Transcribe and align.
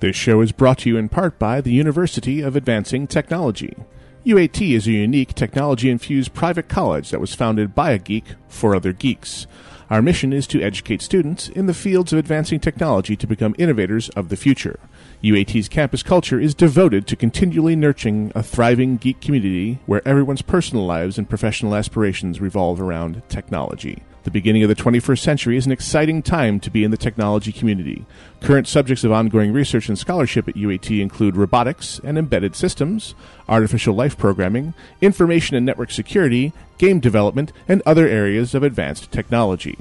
This 0.00 0.14
show 0.14 0.40
is 0.42 0.52
brought 0.52 0.78
to 0.78 0.88
you 0.88 0.96
in 0.96 1.08
part 1.08 1.40
by 1.40 1.60
the 1.60 1.72
University 1.72 2.40
of 2.40 2.54
Advancing 2.54 3.08
Technology. 3.08 3.76
UAT 4.24 4.76
is 4.76 4.86
a 4.86 4.92
unique 4.92 5.34
technology 5.34 5.90
infused 5.90 6.34
private 6.34 6.68
college 6.68 7.10
that 7.10 7.20
was 7.20 7.34
founded 7.34 7.74
by 7.74 7.90
a 7.90 7.98
geek 7.98 8.24
for 8.48 8.76
other 8.76 8.92
geeks. 8.92 9.48
Our 9.90 10.00
mission 10.00 10.32
is 10.32 10.46
to 10.48 10.62
educate 10.62 11.02
students 11.02 11.48
in 11.48 11.66
the 11.66 11.74
fields 11.74 12.12
of 12.12 12.18
advancing 12.20 12.60
technology 12.60 13.16
to 13.16 13.26
become 13.26 13.56
innovators 13.58 14.08
of 14.10 14.28
the 14.28 14.36
future. 14.36 14.78
UAT's 15.24 15.68
campus 15.68 16.04
culture 16.04 16.38
is 16.38 16.54
devoted 16.54 17.08
to 17.08 17.16
continually 17.16 17.74
nurturing 17.74 18.30
a 18.36 18.42
thriving 18.42 18.98
geek 18.98 19.20
community 19.20 19.80
where 19.86 20.06
everyone's 20.06 20.42
personal 20.42 20.86
lives 20.86 21.18
and 21.18 21.28
professional 21.28 21.74
aspirations 21.74 22.40
revolve 22.40 22.80
around 22.80 23.20
technology. 23.28 24.04
The 24.28 24.32
beginning 24.32 24.62
of 24.62 24.68
the 24.68 24.74
21st 24.74 25.20
century 25.20 25.56
is 25.56 25.64
an 25.64 25.72
exciting 25.72 26.20
time 26.20 26.60
to 26.60 26.68
be 26.70 26.84
in 26.84 26.90
the 26.90 26.98
technology 26.98 27.50
community. 27.50 28.04
Current 28.42 28.68
subjects 28.68 29.02
of 29.02 29.10
ongoing 29.10 29.54
research 29.54 29.88
and 29.88 29.98
scholarship 29.98 30.46
at 30.46 30.54
UAT 30.54 31.00
include 31.00 31.34
robotics 31.34 31.98
and 32.04 32.18
embedded 32.18 32.54
systems, 32.54 33.14
artificial 33.48 33.94
life 33.94 34.18
programming, 34.18 34.74
information 35.00 35.56
and 35.56 35.64
network 35.64 35.90
security, 35.90 36.52
game 36.76 37.00
development, 37.00 37.54
and 37.66 37.80
other 37.86 38.06
areas 38.06 38.54
of 38.54 38.62
advanced 38.62 39.10
technology. 39.10 39.78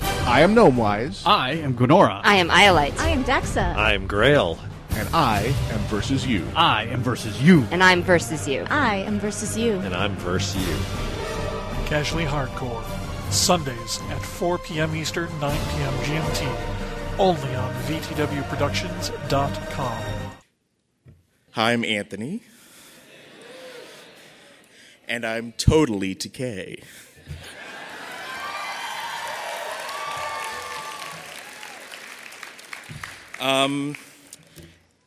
I 0.00 0.40
am 0.42 0.54
Gnomewise, 0.54 1.26
I 1.26 1.50
am 1.52 1.74
Gwenora. 1.74 2.20
I 2.24 2.36
am 2.36 2.48
Iolite. 2.48 2.98
I 2.98 3.08
am 3.08 3.24
Dexa. 3.24 3.74
I'm 3.76 4.06
Grail. 4.06 4.58
and 4.96 5.06
I 5.14 5.54
am 5.70 5.80
Versus 5.80 6.26
You. 6.26 6.46
I 6.56 6.84
am 6.84 7.02
versus 7.02 7.42
you. 7.42 7.66
and 7.70 7.82
I'm 7.82 8.02
versus 8.02 8.48
you. 8.48 8.64
I 8.70 8.96
am 8.96 9.18
versus 9.20 9.58
you. 9.58 9.74
And 9.80 9.94
I'm 9.94 10.16
Verse 10.16 10.56
You. 10.56 10.76
Casually 11.86 12.24
Hardcore. 12.24 12.82
Sundays 13.30 14.00
at 14.08 14.22
4 14.22 14.56
p.m. 14.58 14.96
Eastern, 14.96 15.28
9 15.40 15.50
p.m. 15.76 15.92
GMT. 16.04 16.56
Only 17.18 17.54
on 17.54 17.72
VTWProductions.com. 17.84 20.02
Hi, 21.54 21.72
I'm 21.72 21.84
Anthony. 21.84 22.42
And 25.08 25.26
I'm 25.26 25.50
totally 25.50 26.14
Decay. 26.14 26.80
Um, 33.40 33.96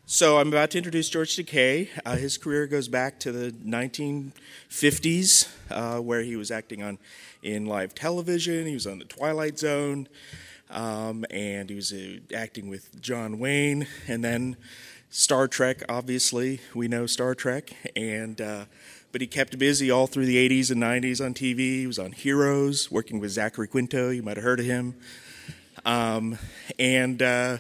so 0.05 0.38
I'm 0.38 0.50
about 0.50 0.72
to 0.72 0.77
introduce 0.77 1.08
George 1.08 1.33
Takei. 1.33 1.88
Uh, 2.05 2.17
his 2.17 2.38
career 2.38 2.67
goes 2.67 2.89
back 2.89 3.22
to 3.22 3.31
the 3.31 3.52
1950s, 3.52 5.47
uh, 5.72 6.00
where 6.00 6.23
he 6.23 6.35
was 6.35 6.52
acting 6.52 6.83
on 6.83 6.97
in 7.41 7.67
live 7.67 7.95
television. 7.95 8.66
He 8.66 8.73
was 8.73 8.85
on 8.85 9.00
The 9.00 9.05
Twilight 9.05 9.57
Zone, 9.57 10.09
um, 10.69 11.23
and 11.30 11.69
he 11.69 11.75
was 11.78 11.94
uh, 11.94 12.17
acting 12.35 12.67
with 12.67 13.00
John 13.02 13.39
Wayne, 13.39 13.88
and 14.09 14.22
then 14.22 14.57
Star 15.16 15.47
Trek. 15.47 15.83
Obviously, 15.88 16.59
we 16.73 16.88
know 16.88 17.06
Star 17.06 17.36
Trek, 17.36 17.72
and 17.95 18.42
uh, 18.42 18.66
but 19.11 19.22
he 19.22 19.28
kept 19.28 19.59
busy 19.59 19.92
all 19.92 20.08
through 20.08 20.25
the 20.25 20.50
80s 20.50 20.72
and 20.72 20.81
90s 20.81 21.23
on 21.23 21.36
TV. 21.36 21.58
He 21.58 21.88
was 21.88 22.00
on 22.00 22.14
Heroes, 22.14 22.89
working 22.89 23.19
with 23.19 23.30
Zachary 23.30 23.67
Quinto. 23.67 24.09
You 24.09 24.23
might 24.23 24.38
have 24.38 24.44
heard 24.44 24.59
of 24.59 24.66
him. 24.66 24.95
Um, 25.86 26.39
and 26.80 27.22
uh, 27.22 27.59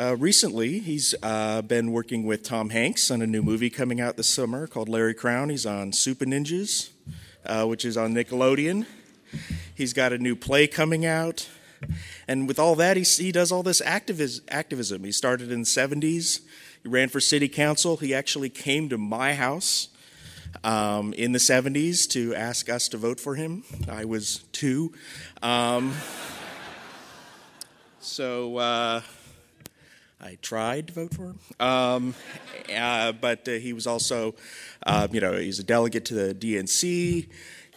uh, 0.00 0.16
recently, 0.18 0.78
he's 0.78 1.14
uh, 1.22 1.60
been 1.60 1.92
working 1.92 2.24
with 2.24 2.42
Tom 2.42 2.70
Hanks 2.70 3.10
on 3.10 3.20
a 3.20 3.26
new 3.26 3.42
movie 3.42 3.68
coming 3.68 4.00
out 4.00 4.16
this 4.16 4.28
summer 4.28 4.66
called 4.66 4.88
Larry 4.88 5.14
Crowne. 5.14 5.50
He's 5.50 5.66
on 5.66 5.92
Supah 5.92 6.24
Ninjas, 6.24 6.88
uh, 7.44 7.66
which 7.66 7.84
is 7.84 7.98
on 7.98 8.14
Nickelodeon. 8.14 8.86
He's 9.74 9.92
got 9.92 10.14
a 10.14 10.18
new 10.18 10.34
play 10.34 10.66
coming 10.68 11.04
out. 11.04 11.50
And 12.26 12.48
with 12.48 12.58
all 12.58 12.76
that, 12.76 12.96
he, 12.96 13.02
he 13.02 13.30
does 13.30 13.52
all 13.52 13.62
this 13.62 13.82
activis- 13.82 14.40
activism. 14.48 15.04
He 15.04 15.12
started 15.12 15.52
in 15.52 15.60
the 15.60 15.66
70s. 15.66 16.40
He 16.82 16.88
ran 16.88 17.08
for 17.08 17.20
city 17.20 17.48
council. 17.48 17.96
He 17.96 18.12
actually 18.12 18.48
came 18.48 18.88
to 18.88 18.98
my 18.98 19.34
house 19.34 19.88
um, 20.64 21.12
in 21.12 21.32
the 21.32 21.38
70s 21.38 22.08
to 22.10 22.34
ask 22.34 22.68
us 22.68 22.88
to 22.88 22.96
vote 22.96 23.20
for 23.20 23.36
him. 23.36 23.62
I 23.88 24.04
was 24.04 24.42
two. 24.52 24.92
Um, 25.42 25.94
so 28.00 28.56
uh, 28.56 29.00
I 30.20 30.38
tried 30.42 30.88
to 30.88 30.92
vote 30.92 31.14
for 31.14 31.26
him. 31.26 31.38
Um, 31.60 32.14
uh, 32.74 33.12
but 33.12 33.46
uh, 33.48 33.52
he 33.52 33.72
was 33.72 33.86
also, 33.86 34.34
uh, 34.84 35.06
you 35.10 35.20
know, 35.20 35.34
he's 35.34 35.60
a 35.60 35.64
delegate 35.64 36.04
to 36.06 36.14
the 36.14 36.34
DNC. 36.34 37.28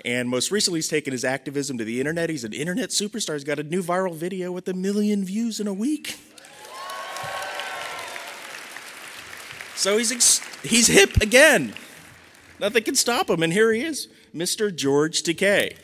And 0.03 0.29
most 0.29 0.51
recently, 0.51 0.79
he's 0.79 0.87
taken 0.87 1.11
his 1.11 1.23
activism 1.23 1.77
to 1.77 1.83
the 1.83 1.99
internet. 1.99 2.29
He's 2.29 2.43
an 2.43 2.53
internet 2.53 2.89
superstar. 2.89 3.33
He's 3.33 3.43
got 3.43 3.59
a 3.59 3.63
new 3.63 3.83
viral 3.83 4.15
video 4.15 4.51
with 4.51 4.67
a 4.67 4.73
million 4.73 5.23
views 5.25 5.59
in 5.59 5.67
a 5.67 5.73
week. 5.73 6.17
So 9.75 9.97
he's, 9.97 10.11
ex- 10.11 10.41
he's 10.63 10.87
hip 10.87 11.17
again. 11.21 11.73
Nothing 12.59 12.83
can 12.83 12.95
stop 12.95 13.29
him. 13.29 13.43
And 13.43 13.51
here 13.53 13.71
he 13.73 13.83
is, 13.83 14.07
Mr. 14.33 14.73
George 14.73 15.23
Takei. 15.23 15.77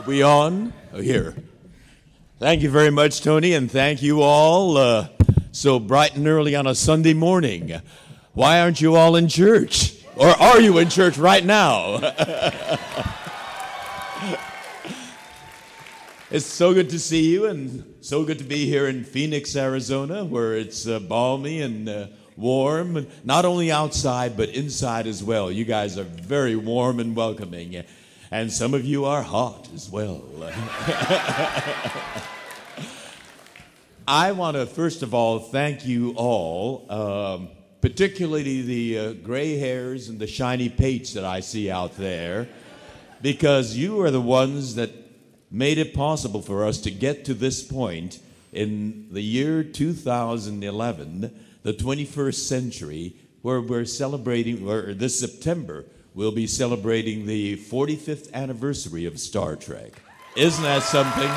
Are 0.00 0.04
we 0.04 0.22
on? 0.22 0.72
Oh, 0.94 1.02
here. 1.02 1.34
Thank 2.38 2.62
you 2.62 2.70
very 2.70 2.90
much, 2.90 3.20
Tony, 3.20 3.52
and 3.52 3.70
thank 3.70 4.00
you 4.00 4.22
all. 4.22 4.78
Uh, 4.78 5.08
so 5.52 5.78
bright 5.78 6.16
and 6.16 6.26
early 6.26 6.56
on 6.56 6.66
a 6.66 6.74
Sunday 6.74 7.12
morning. 7.12 7.78
Why 8.32 8.62
aren't 8.62 8.80
you 8.80 8.96
all 8.96 9.14
in 9.16 9.28
church? 9.28 10.02
Or 10.16 10.28
are 10.28 10.58
you 10.58 10.78
in 10.78 10.88
church 10.88 11.18
right 11.18 11.44
now? 11.44 11.96
it's 16.30 16.46
so 16.46 16.72
good 16.72 16.88
to 16.88 16.98
see 16.98 17.30
you, 17.30 17.44
and 17.44 17.84
so 18.00 18.24
good 18.24 18.38
to 18.38 18.44
be 18.44 18.64
here 18.64 18.88
in 18.88 19.04
Phoenix, 19.04 19.54
Arizona, 19.54 20.24
where 20.24 20.54
it's 20.54 20.88
uh, 20.88 20.98
balmy 20.98 21.60
and 21.60 21.90
uh, 21.90 22.06
warm, 22.38 23.06
not 23.22 23.44
only 23.44 23.70
outside, 23.70 24.34
but 24.38 24.48
inside 24.48 25.06
as 25.06 25.22
well. 25.22 25.52
You 25.52 25.66
guys 25.66 25.98
are 25.98 26.04
very 26.04 26.56
warm 26.56 27.00
and 27.00 27.14
welcoming 27.14 27.84
and 28.30 28.52
some 28.52 28.74
of 28.74 28.84
you 28.84 29.04
are 29.04 29.22
hot 29.22 29.68
as 29.74 29.90
well. 29.90 30.22
I 34.06 34.32
want 34.32 34.56
to 34.56 34.66
first 34.66 35.02
of 35.02 35.14
all 35.14 35.38
thank 35.40 35.84
you 35.86 36.14
all, 36.16 36.86
um, 36.90 37.48
particularly 37.80 38.62
the 38.62 38.98
uh, 38.98 39.12
gray 39.14 39.56
hairs 39.56 40.08
and 40.08 40.18
the 40.18 40.26
shiny 40.26 40.68
pates 40.68 41.12
that 41.14 41.24
I 41.24 41.40
see 41.40 41.70
out 41.70 41.96
there, 41.96 42.48
because 43.20 43.76
you 43.76 44.00
are 44.02 44.10
the 44.10 44.20
ones 44.20 44.76
that 44.76 44.90
made 45.50 45.78
it 45.78 45.94
possible 45.94 46.42
for 46.42 46.64
us 46.64 46.78
to 46.82 46.90
get 46.90 47.24
to 47.24 47.34
this 47.34 47.62
point 47.62 48.20
in 48.52 49.08
the 49.10 49.22
year 49.22 49.64
2011, 49.64 51.40
the 51.62 51.72
21st 51.72 52.34
century, 52.34 53.16
where 53.42 53.60
we're 53.60 53.84
celebrating, 53.84 54.68
or 54.68 54.94
this 54.94 55.18
September, 55.18 55.84
we'll 56.14 56.32
be 56.32 56.46
celebrating 56.46 57.26
the 57.26 57.56
45th 57.56 58.32
anniversary 58.32 59.06
of 59.06 59.18
Star 59.20 59.56
Trek. 59.56 60.02
Isn't 60.36 60.62
that 60.62 60.82
something? 60.82 61.30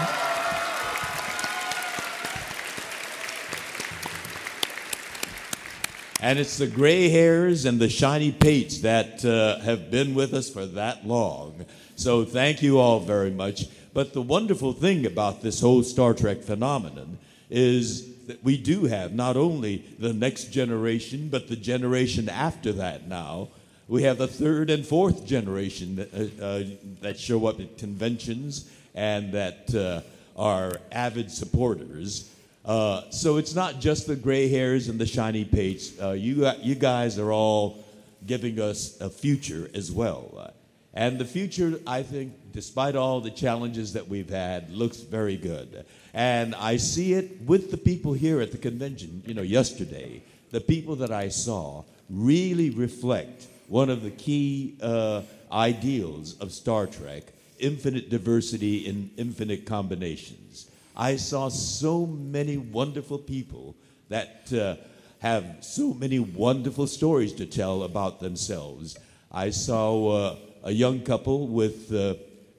And 6.24 6.40
it's 6.40 6.58
the 6.58 6.68
gray 6.68 7.10
hairs 7.10 7.66
and 7.66 7.80
the 7.80 7.90
shiny 7.90 8.32
pates 8.32 8.80
that 8.80 9.26
uh, 9.26 9.60
have 9.60 9.92
been 9.92 10.16
with 10.16 10.34
us 10.34 10.50
for 10.50 10.66
that 10.66 11.06
long. 11.06 11.66
So 11.98 12.24
thank 12.24 12.64
you 12.64 12.80
all 12.80 13.02
very 13.02 13.30
much. 13.30 13.66
But 13.94 14.14
the 14.14 14.22
wonderful 14.22 14.72
thing 14.72 15.06
about 15.06 15.42
this 15.42 15.60
whole 15.60 15.84
Star 15.84 16.14
Trek 16.14 16.42
phenomenon 16.42 17.20
is 17.50 18.26
that 18.28 18.44
we 18.44 18.58
do 18.58 18.86
have 18.86 19.14
not 19.14 19.36
only 19.36 19.86
the 20.00 20.14
next 20.14 20.46
generation, 20.46 21.28
but 21.30 21.50
the 21.50 21.58
generation 21.58 22.30
after 22.30 22.72
that 22.72 23.08
now. 23.08 23.50
We 23.88 24.04
have 24.04 24.18
the 24.18 24.28
third 24.28 24.70
and 24.70 24.86
fourth 24.86 25.26
generation 25.26 25.98
that, 25.98 26.14
uh, 26.14 26.44
uh, 26.44 26.64
that 27.02 27.20
show 27.20 27.46
up 27.48 27.60
at 27.60 27.78
conventions 27.78 28.70
and 28.96 29.34
that 29.34 29.76
uh, 29.76 30.02
are 30.40 30.80
avid 30.92 31.30
supporters. 31.30 32.32
Uh, 32.64 33.02
so 33.10 33.36
it's 33.36 33.54
not 33.54 33.82
just 33.82 34.08
the 34.08 34.16
gray 34.16 34.48
hairs 34.48 34.88
and 34.88 34.98
the 34.98 35.06
shiny 35.06 35.44
pates. 35.44 36.00
Uh, 36.02 36.12
you, 36.12 36.50
you 36.62 36.76
guys 36.76 37.20
are 37.20 37.32
all 37.34 37.84
giving 38.26 38.60
us 38.62 39.00
a 39.02 39.10
future 39.10 39.70
as 39.74 39.92
well. 39.92 40.54
And 40.94 41.20
the 41.20 41.26
future, 41.26 41.80
I 41.86 42.04
think, 42.04 42.34
despite 42.54 42.96
all 42.96 43.20
the 43.20 43.32
challenges 43.32 43.94
that 43.94 44.08
we've 44.08 44.30
had, 44.30 44.70
looks 44.72 44.98
very 44.98 45.36
good. 45.36 45.86
And 46.14 46.56
I 46.56 46.78
see 46.78 47.14
it 47.14 47.42
with 47.42 47.72
the 47.72 47.78
people 47.78 48.14
here 48.14 48.40
at 48.40 48.52
the 48.52 48.58
convention, 48.58 49.24
you 49.26 49.34
know, 49.34 49.42
yesterday. 49.42 50.24
The 50.52 50.62
people 50.62 50.96
that 50.98 51.12
I 51.12 51.30
saw 51.30 51.84
really 52.10 52.70
reflect 52.70 53.48
one 53.68 53.90
of 53.90 54.04
the 54.04 54.12
key 54.12 54.78
uh, 54.82 55.22
ideals 55.52 56.38
of 56.40 56.52
Star 56.52 56.88
Trek 56.88 57.34
infinite 57.60 58.10
diversity 58.10 58.86
in 58.86 59.10
infinite 59.18 59.66
combinations. 59.66 60.70
I 60.96 61.16
saw 61.16 61.50
so 61.50 62.06
many 62.06 62.58
wonderful 62.58 63.18
people 63.18 63.76
that 64.10 64.52
uh, 64.54 64.76
have 65.20 65.58
so 65.62 65.94
many 65.94 66.20
wonderful 66.20 66.88
stories 66.88 67.34
to 67.34 67.46
tell 67.46 67.84
about 67.84 68.20
themselves. 68.20 68.98
I 69.32 69.50
saw 69.50 70.10
uh, 70.10 70.36
a 70.64 70.72
young 70.72 71.02
couple 71.02 71.48
with 71.48 71.94
uh, 71.94 72.16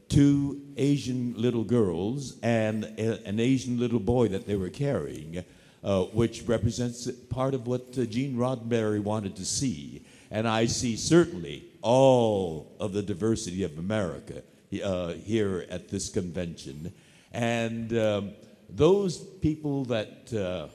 two 0.09 0.63
Asian 0.77 1.35
little 1.37 1.65
girls 1.65 2.39
and 2.43 2.85
a, 2.85 3.27
an 3.27 3.39
Asian 3.39 3.79
little 3.79 4.01
boy 4.01 4.29
that 4.29 4.47
they 4.47 4.57
were 4.57 4.71
carrying, 4.71 5.45
uh, 5.85 6.05
which 6.05 6.43
represents 6.47 7.11
part 7.29 7.55
of 7.55 7.67
what 7.67 7.97
uh, 7.99 8.05
Gene 8.05 8.37
Roddenberry 8.37 9.01
wanted 9.01 9.37
to 9.37 9.45
see. 9.45 10.03
And 10.35 10.47
I 10.49 10.67
see 10.67 10.97
certainly 10.97 11.65
all 11.81 12.75
of 12.81 12.93
the 12.93 13.03
diversity 13.03 13.63
of 13.63 13.79
America 13.79 14.43
uh, 14.83 15.13
here 15.13 15.65
at 15.71 15.91
this 15.91 16.09
convention. 16.09 16.93
And 17.31 17.97
um, 17.97 18.33
those 18.69 19.19
people 19.19 19.85
that 19.85 20.35
uh, 20.35 20.67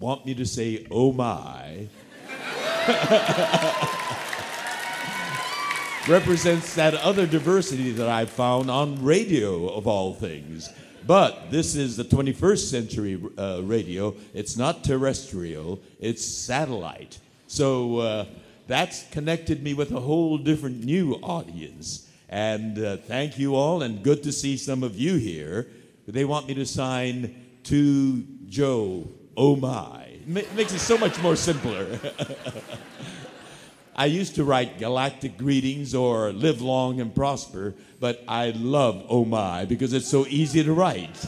want 0.00 0.26
me 0.26 0.34
to 0.34 0.44
say, 0.44 0.84
oh 0.90 1.12
my, 1.12 1.86
represents 6.08 6.74
that 6.74 6.94
other 6.94 7.24
diversity 7.24 7.92
that 7.92 8.08
I've 8.08 8.30
found 8.30 8.68
on 8.68 9.04
radio, 9.04 9.68
of 9.68 9.86
all 9.86 10.12
things. 10.12 10.70
But 11.06 11.52
this 11.52 11.76
is 11.76 11.96
the 11.96 12.02
21st 12.02 12.68
century 12.68 13.22
uh, 13.38 13.60
radio. 13.62 14.16
It's 14.34 14.56
not 14.56 14.82
terrestrial, 14.82 15.80
it's 16.00 16.26
satellite. 16.26 17.20
So 17.46 17.98
uh, 17.98 18.24
that's 18.68 19.08
connected 19.08 19.62
me 19.62 19.72
with 19.72 19.90
a 19.92 20.00
whole 20.00 20.36
different 20.36 20.84
new 20.84 21.14
audience. 21.14 22.06
And 22.28 22.78
uh, 22.78 22.98
thank 22.98 23.38
you 23.38 23.56
all, 23.56 23.82
and 23.82 24.02
good 24.02 24.22
to 24.24 24.32
see 24.32 24.58
some 24.58 24.82
of 24.82 24.94
you 24.94 25.16
here. 25.16 25.68
They 26.06 26.26
want 26.26 26.46
me 26.46 26.54
to 26.54 26.66
sign 26.66 27.34
to 27.64 28.22
Joe, 28.46 29.08
oh 29.36 29.56
my. 29.56 30.04
It 30.28 30.54
makes 30.54 30.74
it 30.74 30.80
so 30.80 30.98
much 30.98 31.20
more 31.22 31.34
simpler. 31.34 31.98
I 33.96 34.04
used 34.04 34.34
to 34.34 34.44
write 34.44 34.78
galactic 34.78 35.38
greetings 35.38 35.94
or 35.94 36.30
live 36.32 36.60
long 36.60 37.00
and 37.00 37.14
prosper, 37.14 37.74
but 37.98 38.22
I 38.28 38.50
love 38.50 39.06
oh 39.08 39.24
my 39.24 39.64
because 39.64 39.94
it's 39.94 40.06
so 40.06 40.26
easy 40.26 40.62
to 40.62 40.72
write. 40.74 41.26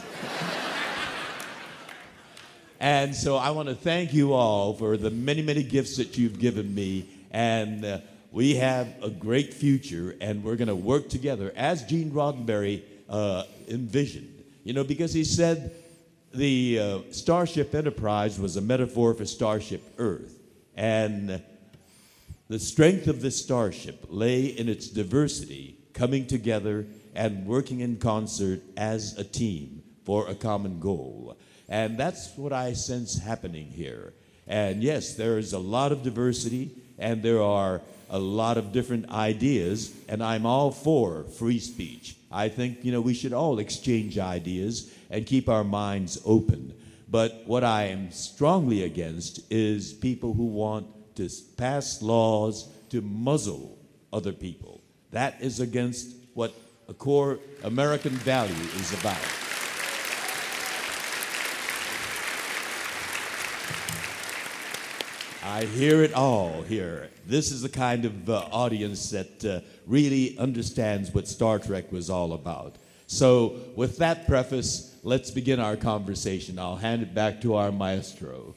and 2.79 3.15
so 3.15 3.35
I 3.35 3.49
want 3.49 3.67
to 3.69 3.75
thank 3.75 4.13
you 4.13 4.33
all 4.33 4.75
for 4.75 4.95
the 4.95 5.09
many, 5.09 5.41
many 5.41 5.63
gifts 5.63 5.97
that 5.97 6.17
you've 6.17 6.39
given 6.39 6.73
me. 6.73 7.20
And 7.31 7.83
uh, 7.83 7.99
we 8.31 8.55
have 8.55 8.87
a 9.01 9.09
great 9.09 9.53
future, 9.53 10.15
and 10.21 10.43
we're 10.43 10.55
going 10.55 10.67
to 10.67 10.75
work 10.75 11.09
together 11.09 11.51
as 11.55 11.83
Gene 11.83 12.11
Roddenberry 12.11 12.83
uh, 13.09 13.43
envisioned. 13.67 14.43
You 14.63 14.73
know, 14.73 14.83
because 14.83 15.13
he 15.13 15.23
said 15.23 15.73
the 16.33 16.79
uh, 16.79 16.99
Starship 17.11 17.73
Enterprise 17.73 18.39
was 18.39 18.57
a 18.57 18.61
metaphor 18.61 19.13
for 19.13 19.25
Starship 19.25 19.81
Earth. 19.97 20.39
And 20.75 21.41
the 22.47 22.59
strength 22.59 23.07
of 23.07 23.21
this 23.21 23.41
starship 23.41 24.05
lay 24.09 24.45
in 24.45 24.69
its 24.69 24.87
diversity, 24.87 25.77
coming 25.93 26.27
together 26.27 26.85
and 27.15 27.45
working 27.45 27.81
in 27.81 27.97
concert 27.97 28.61
as 28.77 29.17
a 29.17 29.23
team 29.23 29.83
for 30.05 30.27
a 30.27 30.35
common 30.35 30.79
goal. 30.79 31.37
And 31.69 31.97
that's 31.97 32.35
what 32.35 32.53
I 32.53 32.73
sense 32.73 33.19
happening 33.19 33.67
here. 33.67 34.13
And 34.47 34.83
yes, 34.83 35.15
there 35.15 35.37
is 35.37 35.53
a 35.53 35.59
lot 35.59 35.91
of 35.91 36.03
diversity 36.03 36.71
and 37.01 37.21
there 37.21 37.41
are 37.41 37.81
a 38.09 38.19
lot 38.19 38.57
of 38.57 38.71
different 38.71 39.09
ideas, 39.09 39.93
and 40.07 40.23
I'm 40.23 40.45
all 40.45 40.71
for 40.71 41.23
free 41.23 41.59
speech. 41.59 42.15
I 42.31 42.49
think, 42.49 42.83
you 42.83 42.91
know, 42.91 43.01
we 43.01 43.13
should 43.13 43.33
all 43.33 43.59
exchange 43.59 44.17
ideas 44.17 44.93
and 45.09 45.25
keep 45.25 45.49
our 45.49 45.63
minds 45.63 46.21
open. 46.25 46.73
But 47.09 47.43
what 47.45 47.63
I 47.63 47.85
am 47.87 48.11
strongly 48.11 48.83
against 48.83 49.41
is 49.51 49.91
people 49.91 50.33
who 50.33 50.45
want 50.45 50.87
to 51.15 51.29
pass 51.57 52.01
laws 52.01 52.69
to 52.89 53.01
muzzle 53.01 53.77
other 54.13 54.31
people. 54.31 54.81
That 55.11 55.41
is 55.41 55.59
against 55.59 56.15
what 56.33 56.53
a 56.87 56.93
core 56.93 57.39
American 57.63 58.11
value 58.11 58.53
is 58.53 58.93
about. 58.99 59.50
I 65.43 65.65
hear 65.65 66.03
it 66.03 66.13
all 66.13 66.61
here. 66.61 67.09
This 67.25 67.51
is 67.51 67.63
the 67.63 67.69
kind 67.69 68.05
of 68.05 68.29
uh, 68.29 68.45
audience 68.51 69.09
that 69.09 69.43
uh, 69.43 69.61
really 69.87 70.37
understands 70.37 71.11
what 71.15 71.27
Star 71.27 71.57
Trek 71.57 71.91
was 71.91 72.11
all 72.11 72.33
about. 72.33 72.75
So, 73.07 73.55
with 73.75 73.97
that 73.97 74.27
preface, 74.27 74.95
let's 75.01 75.31
begin 75.31 75.59
our 75.59 75.75
conversation. 75.75 76.59
I'll 76.59 76.75
hand 76.75 77.01
it 77.01 77.15
back 77.15 77.41
to 77.41 77.55
our 77.55 77.71
maestro. 77.71 78.53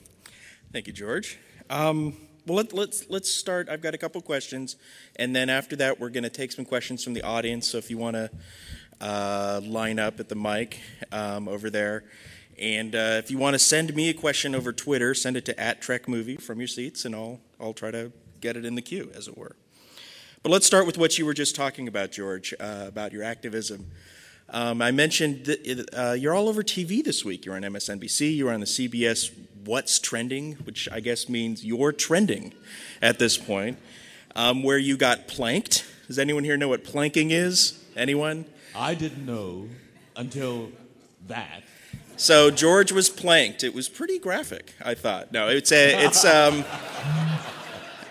Thank 0.72 0.86
you, 0.86 0.92
George. 0.92 1.38
Um, 1.70 2.18
well, 2.46 2.56
let, 2.56 2.66
us 2.66 2.72
let's, 2.74 3.06
let's 3.08 3.32
start. 3.32 3.70
I've 3.70 3.80
got 3.80 3.94
a 3.94 3.98
couple 3.98 4.20
questions, 4.20 4.76
and 5.16 5.34
then 5.34 5.48
after 5.48 5.76
that, 5.76 5.98
we're 5.98 6.10
going 6.10 6.24
to 6.24 6.30
take 6.30 6.52
some 6.52 6.66
questions 6.66 7.02
from 7.02 7.14
the 7.14 7.22
audience. 7.22 7.66
So 7.66 7.78
if 7.78 7.90
you 7.90 7.96
want 7.96 8.16
to 8.16 8.30
uh, 9.00 9.62
line 9.64 9.98
up 9.98 10.20
at 10.20 10.28
the 10.28 10.36
mic 10.36 10.80
um, 11.10 11.48
over 11.48 11.70
there, 11.70 12.04
and 12.58 12.94
uh, 12.94 13.20
if 13.22 13.30
you 13.30 13.38
want 13.38 13.54
to 13.54 13.58
send 13.58 13.94
me 13.94 14.08
a 14.10 14.14
question 14.14 14.54
over 14.54 14.72
Twitter, 14.72 15.14
send 15.14 15.36
it 15.36 15.44
to 15.46 15.60
at 15.60 15.80
Trek 15.80 16.08
Movie 16.08 16.36
from 16.36 16.58
your 16.60 16.68
seats, 16.68 17.04
and 17.04 17.14
I'll 17.14 17.40
I'll 17.60 17.74
try 17.74 17.90
to 17.90 18.12
get 18.40 18.56
it 18.56 18.64
in 18.64 18.74
the 18.74 18.82
queue, 18.82 19.10
as 19.14 19.28
it 19.28 19.36
were. 19.36 19.56
But 20.42 20.50
let's 20.50 20.66
start 20.66 20.86
with 20.86 20.98
what 20.98 21.18
you 21.18 21.24
were 21.24 21.34
just 21.34 21.56
talking 21.56 21.88
about, 21.88 22.12
George, 22.12 22.52
uh, 22.60 22.84
about 22.86 23.12
your 23.12 23.22
activism. 23.22 23.90
Um, 24.50 24.82
I 24.82 24.90
mentioned 24.90 25.46
that 25.46 25.88
uh, 25.92 26.12
you're 26.12 26.34
all 26.34 26.48
over 26.48 26.62
TV 26.62 27.02
this 27.02 27.24
week. 27.24 27.46
You're 27.46 27.56
on 27.56 27.62
MSNBC. 27.62 28.36
You're 28.36 28.52
on 28.52 28.60
the 28.60 28.66
CBS 28.66 29.32
What's 29.64 29.98
Trending, 29.98 30.52
which 30.64 30.86
I 30.92 31.00
guess 31.00 31.28
means 31.30 31.64
you're 31.64 31.92
trending 31.92 32.52
at 33.00 33.18
this 33.18 33.38
point, 33.38 33.78
um, 34.36 34.62
where 34.62 34.76
you 34.76 34.98
got 34.98 35.28
planked. 35.28 35.86
Does 36.06 36.18
anyone 36.18 36.44
here 36.44 36.58
know 36.58 36.68
what 36.68 36.84
planking 36.84 37.30
is? 37.30 37.82
Anyone? 37.96 38.44
I 38.76 38.94
didn't 38.94 39.24
know 39.24 39.68
until 40.14 40.70
that. 41.28 41.62
So 42.16 42.50
George 42.50 42.92
was 42.92 43.10
planked. 43.10 43.64
It 43.64 43.74
was 43.74 43.88
pretty 43.88 44.18
graphic, 44.18 44.74
I 44.84 44.94
thought. 44.94 45.32
No, 45.32 45.48
it's 45.48 45.72
a, 45.72 46.04
it's 46.04 46.24
um, 46.24 46.64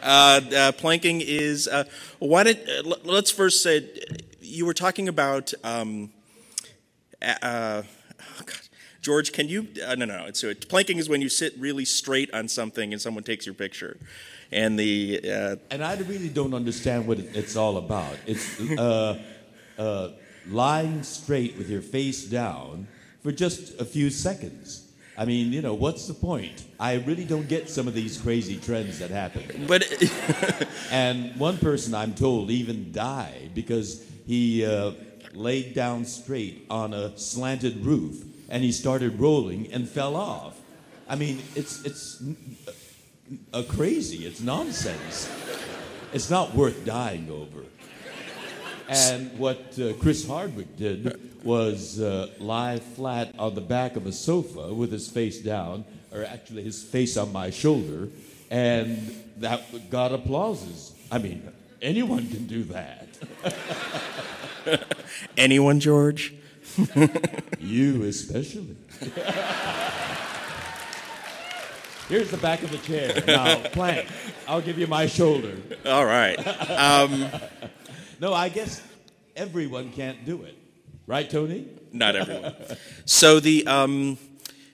uh, 0.01 0.41
uh, 0.55 0.71
planking 0.73 1.21
is. 1.21 1.67
Uh, 1.67 1.85
why 2.19 2.43
did 2.43 2.69
uh, 2.69 2.95
let's 3.05 3.31
first 3.31 3.63
say 3.63 3.89
you 4.41 4.65
were 4.65 4.73
talking 4.73 5.07
about. 5.07 5.53
Um, 5.63 6.11
uh, 7.21 7.83
oh 8.21 8.41
God, 8.45 8.59
George, 9.01 9.31
can 9.31 9.47
you? 9.47 9.69
Uh, 9.85 9.95
no, 9.95 10.03
no, 10.05 10.17
no. 10.17 10.25
It's, 10.25 10.43
planking 10.65 10.97
is 10.97 11.07
when 11.07 11.21
you 11.21 11.29
sit 11.29 11.53
really 11.57 11.85
straight 11.85 12.33
on 12.33 12.49
something 12.49 12.91
and 12.91 13.01
someone 13.01 13.23
takes 13.23 13.45
your 13.45 13.55
picture. 13.55 13.97
And 14.51 14.77
the 14.77 15.21
uh, 15.23 15.55
and 15.71 15.81
I 15.83 15.95
really 15.95 16.29
don't 16.29 16.53
understand 16.53 17.07
what 17.07 17.19
it's 17.19 17.55
all 17.55 17.77
about. 17.77 18.17
It's 18.27 18.59
uh, 18.59 19.19
uh, 19.77 20.09
lying 20.49 21.03
straight 21.03 21.57
with 21.57 21.69
your 21.69 21.81
face 21.81 22.25
down 22.25 22.87
for 23.23 23.31
just 23.31 23.79
a 23.79 23.85
few 23.85 24.09
seconds. 24.09 24.91
I 25.17 25.25
mean, 25.25 25.53
you 25.53 25.61
know, 25.61 25.73
what's 25.73 26.07
the 26.07 26.13
point? 26.13 26.65
I 26.79 26.95
really 26.95 27.23
don't 27.23 27.47
get 27.47 27.69
some 27.69 27.87
of 27.87 27.93
these 27.93 28.17
crazy 28.19 28.57
trends 28.57 28.99
that 28.99 29.11
happen. 29.11 29.65
But 29.67 29.85
and 30.91 31.35
one 31.39 31.57
person 31.57 31.95
I'm 31.95 32.13
told 32.13 32.51
even 32.51 32.91
died 32.91 33.51
because 33.53 34.05
he 34.25 34.65
uh, 34.65 34.91
laid 35.33 35.73
down 35.73 36.05
straight 36.05 36.65
on 36.69 36.93
a 36.93 37.17
slanted 37.17 37.85
roof 37.85 38.23
and 38.49 38.63
he 38.63 38.71
started 38.71 39.19
rolling 39.19 39.71
and 39.71 39.87
fell 39.87 40.15
off. 40.15 40.59
I 41.07 41.15
mean, 41.15 41.41
it's 41.55 41.83
it's 41.85 42.23
a 43.53 43.63
crazy. 43.63 44.25
It's 44.25 44.41
nonsense. 44.41 45.29
It's 46.11 46.29
not 46.29 46.53
worth 46.55 46.85
dying 46.85 47.29
over. 47.29 47.65
And 48.97 49.37
what 49.37 49.77
uh, 49.79 49.93
Chris 49.99 50.27
Hardwick 50.27 50.75
did 50.77 51.19
was 51.43 51.99
uh, 51.99 52.29
lie 52.39 52.79
flat 52.79 53.33
on 53.37 53.55
the 53.55 53.61
back 53.61 53.95
of 53.95 54.05
a 54.07 54.11
sofa 54.11 54.73
with 54.73 54.91
his 54.91 55.09
face 55.09 55.39
down, 55.39 55.85
or 56.13 56.23
actually 56.23 56.63
his 56.63 56.81
face 56.83 57.17
on 57.17 57.31
my 57.31 57.49
shoulder, 57.49 58.09
and 58.49 59.23
that 59.37 59.89
got 59.89 60.11
applauses. 60.13 60.93
I 61.11 61.17
mean, 61.17 61.47
anyone 61.81 62.27
can 62.29 62.47
do 62.47 62.63
that. 62.65 63.07
anyone, 65.37 65.79
George? 65.79 66.33
you 67.59 68.03
especially. 68.03 68.75
Here's 72.09 72.31
the 72.31 72.37
back 72.37 72.63
of 72.63 72.71
the 72.71 72.77
chair. 72.79 73.23
Now, 73.25 73.59
plank. 73.69 74.07
I'll 74.47 74.61
give 74.61 74.77
you 74.77 74.87
my 74.87 75.07
shoulder. 75.07 75.55
All 75.85 76.05
right. 76.05 76.35
Um, 76.69 77.27
No, 78.23 78.33
I 78.33 78.47
guess 78.47 78.81
everyone 79.35 79.91
can't 79.91 80.23
do 80.23 80.43
it. 80.43 80.57
Right, 81.07 81.29
Tony? 81.29 81.67
not 81.91 82.15
everyone. 82.15 82.55
So 83.05 83.41
the 83.41 83.67
um, 83.67 84.17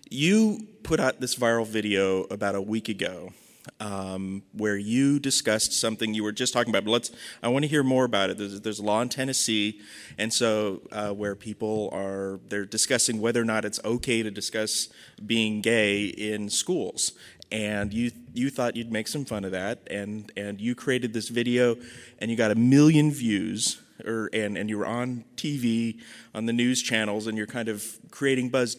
you 0.07 0.67
put 0.83 0.99
out 0.99 1.19
this 1.19 1.33
viral 1.33 1.65
video 1.65 2.25
about 2.25 2.53
a 2.53 2.61
week 2.61 2.89
ago 2.89 3.33
um, 3.79 4.43
where 4.53 4.77
you 4.77 5.19
discussed 5.19 5.73
something 5.73 6.13
you 6.13 6.23
were 6.23 6.31
just 6.31 6.53
talking 6.53 6.69
about. 6.69 6.85
But 6.85 6.91
let's. 6.91 7.11
I 7.41 7.47
want 7.47 7.63
to 7.63 7.67
hear 7.67 7.81
more 7.81 8.05
about 8.05 8.29
it. 8.29 8.37
There's, 8.37 8.61
there's 8.61 8.77
a 8.77 8.83
law 8.83 9.01
in 9.01 9.09
Tennessee, 9.09 9.81
and 10.19 10.31
so 10.31 10.81
uh, 10.91 11.09
where 11.09 11.35
people 11.35 11.89
are 11.91 12.39
they're 12.49 12.65
discussing 12.65 13.19
whether 13.19 13.41
or 13.41 13.45
not 13.45 13.65
it's 13.65 13.79
okay 13.83 14.21
to 14.21 14.29
discuss 14.29 14.89
being 15.25 15.61
gay 15.61 16.05
in 16.05 16.51
schools. 16.51 17.13
And 17.51 17.93
you 17.93 18.11
you 18.33 18.49
thought 18.49 18.75
you'd 18.75 18.91
make 18.91 19.07
some 19.07 19.25
fun 19.25 19.43
of 19.43 19.51
that, 19.51 19.87
and 19.89 20.31
and 20.37 20.61
you 20.61 20.75
created 20.75 21.13
this 21.13 21.29
video, 21.29 21.77
and 22.19 22.29
you 22.29 22.37
got 22.37 22.51
a 22.51 22.55
million 22.55 23.11
views 23.11 23.81
or 24.05 24.29
and, 24.33 24.57
and 24.57 24.69
you 24.69 24.77
were 24.77 24.85
on 24.85 25.23
TV 25.35 25.99
on 26.33 26.45
the 26.45 26.53
news 26.53 26.81
channels 26.81 27.27
and 27.27 27.37
you're 27.37 27.47
kind 27.47 27.69
of 27.69 27.85
creating 28.11 28.49
buzz. 28.49 28.77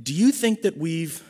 Do 0.00 0.12
you 0.12 0.32
think 0.32 0.62
that 0.62 0.76
we've 0.76 1.22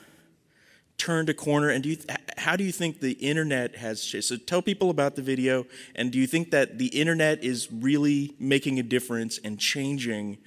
turned 0.96 1.28
a 1.28 1.34
corner 1.34 1.68
and 1.68 1.82
do 1.82 1.90
you 1.90 1.96
how 2.36 2.56
do 2.56 2.64
you 2.64 2.72
think 2.72 3.00
the 3.00 3.12
internet 3.12 3.76
has 3.76 4.04
changed? 4.04 4.28
So 4.28 4.36
tell 4.36 4.62
people 4.62 4.90
about 4.90 5.16
the 5.16 5.22
video 5.22 5.66
and 5.94 6.10
do 6.10 6.18
you 6.18 6.26
think 6.26 6.50
that 6.50 6.78
the 6.78 6.86
internet 6.88 7.42
is 7.42 7.68
really 7.72 8.34
making 8.38 8.78
a 8.78 8.82
difference 8.82 9.38
and 9.38 9.58
changing 9.58 10.38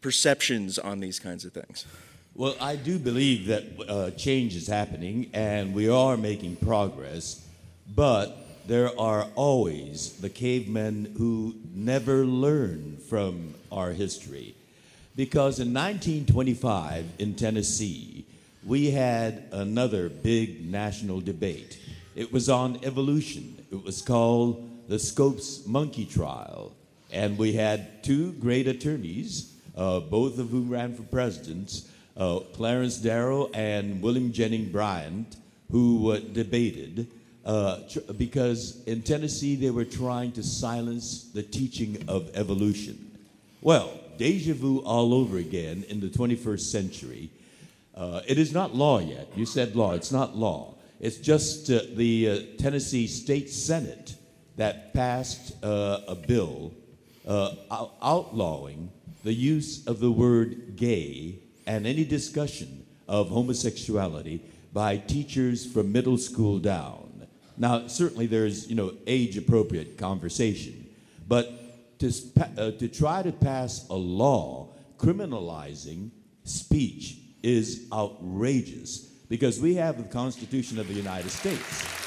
perceptions 0.00 0.78
on 0.78 1.00
these 1.00 1.18
kinds 1.18 1.44
of 1.44 1.52
things? 1.52 1.86
Well, 2.38 2.54
I 2.60 2.76
do 2.76 3.00
believe 3.00 3.46
that 3.48 3.64
uh, 3.88 4.10
change 4.12 4.54
is 4.54 4.68
happening 4.68 5.28
and 5.34 5.74
we 5.74 5.88
are 5.88 6.16
making 6.16 6.54
progress, 6.54 7.44
but 7.96 8.46
there 8.68 8.96
are 8.96 9.26
always 9.34 10.12
the 10.20 10.30
cavemen 10.30 11.16
who 11.18 11.56
never 11.74 12.24
learn 12.24 12.98
from 13.08 13.54
our 13.72 13.90
history. 13.90 14.54
Because 15.16 15.58
in 15.58 15.74
1925 15.74 17.06
in 17.18 17.34
Tennessee, 17.34 18.24
we 18.64 18.92
had 18.92 19.48
another 19.50 20.08
big 20.08 20.64
national 20.64 21.20
debate. 21.20 21.76
It 22.14 22.32
was 22.32 22.48
on 22.48 22.78
evolution. 22.84 23.66
It 23.72 23.82
was 23.82 24.00
called 24.00 24.64
the 24.88 25.00
Scopes 25.00 25.66
Monkey 25.66 26.04
Trial. 26.04 26.72
And 27.10 27.36
we 27.36 27.54
had 27.54 28.04
two 28.04 28.30
great 28.34 28.68
attorneys, 28.68 29.54
uh, 29.76 29.98
both 29.98 30.38
of 30.38 30.50
whom 30.50 30.70
ran 30.70 30.94
for 30.94 31.02
presidents, 31.02 31.87
uh, 32.18 32.40
Clarence 32.52 32.98
Darrow 32.98 33.50
and 33.54 34.02
William 34.02 34.32
Jennings 34.32 34.70
Bryant, 34.70 35.36
who 35.70 36.12
uh, 36.12 36.18
debated 36.18 37.06
tr- 37.88 38.12
because 38.16 38.82
in 38.84 39.02
Tennessee 39.02 39.56
they 39.56 39.70
were 39.70 39.84
trying 39.84 40.32
to 40.32 40.42
silence 40.42 41.30
the 41.32 41.42
teaching 41.42 42.04
of 42.08 42.30
evolution. 42.34 43.10
Well, 43.60 43.92
deja 44.18 44.54
vu 44.54 44.78
all 44.80 45.14
over 45.14 45.38
again 45.38 45.84
in 45.88 46.00
the 46.00 46.08
21st 46.08 46.60
century. 46.60 47.30
Uh, 47.94 48.20
it 48.26 48.38
is 48.38 48.52
not 48.52 48.74
law 48.74 48.98
yet. 48.98 49.28
You 49.34 49.46
said 49.46 49.74
law. 49.74 49.92
It's 49.92 50.12
not 50.12 50.36
law. 50.36 50.74
It's 51.00 51.16
just 51.16 51.70
uh, 51.70 51.80
the 51.94 52.30
uh, 52.30 52.62
Tennessee 52.62 53.06
State 53.06 53.50
Senate 53.50 54.14
that 54.56 54.92
passed 54.92 55.52
uh, 55.64 56.00
a 56.08 56.14
bill 56.14 56.72
uh, 57.26 57.54
outlawing 58.02 58.90
the 59.24 59.32
use 59.32 59.86
of 59.86 60.00
the 60.00 60.10
word 60.10 60.76
gay 60.76 61.38
and 61.68 61.86
any 61.86 62.04
discussion 62.04 62.84
of 63.06 63.28
homosexuality 63.28 64.42
by 64.72 64.96
teachers 64.96 65.70
from 65.70 65.92
middle 65.92 66.16
school 66.16 66.58
down. 66.58 67.26
Now, 67.58 67.86
certainly 67.88 68.26
there's, 68.26 68.68
you 68.68 68.74
know, 68.74 68.94
age-appropriate 69.06 69.98
conversation, 69.98 70.88
but 71.28 71.98
to, 71.98 72.12
uh, 72.56 72.70
to 72.72 72.88
try 72.88 73.22
to 73.22 73.32
pass 73.32 73.86
a 73.90 73.94
law 73.94 74.70
criminalizing 74.96 76.10
speech 76.44 77.18
is 77.42 77.86
outrageous 77.92 79.00
because 79.28 79.60
we 79.60 79.74
have 79.74 79.98
the 79.98 80.08
Constitution 80.08 80.78
of 80.78 80.88
the 80.88 80.94
United 80.94 81.30
States. 81.30 81.97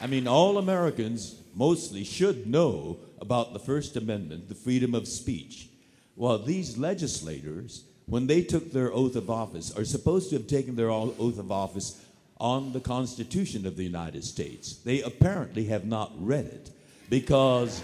I 0.00 0.06
mean, 0.06 0.28
all 0.28 0.58
Americans 0.58 1.40
mostly 1.54 2.04
should 2.04 2.46
know 2.46 2.98
about 3.20 3.52
the 3.52 3.58
First 3.58 3.96
Amendment, 3.96 4.48
the 4.48 4.54
freedom 4.54 4.94
of 4.94 5.08
speech. 5.08 5.68
Well, 6.14 6.38
these 6.38 6.78
legislators, 6.78 7.84
when 8.06 8.28
they 8.28 8.42
took 8.42 8.72
their 8.72 8.92
oath 8.92 9.16
of 9.16 9.28
office, 9.28 9.76
are 9.76 9.84
supposed 9.84 10.30
to 10.30 10.36
have 10.36 10.46
taken 10.46 10.76
their 10.76 10.90
oath 10.90 11.38
of 11.38 11.50
office 11.50 12.00
on 12.38 12.72
the 12.72 12.80
Constitution 12.80 13.66
of 13.66 13.76
the 13.76 13.82
United 13.82 14.24
States. 14.24 14.76
They 14.76 15.02
apparently 15.02 15.64
have 15.64 15.84
not 15.84 16.12
read 16.16 16.46
it 16.46 16.70
because 17.10 17.82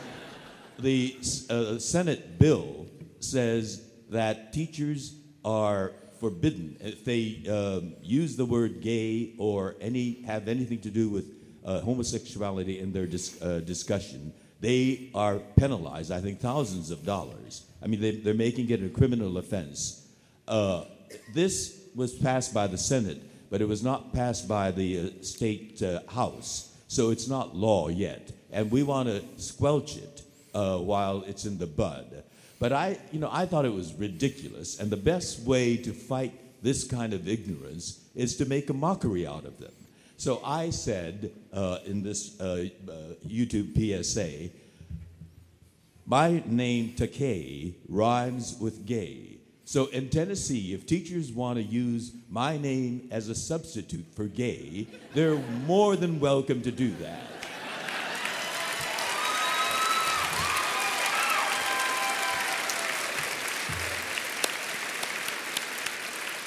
the 0.78 1.16
uh, 1.50 1.78
Senate 1.78 2.38
bill 2.38 2.86
says 3.18 3.82
that 4.10 4.52
teachers 4.52 5.16
are 5.44 5.92
forbidden 6.20 6.76
if 6.80 7.04
they 7.04 7.42
um, 7.50 7.94
use 8.02 8.36
the 8.36 8.44
word 8.44 8.80
gay 8.80 9.34
or 9.36 9.74
any 9.80 10.22
have 10.22 10.46
anything 10.46 10.80
to 10.80 10.90
do 10.90 11.08
with 11.08 11.43
uh, 11.64 11.80
homosexuality 11.80 12.78
in 12.78 12.92
their 12.92 13.06
dis- 13.06 13.40
uh, 13.42 13.60
discussion. 13.60 14.32
They 14.60 15.10
are 15.14 15.40
penalized, 15.56 16.10
I 16.10 16.20
think, 16.20 16.40
thousands 16.40 16.90
of 16.90 17.04
dollars. 17.04 17.64
I 17.82 17.86
mean, 17.86 18.00
they, 18.00 18.12
they're 18.12 18.34
making 18.34 18.70
it 18.70 18.82
a 18.82 18.88
criminal 18.88 19.36
offense. 19.38 20.06
Uh, 20.48 20.84
this 21.34 21.80
was 21.94 22.14
passed 22.14 22.54
by 22.54 22.66
the 22.66 22.78
Senate, 22.78 23.22
but 23.50 23.60
it 23.60 23.68
was 23.68 23.82
not 23.82 24.12
passed 24.12 24.48
by 24.48 24.70
the 24.70 24.98
uh, 24.98 25.22
state 25.22 25.82
uh, 25.82 26.00
house, 26.08 26.72
so 26.88 27.10
it's 27.10 27.28
not 27.28 27.54
law 27.54 27.88
yet. 27.88 28.32
And 28.52 28.70
we 28.70 28.82
want 28.82 29.08
to 29.08 29.22
squelch 29.36 29.96
it 29.96 30.22
uh, 30.54 30.78
while 30.78 31.22
it's 31.26 31.44
in 31.44 31.58
the 31.58 31.66
bud. 31.66 32.24
But 32.58 32.72
I, 32.72 32.98
you 33.12 33.18
know, 33.18 33.28
I 33.30 33.46
thought 33.46 33.64
it 33.64 33.74
was 33.74 33.92
ridiculous, 33.94 34.80
and 34.80 34.90
the 34.90 34.96
best 34.96 35.40
way 35.40 35.76
to 35.78 35.92
fight 35.92 36.32
this 36.62 36.84
kind 36.84 37.12
of 37.12 37.28
ignorance 37.28 38.00
is 38.14 38.36
to 38.36 38.46
make 38.46 38.70
a 38.70 38.74
mockery 38.74 39.26
out 39.26 39.44
of 39.44 39.58
them. 39.58 39.72
So 40.24 40.40
I 40.42 40.70
said 40.70 41.32
uh, 41.52 41.80
in 41.84 42.02
this 42.02 42.40
uh, 42.40 42.68
uh, 42.88 42.92
YouTube 43.28 43.74
PSA, 43.76 44.48
my 46.06 46.42
name 46.46 46.94
Takei 46.96 47.74
rhymes 47.90 48.56
with 48.58 48.86
gay. 48.86 49.36
So 49.66 49.88
in 49.88 50.08
Tennessee, 50.08 50.72
if 50.72 50.86
teachers 50.86 51.30
want 51.30 51.58
to 51.58 51.62
use 51.62 52.12
my 52.30 52.56
name 52.56 53.06
as 53.10 53.28
a 53.28 53.34
substitute 53.34 54.06
for 54.16 54.24
gay, 54.24 54.86
they're 55.12 55.36
more 55.66 55.94
than 55.94 56.18
welcome 56.18 56.62
to 56.62 56.70
do 56.70 56.90
that. 57.02 57.20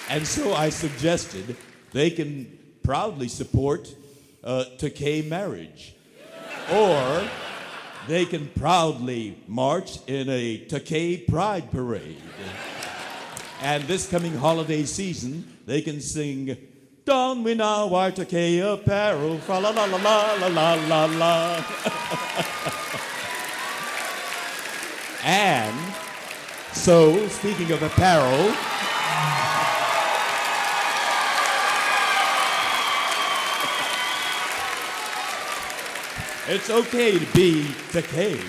And 0.10 0.25
so 0.25 0.55
I 0.55 0.69
suggested 0.69 1.55
they 1.91 2.10
can 2.10 2.57
proudly 2.88 3.27
support 3.27 3.94
uh, 4.46 4.63
Takei 4.77 5.27
marriage. 5.27 5.94
or 6.72 7.27
they 8.08 8.24
can 8.24 8.48
proudly 8.56 9.38
march 9.46 10.00
in 10.08 10.29
a 10.29 10.65
Takei 10.70 11.27
pride 11.27 11.70
parade. 11.70 12.15
and 13.62 13.84
this 13.84 14.10
coming 14.10 14.34
holiday 14.38 14.86
season, 14.86 15.46
they 15.65 15.82
can 15.82 16.00
sing, 16.00 16.56
Don 17.03 17.44
we 17.44 17.56
now 17.56 17.88
wear 17.88 18.10
Takei 18.10 18.62
apparel, 18.63 19.38
fa 19.39 19.60
la 19.60 19.72
la 19.72 19.84
la 19.84 19.98
la 19.98 20.48
la 20.48 20.74
la 20.88 21.06
la. 21.08 21.65
and 25.25 25.75
so, 26.72 27.27
speaking 27.27 27.70
of 27.74 27.84
apparel, 27.84 28.56
It's 36.50 36.70
okay 36.70 37.20
to 37.20 37.25
be 37.34 37.63
Takei. 37.92 38.39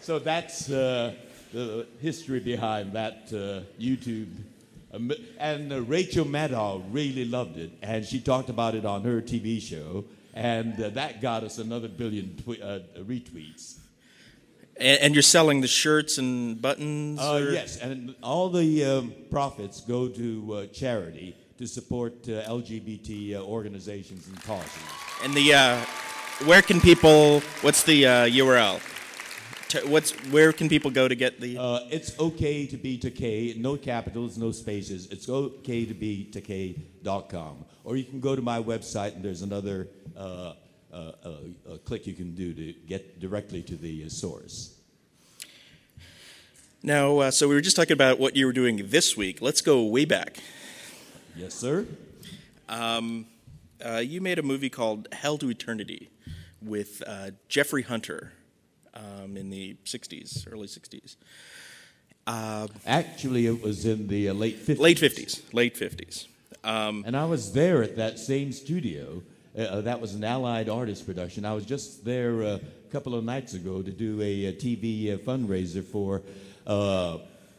so 0.00 0.18
that's 0.18 0.68
uh, 0.68 1.14
the 1.52 1.86
history 2.00 2.40
behind 2.40 2.94
that 2.94 3.28
uh, 3.28 3.62
YouTube. 3.80 4.26
Um, 4.92 5.12
and 5.38 5.72
uh, 5.72 5.82
Rachel 5.82 6.24
Maddow 6.24 6.82
really 6.90 7.24
loved 7.26 7.58
it, 7.58 7.70
and 7.80 8.04
she 8.04 8.18
talked 8.18 8.48
about 8.48 8.74
it 8.74 8.84
on 8.84 9.04
her 9.04 9.22
TV 9.22 9.62
show, 9.62 10.04
and 10.34 10.82
uh, 10.82 10.88
that 10.90 11.20
got 11.20 11.44
us 11.44 11.58
another 11.58 11.86
billion 11.86 12.34
tw- 12.38 12.60
uh, 12.60 12.80
retweets. 13.04 13.76
And, 14.76 15.00
and 15.00 15.14
you're 15.14 15.22
selling 15.22 15.60
the 15.60 15.68
shirts 15.68 16.18
and 16.18 16.60
buttons? 16.60 17.20
Uh, 17.20 17.34
or- 17.34 17.50
yes, 17.52 17.76
and 17.76 18.16
all 18.20 18.48
the 18.50 18.84
um, 18.84 19.14
profits 19.30 19.80
go 19.80 20.08
to 20.08 20.54
uh, 20.54 20.66
charity 20.66 21.36
to 21.58 21.66
support 21.66 22.12
uh, 22.28 22.42
LGBT 22.42 23.36
uh, 23.36 23.42
organizations 23.42 24.28
and 24.28 24.42
causes. 24.44 24.82
And 25.22 25.34
the 25.34 25.54
uh, 25.54 25.80
where 26.44 26.62
can 26.62 26.80
people? 26.80 27.40
What's 27.62 27.82
the 27.82 28.06
uh, 28.06 28.10
URL? 28.26 28.80
T- 29.68 29.88
what's 29.88 30.12
where 30.30 30.52
can 30.52 30.68
people 30.68 30.90
go 30.90 31.08
to 31.08 31.14
get 31.14 31.40
the? 31.40 31.58
Uh, 31.58 31.80
it's 31.90 32.18
okay 32.18 32.66
to 32.66 32.76
be 32.76 32.98
Takei, 32.98 33.56
no 33.56 33.76
capitals, 33.76 34.36
no 34.36 34.52
spaces. 34.52 35.06
It's 35.10 35.28
okay 35.28 35.84
to 35.86 35.94
be 35.94 36.28
Takei.com. 36.30 37.64
Or 37.84 37.96
you 37.96 38.04
can 38.04 38.20
go 38.20 38.36
to 38.36 38.42
my 38.42 38.60
website 38.60 39.14
and 39.14 39.24
there's 39.24 39.42
another 39.42 39.88
uh, 40.16 40.52
uh, 40.92 41.12
uh, 41.24 41.28
uh 41.28 41.76
click 41.84 42.06
you 42.06 42.14
can 42.14 42.34
do 42.34 42.52
to 42.52 42.72
get 42.86 43.18
directly 43.18 43.62
to 43.62 43.76
the 43.76 44.04
uh, 44.04 44.08
source. 44.08 44.74
Now, 46.82 47.18
uh, 47.18 47.30
so 47.30 47.48
we 47.48 47.54
were 47.54 47.60
just 47.60 47.76
talking 47.76 47.94
about 47.94 48.20
what 48.20 48.36
you 48.36 48.46
were 48.46 48.52
doing 48.52 48.88
this 48.90 49.16
week. 49.16 49.42
Let's 49.42 49.60
go 49.60 49.82
way 49.84 50.04
back. 50.04 50.38
Yes, 51.36 51.52
sir. 51.52 51.86
Um, 52.68 53.26
you 54.00 54.22
made 54.22 54.38
a 54.38 54.42
movie 54.42 54.70
called 54.70 55.06
Hell 55.12 55.36
to 55.38 55.50
Eternity 55.50 56.08
with 56.62 57.02
Jeffrey 57.48 57.82
Hunter 57.82 58.32
um, 58.94 59.36
in 59.36 59.50
the 59.50 59.76
60s, 59.84 60.50
early 60.50 60.66
60s. 60.66 61.16
Uh, 62.26 62.66
Actually, 62.86 63.46
it 63.46 63.62
was 63.62 63.84
in 63.84 64.08
the 64.08 64.30
uh, 64.30 64.34
late 64.34 64.58
50s. 64.58 64.78
Late 64.78 64.98
50s, 64.98 65.42
late 65.52 65.76
50s. 65.76 66.26
Um, 66.64 67.04
and 67.06 67.16
I 67.16 67.26
was 67.26 67.52
there 67.52 67.82
at 67.82 67.96
that 67.96 68.18
same 68.18 68.50
studio. 68.50 69.22
Uh, 69.56 69.62
uh 69.62 69.80
that 69.82 70.00
was 70.00 70.14
an 70.14 70.24
Allied 70.24 70.68
Artist 70.68 71.06
production. 71.06 71.44
I 71.44 71.52
was 71.52 71.64
just 71.64 72.04
there 72.04 72.42
uh, 72.42 72.58
a 72.58 72.90
couple 72.90 73.14
of 73.14 73.24
nights 73.24 73.54
ago 73.54 73.82
to 73.82 73.90
do 73.90 74.20
a, 74.22 74.46
a 74.46 74.52
TV 74.52 75.14
uh, 75.14 75.18
fundraiser 75.18 75.84
for. 75.84 76.22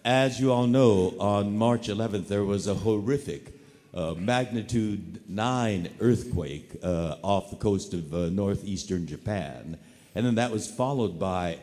as 0.04 0.40
you 0.40 0.52
all 0.52 0.68
know, 0.68 1.14
on 1.20 1.58
March 1.58 1.88
11th, 1.88 2.28
there 2.28 2.44
was 2.44 2.66
a 2.66 2.74
horrific 2.74 3.57
magnitude 4.18 5.22
9 5.28 5.90
earthquake 6.00 6.76
off 6.84 7.50
the 7.50 7.56
coast 7.56 7.94
of 7.94 8.12
northeastern 8.32 9.08
Japan. 9.08 9.78
And 10.16 10.26
then 10.26 10.36
that 10.36 10.52
was 10.52 10.70
followed 10.70 11.20
by 11.20 11.60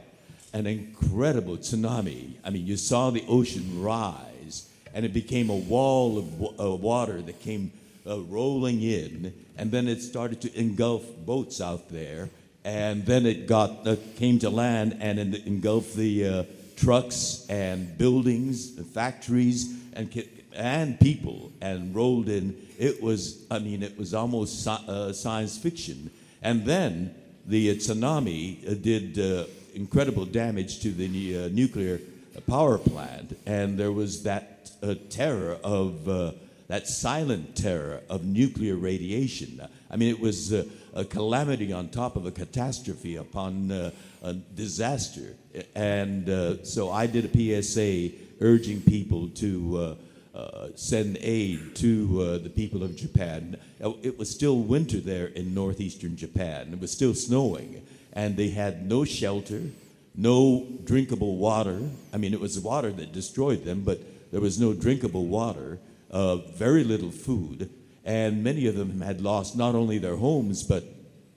an 0.54 0.68
incredible 0.68 1.56
tsunami. 1.56 2.34
I 2.44 2.50
mean, 2.50 2.64
you 2.64 2.76
saw 2.76 3.10
the 3.10 3.24
ocean 3.28 3.82
rise, 3.82 4.70
and 4.94 5.04
it 5.04 5.12
became 5.12 5.50
a 5.50 5.56
wall 5.56 6.16
of 6.16 6.30
w- 6.38 6.54
uh, 6.60 6.76
water 6.76 7.20
that 7.20 7.40
came 7.40 7.72
uh, 8.06 8.20
rolling 8.20 8.80
in, 8.80 9.34
and 9.58 9.72
then 9.72 9.88
it 9.88 10.00
started 10.00 10.40
to 10.42 10.58
engulf 10.58 11.04
boats 11.26 11.60
out 11.60 11.88
there, 11.88 12.30
and 12.64 13.04
then 13.04 13.26
it 13.26 13.48
got 13.48 13.86
uh, 13.86 13.96
came 14.16 14.38
to 14.38 14.48
land 14.48 14.96
and 15.00 15.18
engulfed 15.18 15.96
the 15.96 16.28
uh, 16.28 16.42
trucks 16.76 17.44
and 17.48 17.98
buildings, 17.98 18.78
and 18.78 18.86
factories, 18.86 19.74
and 19.94 20.08
and 20.54 20.98
people, 21.00 21.52
and 21.60 21.94
rolled 21.94 22.28
in. 22.28 22.56
It 22.78 23.02
was, 23.02 23.44
I 23.50 23.58
mean, 23.58 23.82
it 23.82 23.98
was 23.98 24.14
almost 24.14 24.66
uh, 24.66 25.12
science 25.12 25.58
fiction, 25.58 26.10
and 26.42 26.64
then 26.64 27.14
the 27.46 27.76
tsunami 27.76 28.70
uh, 28.70 28.74
did 28.74 29.18
uh, 29.18 29.44
incredible 29.74 30.24
damage 30.24 30.80
to 30.80 30.90
the 30.92 31.44
uh, 31.44 31.48
nuclear 31.48 32.00
power 32.46 32.78
plant, 32.78 33.38
and 33.46 33.78
there 33.78 33.92
was 33.92 34.22
that 34.22 34.50
terror 35.10 35.58
of 35.62 36.08
that 36.68 36.88
silent 36.88 37.56
terror 37.56 38.00
of 38.08 38.24
nuclear 38.24 38.76
radiation. 38.76 39.60
I 39.90 39.96
mean, 39.96 40.08
it 40.08 40.20
was 40.20 40.52
uh, 40.52 40.64
a 40.94 41.04
calamity 41.04 41.72
on 41.72 41.88
top 41.88 42.16
of 42.16 42.26
a 42.26 42.30
catastrophe 42.30 43.16
upon 43.16 43.70
uh, 43.70 43.90
a 44.22 44.32
disaster. 44.32 45.36
And 45.74 46.28
uh, 46.28 46.64
so 46.64 46.90
I 46.90 47.06
did 47.06 47.24
a 47.26 47.62
PSA 47.62 48.10
urging 48.40 48.80
people 48.80 49.28
to 49.28 49.96
uh, 50.34 50.68
send 50.74 51.16
aid 51.20 51.76
to 51.76 52.20
uh, 52.20 52.38
the 52.38 52.50
people 52.50 52.82
of 52.82 52.96
Japan. 52.96 53.56
It 54.02 54.18
was 54.18 54.28
still 54.30 54.58
winter 54.58 54.98
there 54.98 55.26
in 55.26 55.54
northeastern 55.54 56.16
Japan. 56.16 56.72
It 56.72 56.80
was 56.80 56.90
still 56.90 57.14
snowing, 57.14 57.86
and 58.12 58.36
they 58.36 58.50
had 58.50 58.88
no 58.88 59.04
shelter, 59.04 59.62
no 60.14 60.66
drinkable 60.84 61.36
water. 61.36 61.80
I 62.12 62.16
mean, 62.16 62.32
it 62.32 62.40
was 62.40 62.58
water 62.58 62.90
that 62.92 63.12
destroyed 63.12 63.64
them, 63.64 63.82
but 63.82 64.00
there 64.32 64.40
was 64.40 64.58
no 64.58 64.72
drinkable 64.72 65.26
water, 65.26 65.78
uh, 66.10 66.36
very 66.36 66.82
little 66.82 67.12
food, 67.12 67.70
and 68.04 68.42
many 68.42 68.66
of 68.66 68.74
them 68.74 69.00
had 69.00 69.20
lost 69.20 69.56
not 69.56 69.74
only 69.74 69.98
their 69.98 70.16
homes, 70.16 70.64
but 70.64 70.84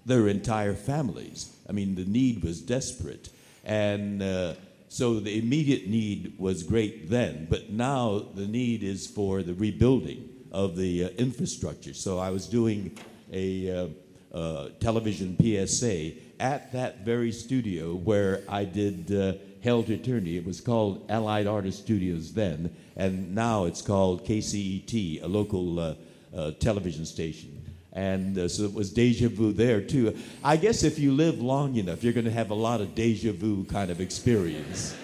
their 0.05 0.27
entire 0.27 0.73
families. 0.73 1.53
I 1.69 1.73
mean, 1.73 1.95
the 1.95 2.05
need 2.05 2.43
was 2.43 2.61
desperate. 2.61 3.29
And 3.63 4.23
uh, 4.23 4.53
so 4.97 5.19
the 5.19 5.37
immediate 5.37 5.87
need 5.87 6.33
was 6.39 6.63
great 6.63 7.07
then, 7.07 7.45
but 7.51 7.69
now 7.69 8.17
the 8.33 8.47
need 8.47 8.81
is 8.81 9.05
for 9.05 9.43
the 9.43 9.53
rebuilding 9.53 10.27
of 10.51 10.75
the 10.75 11.03
uh, 11.03 11.09
infrastructure. 11.19 11.93
So 11.93 12.17
I 12.17 12.31
was 12.31 12.47
doing 12.47 12.97
a 13.31 13.69
uh, 13.69 14.35
uh, 14.35 14.69
television 14.79 15.37
PSA 15.39 16.13
at 16.39 16.71
that 16.73 17.05
very 17.05 17.31
studio 17.31 17.93
where 17.93 18.41
I 18.49 18.65
did 18.65 19.11
uh, 19.11 19.33
to 19.61 19.93
Eternity. 19.93 20.35
It 20.35 20.45
was 20.47 20.61
called 20.61 21.05
Allied 21.11 21.45
Artist 21.45 21.77
Studios 21.83 22.33
then, 22.33 22.75
and 22.95 23.35
now 23.35 23.65
it's 23.65 23.83
called 23.83 24.25
KCET, 24.25 25.21
a 25.21 25.27
local 25.27 25.79
uh, 25.79 25.93
uh, 26.35 26.51
television 26.53 27.05
station. 27.05 27.56
And 27.97 28.37
uh, 28.37 28.47
so 28.47 28.65
it 28.65 28.75
was 28.75 28.91
deja 28.91 29.27
vu 29.27 29.51
there 29.51 29.81
too. 29.81 30.15
I 30.43 30.55
guess 30.55 30.83
if 30.83 30.99
you 30.99 31.11
live 31.11 31.41
long 31.41 31.77
enough, 31.77 32.03
you're 32.03 32.13
going 32.13 32.25
to 32.27 32.31
have 32.31 32.51
a 32.51 32.55
lot 32.55 32.79
of 32.79 32.93
deja 32.93 33.31
vu 33.31 33.65
kind 33.65 33.89
of 33.89 33.99
experience. 33.99 34.95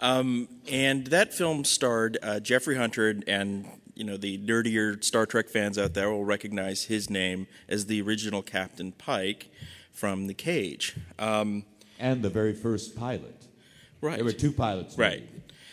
Um, 0.00 0.48
and 0.66 1.08
that 1.08 1.34
film 1.34 1.64
starred 1.64 2.16
uh, 2.22 2.40
Jeffrey 2.40 2.76
Hunter, 2.76 3.20
and 3.26 3.68
you 3.94 4.02
know 4.02 4.16
the 4.16 4.38
nerdier 4.38 5.04
Star 5.04 5.26
Trek 5.26 5.50
fans 5.50 5.76
out 5.76 5.92
there 5.92 6.08
will 6.08 6.24
recognize 6.24 6.84
his 6.84 7.10
name 7.10 7.46
as 7.68 7.84
the 7.84 8.00
original 8.00 8.40
Captain 8.40 8.90
Pike 8.90 9.50
from 9.92 10.26
The 10.26 10.34
Cage. 10.34 10.96
Um, 11.18 11.64
and 11.98 12.22
the 12.22 12.30
very 12.30 12.54
first 12.54 12.96
pilot. 12.96 13.44
Right. 14.00 14.16
There 14.16 14.24
were 14.24 14.32
two 14.32 14.52
pilots. 14.52 14.96
Right. 14.96 15.20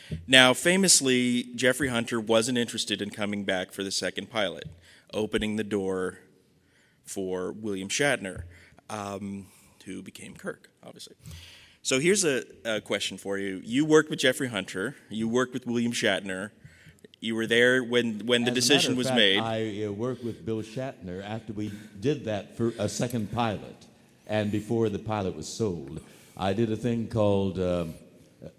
Made. 0.10 0.20
Now, 0.28 0.54
famously, 0.54 1.44
Jeffrey 1.56 1.88
Hunter 1.88 2.20
wasn't 2.20 2.58
interested 2.58 3.02
in 3.02 3.12
coming 3.12 3.46
back 3.46 3.72
for 3.72 3.82
the 3.82 3.92
second 3.92 4.30
pilot 4.30 4.68
opening 5.14 5.56
the 5.56 5.64
door 5.64 6.20
for 7.04 7.52
William 7.52 7.90
Shatner, 7.90 8.44
um, 8.90 9.48
who 9.86 10.02
became 10.02 10.36
Kirk, 10.36 10.70
obviously. 10.84 11.16
So 11.82 12.00
here's 12.00 12.24
a, 12.24 12.44
a, 12.64 12.82
question 12.82 13.18
for 13.18 13.38
you. 13.38 13.62
You 13.64 13.86
worked 13.86 14.10
with 14.10 14.20
Jeffrey 14.20 14.48
Hunter. 14.48 14.96
You 15.10 15.28
worked 15.28 15.54
with 15.54 15.68
William 15.68 15.92
Shatner. 15.92 16.50
You 17.20 17.36
were 17.36 17.46
there 17.46 17.84
when, 17.84 18.26
when 18.26 18.44
the 18.44 18.52
As 18.52 18.56
decision 18.56 18.96
was 18.96 19.08
fact, 19.08 19.18
made. 19.18 19.40
I 19.40 19.86
uh, 19.86 19.92
worked 19.92 20.24
with 20.24 20.46
Bill 20.46 20.64
Shatner 20.64 21.24
after 21.24 21.54
we 21.54 21.72
did 22.00 22.26
that 22.26 22.58
for 22.58 22.74
a 22.80 22.90
second 22.90 23.32
pilot, 23.32 23.86
and 24.26 24.52
before 24.52 24.90
the 24.90 25.00
pilot 25.00 25.36
was 25.36 25.48
sold. 25.48 26.02
I 26.36 26.54
did 26.54 26.72
a 26.72 26.76
thing 26.76 27.08
called 27.08 27.60
uh, 27.60 27.86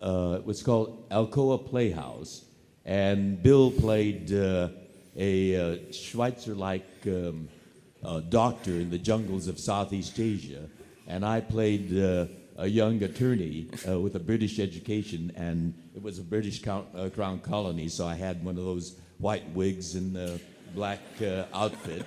uh, 0.00 0.36
it 0.38 0.46
was 0.46 0.62
called 0.62 1.08
Alcoa 1.10 1.64
Playhouse, 1.68 2.44
and 2.84 3.42
Bill 3.42 3.70
played 3.70 4.32
uh, 4.32 4.68
a 5.16 5.56
uh, 5.56 5.92
Schweitzer-like 5.92 6.88
um, 7.06 7.48
uh, 8.04 8.20
doctor 8.20 8.72
in 8.72 8.90
the 8.90 8.98
jungles 8.98 9.48
of 9.48 9.58
Southeast 9.58 10.18
Asia, 10.18 10.68
and 11.06 11.24
I 11.24 11.40
played 11.40 11.98
uh, 11.98 12.26
a 12.58 12.66
young 12.66 13.02
attorney 13.02 13.68
uh, 13.88 13.98
with 13.98 14.14
a 14.16 14.20
British 14.20 14.58
education, 14.58 15.32
and 15.36 15.74
it 15.94 16.02
was 16.02 16.18
a 16.18 16.22
British 16.22 16.62
count, 16.62 16.86
uh, 16.94 17.08
crown 17.08 17.40
colony, 17.40 17.88
so 17.88 18.06
I 18.06 18.14
had 18.14 18.44
one 18.44 18.58
of 18.58 18.64
those 18.64 18.98
white 19.18 19.48
wigs 19.50 19.94
and 19.94 20.14
the 20.14 20.40
black 20.74 21.00
uh, 21.22 21.44
outfit, 21.54 22.04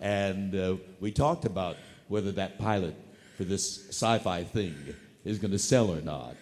and 0.00 0.78
we 1.00 1.10
talked 1.10 1.44
about 1.44 1.76
whether 2.08 2.30
that 2.32 2.58
pilot 2.58 2.94
for 3.36 3.44
this 3.44 3.88
sci-fi 3.88 4.44
thing 4.44 4.74
is 5.24 5.38
going 5.38 5.50
to 5.50 5.58
sell 5.58 5.90
or 5.90 6.00
not. 6.00 6.36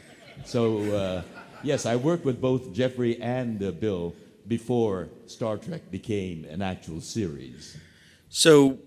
So 0.45 1.25
yes, 1.63 1.87
I 1.87 1.97
worked 1.97 2.27
with 2.27 2.41
both 2.41 2.75
Jeffrey 2.75 3.19
and 3.23 3.59
Bill 3.81 4.15
before 4.47 5.09
Star 5.27 5.57
Trek 5.57 5.91
became 5.91 6.45
an 6.45 6.63
actual 6.63 7.01
series. 7.01 7.77
So, 8.29 8.79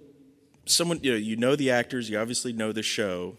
someone 0.65 0.99
you 1.01 1.11
know, 1.11 1.17
you 1.17 1.35
know 1.35 1.55
the 1.55 1.71
actors, 1.71 2.09
you 2.09 2.19
obviously 2.19 2.53
know 2.53 2.71
the 2.71 2.83
show. 2.83 3.35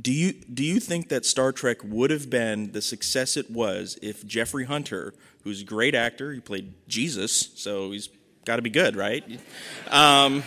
Do 0.00 0.12
you 0.12 0.32
do 0.32 0.62
you 0.64 0.78
think 0.78 1.08
that 1.08 1.24
Star 1.24 1.52
Trek 1.52 1.78
would 1.82 2.10
have 2.10 2.28
been 2.28 2.72
the 2.72 2.82
success 2.82 3.36
it 3.36 3.50
was 3.50 3.98
if 4.02 4.26
Jeffrey 4.26 4.64
Hunter, 4.64 5.14
who's 5.42 5.62
a 5.62 5.64
great 5.64 5.94
actor, 5.94 6.32
he 6.32 6.40
played 6.40 6.74
Jesus, 6.86 7.50
so 7.54 7.92
he's 7.92 8.08
got 8.44 8.56
to 8.56 8.62
be 8.62 8.70
good, 8.70 8.94
right? 8.94 9.24
Um, 9.90 10.42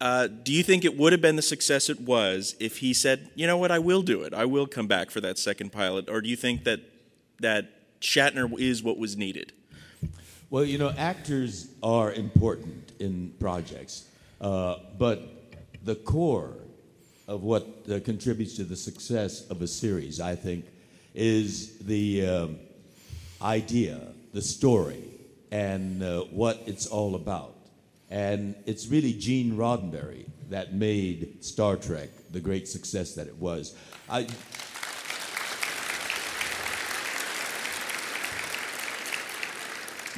uh, 0.00 0.26
do 0.26 0.52
you 0.52 0.62
think 0.62 0.84
it 0.84 0.98
would 0.98 1.12
have 1.12 1.22
been 1.22 1.36
the 1.36 1.42
success 1.42 1.88
it 1.88 2.00
was 2.00 2.56
if 2.60 2.78
he 2.78 2.92
said, 2.92 3.30
"You 3.34 3.46
know 3.46 3.56
what? 3.56 3.70
I 3.70 3.78
will 3.78 4.02
do 4.02 4.22
it. 4.22 4.34
I 4.34 4.44
will 4.44 4.66
come 4.66 4.86
back 4.86 5.10
for 5.10 5.22
that 5.22 5.38
second 5.38 5.72
pilot," 5.72 6.10
or 6.10 6.20
do 6.20 6.28
you 6.28 6.36
think 6.36 6.64
that 6.64 6.80
that 7.40 7.73
Shatner 8.04 8.60
is 8.60 8.82
what 8.82 8.98
was 8.98 9.16
needed? 9.16 9.52
Well, 10.50 10.64
you 10.64 10.76
know, 10.76 10.92
actors 10.96 11.68
are 11.82 12.12
important 12.12 12.92
in 13.00 13.32
projects, 13.40 14.06
uh, 14.40 14.76
but 14.98 15.22
the 15.82 15.94
core 15.94 16.54
of 17.26 17.42
what 17.42 17.66
uh, 17.90 18.00
contributes 18.00 18.54
to 18.56 18.64
the 18.64 18.76
success 18.76 19.48
of 19.48 19.62
a 19.62 19.66
series, 19.66 20.20
I 20.20 20.36
think, 20.36 20.66
is 21.14 21.78
the 21.78 22.26
um, 22.26 22.58
idea, 23.40 24.00
the 24.34 24.42
story, 24.42 25.04
and 25.50 26.02
uh, 26.02 26.24
what 26.24 26.62
it's 26.66 26.86
all 26.86 27.14
about. 27.14 27.56
And 28.10 28.54
it's 28.66 28.86
really 28.88 29.14
Gene 29.14 29.56
Roddenberry 29.56 30.26
that 30.50 30.74
made 30.74 31.42
Star 31.42 31.76
Trek 31.76 32.10
the 32.30 32.40
great 32.40 32.68
success 32.68 33.14
that 33.14 33.28
it 33.28 33.36
was. 33.38 33.74
I, 34.10 34.26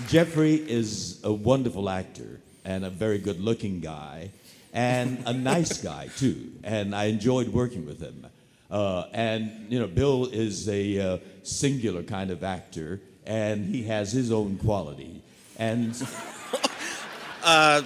Jeffrey 0.08 0.54
is 0.54 1.20
a 1.24 1.32
wonderful 1.32 1.88
actor 1.88 2.40
and 2.64 2.84
a 2.84 2.90
very 2.90 3.18
good 3.18 3.40
looking 3.40 3.80
guy 3.80 4.30
and 4.72 5.22
a 5.26 5.32
nice 5.32 5.78
guy 5.82 6.08
too. 6.16 6.52
And 6.62 6.94
I 6.94 7.04
enjoyed 7.04 7.48
working 7.48 7.86
with 7.86 8.00
him. 8.00 8.26
Uh, 8.70 9.04
and, 9.12 9.66
you 9.70 9.78
know, 9.78 9.86
Bill 9.86 10.26
is 10.26 10.68
a 10.68 11.00
uh, 11.00 11.18
singular 11.42 12.02
kind 12.02 12.30
of 12.30 12.44
actor 12.44 13.00
and 13.24 13.64
he 13.64 13.84
has 13.84 14.12
his 14.12 14.30
own 14.30 14.58
quality. 14.58 15.22
And. 15.58 15.94
Uh, 17.48 17.80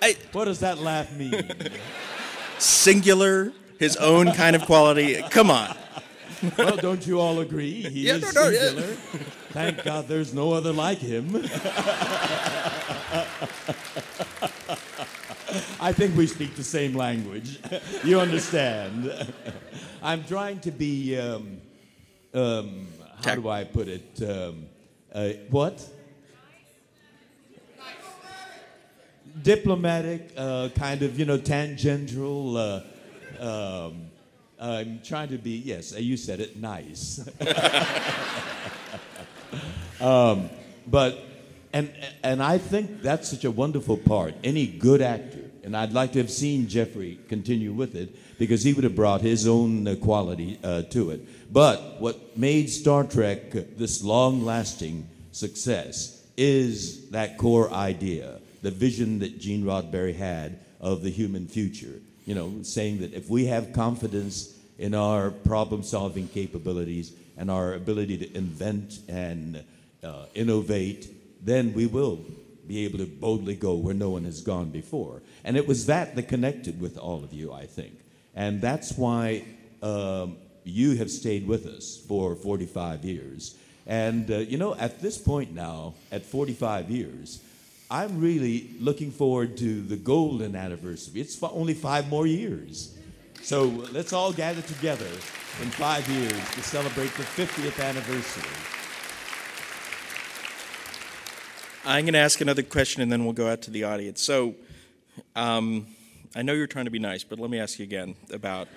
I, 0.00 0.16
what 0.32 0.46
does 0.46 0.60
that 0.60 0.78
laugh 0.78 1.12
mean? 1.12 1.50
Singular, 2.58 3.52
his 3.78 3.94
own 3.96 4.32
kind 4.32 4.56
of 4.56 4.64
quality. 4.64 5.20
Come 5.28 5.50
on. 5.50 5.76
well, 6.56 6.76
don't 6.78 7.06
you 7.06 7.20
all 7.20 7.40
agree? 7.40 7.82
He 7.82 8.06
yeah, 8.06 8.14
is 8.14 8.34
no, 8.34 8.44
no, 8.44 8.50
singular. 8.50 8.88
Yeah. 8.88 9.20
Thank 9.54 9.84
God 9.84 10.08
there's 10.08 10.34
no 10.34 10.52
other 10.52 10.72
like 10.72 10.98
him. 10.98 11.36
I 15.80 15.92
think 15.92 16.16
we 16.16 16.26
speak 16.26 16.56
the 16.56 16.64
same 16.64 16.96
language. 16.96 17.60
you 18.02 18.18
understand. 18.18 19.32
I'm 20.02 20.24
trying 20.24 20.58
to 20.58 20.72
be, 20.72 21.16
um, 21.16 21.58
um, 22.34 22.88
how 23.24 23.36
do 23.36 23.48
I 23.48 23.62
put 23.62 23.86
it? 23.86 24.20
Um, 24.28 24.66
uh, 25.14 25.28
what? 25.50 25.88
Diplomatic, 29.40 30.32
uh, 30.36 30.70
kind 30.74 31.02
of, 31.02 31.16
you 31.16 31.26
know, 31.26 31.38
tangential. 31.38 32.56
Uh, 32.56 32.80
um, 33.38 34.06
I'm 34.58 35.00
trying 35.04 35.28
to 35.28 35.38
be, 35.38 35.52
yes, 35.58 35.96
you 35.96 36.16
said 36.16 36.40
it, 36.40 36.56
nice. 36.56 37.20
um, 40.00 40.50
but, 40.86 41.18
and, 41.72 41.92
and 42.22 42.42
I 42.42 42.58
think 42.58 43.02
that's 43.02 43.28
such 43.28 43.44
a 43.44 43.50
wonderful 43.50 43.96
part. 43.96 44.34
Any 44.44 44.66
good 44.66 45.00
actor, 45.00 45.50
and 45.62 45.76
I'd 45.76 45.92
like 45.92 46.12
to 46.12 46.18
have 46.18 46.30
seen 46.30 46.68
Jeffrey 46.68 47.18
continue 47.28 47.72
with 47.72 47.94
it 47.94 48.14
because 48.38 48.62
he 48.62 48.72
would 48.72 48.84
have 48.84 48.96
brought 48.96 49.20
his 49.20 49.46
own 49.46 49.86
uh, 49.86 49.94
quality 49.96 50.58
uh, 50.62 50.82
to 50.82 51.10
it. 51.10 51.52
But 51.52 52.00
what 52.00 52.36
made 52.36 52.68
Star 52.70 53.04
Trek 53.04 53.52
this 53.52 54.02
long 54.02 54.44
lasting 54.44 55.08
success 55.32 56.22
is 56.36 57.10
that 57.10 57.38
core 57.38 57.70
idea, 57.70 58.40
the 58.62 58.70
vision 58.70 59.20
that 59.20 59.38
Gene 59.38 59.64
Roddenberry 59.64 60.14
had 60.16 60.58
of 60.80 61.02
the 61.02 61.10
human 61.10 61.46
future. 61.46 62.00
You 62.26 62.34
know, 62.34 62.62
saying 62.62 63.00
that 63.00 63.12
if 63.12 63.28
we 63.28 63.46
have 63.46 63.72
confidence 63.72 64.56
in 64.78 64.94
our 64.94 65.30
problem 65.30 65.82
solving 65.82 66.26
capabilities 66.28 67.12
and 67.36 67.50
our 67.50 67.74
ability 67.74 68.18
to 68.18 68.36
invent 68.36 69.00
and 69.08 69.62
uh, 70.04 70.26
innovate, 70.34 71.08
then 71.44 71.72
we 71.72 71.86
will 71.86 72.20
be 72.66 72.84
able 72.84 72.98
to 72.98 73.06
boldly 73.06 73.54
go 73.54 73.74
where 73.74 73.94
no 73.94 74.10
one 74.10 74.24
has 74.24 74.40
gone 74.40 74.70
before. 74.70 75.22
And 75.44 75.56
it 75.56 75.66
was 75.66 75.86
that 75.86 76.14
that 76.16 76.28
connected 76.28 76.80
with 76.80 76.96
all 76.96 77.22
of 77.22 77.32
you, 77.32 77.52
I 77.52 77.66
think. 77.66 77.98
And 78.34 78.60
that's 78.60 78.96
why 78.96 79.44
um, 79.82 80.36
you 80.64 80.96
have 80.96 81.10
stayed 81.10 81.46
with 81.46 81.66
us 81.66 81.98
for 82.08 82.34
45 82.34 83.04
years. 83.04 83.56
And, 83.86 84.30
uh, 84.30 84.38
you 84.38 84.56
know, 84.56 84.74
at 84.76 85.00
this 85.00 85.18
point 85.18 85.52
now, 85.52 85.94
at 86.10 86.24
45 86.24 86.90
years, 86.90 87.40
I'm 87.90 88.18
really 88.18 88.70
looking 88.80 89.10
forward 89.10 89.58
to 89.58 89.82
the 89.82 89.96
golden 89.96 90.56
anniversary. 90.56 91.20
It's 91.20 91.40
only 91.42 91.74
five 91.74 92.08
more 92.08 92.26
years. 92.26 92.96
So 93.42 93.64
let's 93.92 94.14
all 94.14 94.32
gather 94.32 94.62
together 94.62 95.04
in 95.04 95.70
five 95.70 96.08
years 96.08 96.32
to 96.54 96.62
celebrate 96.62 97.12
the 97.14 97.24
50th 97.24 97.84
anniversary. 97.84 98.73
I'm 101.86 102.06
going 102.06 102.14
to 102.14 102.18
ask 102.18 102.40
another 102.40 102.62
question 102.62 103.02
and 103.02 103.12
then 103.12 103.24
we'll 103.24 103.34
go 103.34 103.46
out 103.46 103.62
to 103.62 103.70
the 103.70 103.84
audience. 103.84 104.22
So, 104.22 104.54
um, 105.36 105.86
I 106.34 106.40
know 106.40 106.54
you're 106.54 106.66
trying 106.66 106.86
to 106.86 106.90
be 106.90 106.98
nice, 106.98 107.24
but 107.24 107.38
let 107.38 107.50
me 107.50 107.60
ask 107.60 107.78
you 107.78 107.84
again 107.84 108.16
about. 108.32 108.68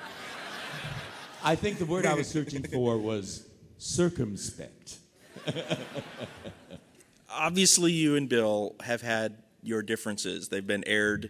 I 1.44 1.56
think 1.56 1.80
the 1.80 1.86
word 1.86 2.06
I 2.06 2.16
was 2.16 2.28
searching 2.28 2.64
for 2.64 2.98
was 2.98 3.48
circumspect. 3.78 4.98
Obviously, 7.32 7.94
you 7.94 8.18
and 8.18 8.28
Bill 8.28 8.76
have 8.84 9.02
had 9.02 9.38
your 9.64 9.82
differences. 9.82 10.50
They've 10.50 10.66
been 10.66 10.84
aired 10.86 11.30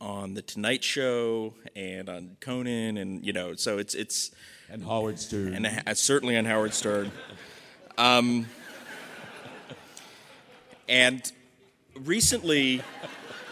on 0.00 0.32
the 0.32 0.42
Tonight 0.42 0.82
Show 0.82 1.54
and 1.76 2.08
on 2.08 2.36
Conan, 2.40 2.96
and 2.96 3.24
you 3.24 3.32
know, 3.32 3.54
so 3.54 3.78
it's 3.78 3.94
it's 3.94 4.30
and 4.70 4.82
Howard 4.82 5.18
Stern, 5.18 5.54
and 5.54 5.66
uh, 5.66 5.94
certainly 5.94 6.36
on 6.36 6.46
Howard 6.46 6.72
Stern. 6.72 7.12
Um, 7.98 8.46
and 10.90 11.32
recently, 11.94 12.82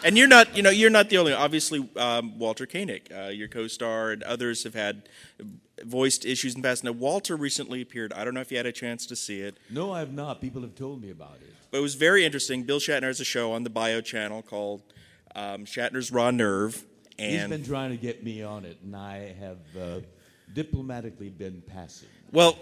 and 0.03 0.17
you're 0.17 0.27
not, 0.27 0.55
you 0.55 0.61
know, 0.61 0.69
you're 0.69 0.89
not 0.89 1.09
the 1.09 1.17
only. 1.17 1.33
Obviously, 1.33 1.89
um, 1.95 2.37
Walter 2.37 2.65
Koenig, 2.65 3.11
uh, 3.15 3.27
your 3.27 3.47
co-star, 3.47 4.11
and 4.11 4.21
others 4.23 4.63
have 4.65 4.75
had 4.75 5.09
voiced 5.83 6.25
issues 6.25 6.53
in 6.53 6.61
the 6.61 6.67
past. 6.67 6.83
Now, 6.83 6.91
Walter 6.91 7.35
recently 7.37 7.81
appeared. 7.81 8.11
I 8.13 8.25
don't 8.25 8.33
know 8.33 8.41
if 8.41 8.51
you 8.51 8.57
had 8.57 8.65
a 8.65 8.71
chance 8.71 9.05
to 9.07 9.15
see 9.15 9.39
it. 9.39 9.57
No, 9.69 9.93
I 9.93 9.99
have 9.99 10.13
not. 10.13 10.41
People 10.41 10.61
have 10.61 10.75
told 10.75 11.01
me 11.01 11.09
about 11.09 11.37
it. 11.41 11.53
But 11.71 11.77
it 11.77 11.81
was 11.81 11.95
very 11.95 12.25
interesting. 12.25 12.63
Bill 12.63 12.79
Shatner 12.79 13.03
has 13.03 13.21
a 13.21 13.25
show 13.25 13.53
on 13.53 13.63
the 13.63 13.69
Bio 13.69 14.01
channel 14.01 14.41
called 14.41 14.81
um, 15.35 15.65
Shatner's 15.65 16.11
Raw 16.11 16.31
Nerve. 16.31 16.83
And 17.17 17.51
He's 17.51 17.59
been 17.59 17.65
trying 17.65 17.91
to 17.91 17.97
get 17.97 18.23
me 18.23 18.43
on 18.43 18.65
it, 18.65 18.77
and 18.83 18.95
I 18.95 19.33
have 19.39 19.57
uh, 19.79 19.99
diplomatically 20.53 21.29
been 21.29 21.61
passive. 21.61 22.09
Well, 22.31 22.57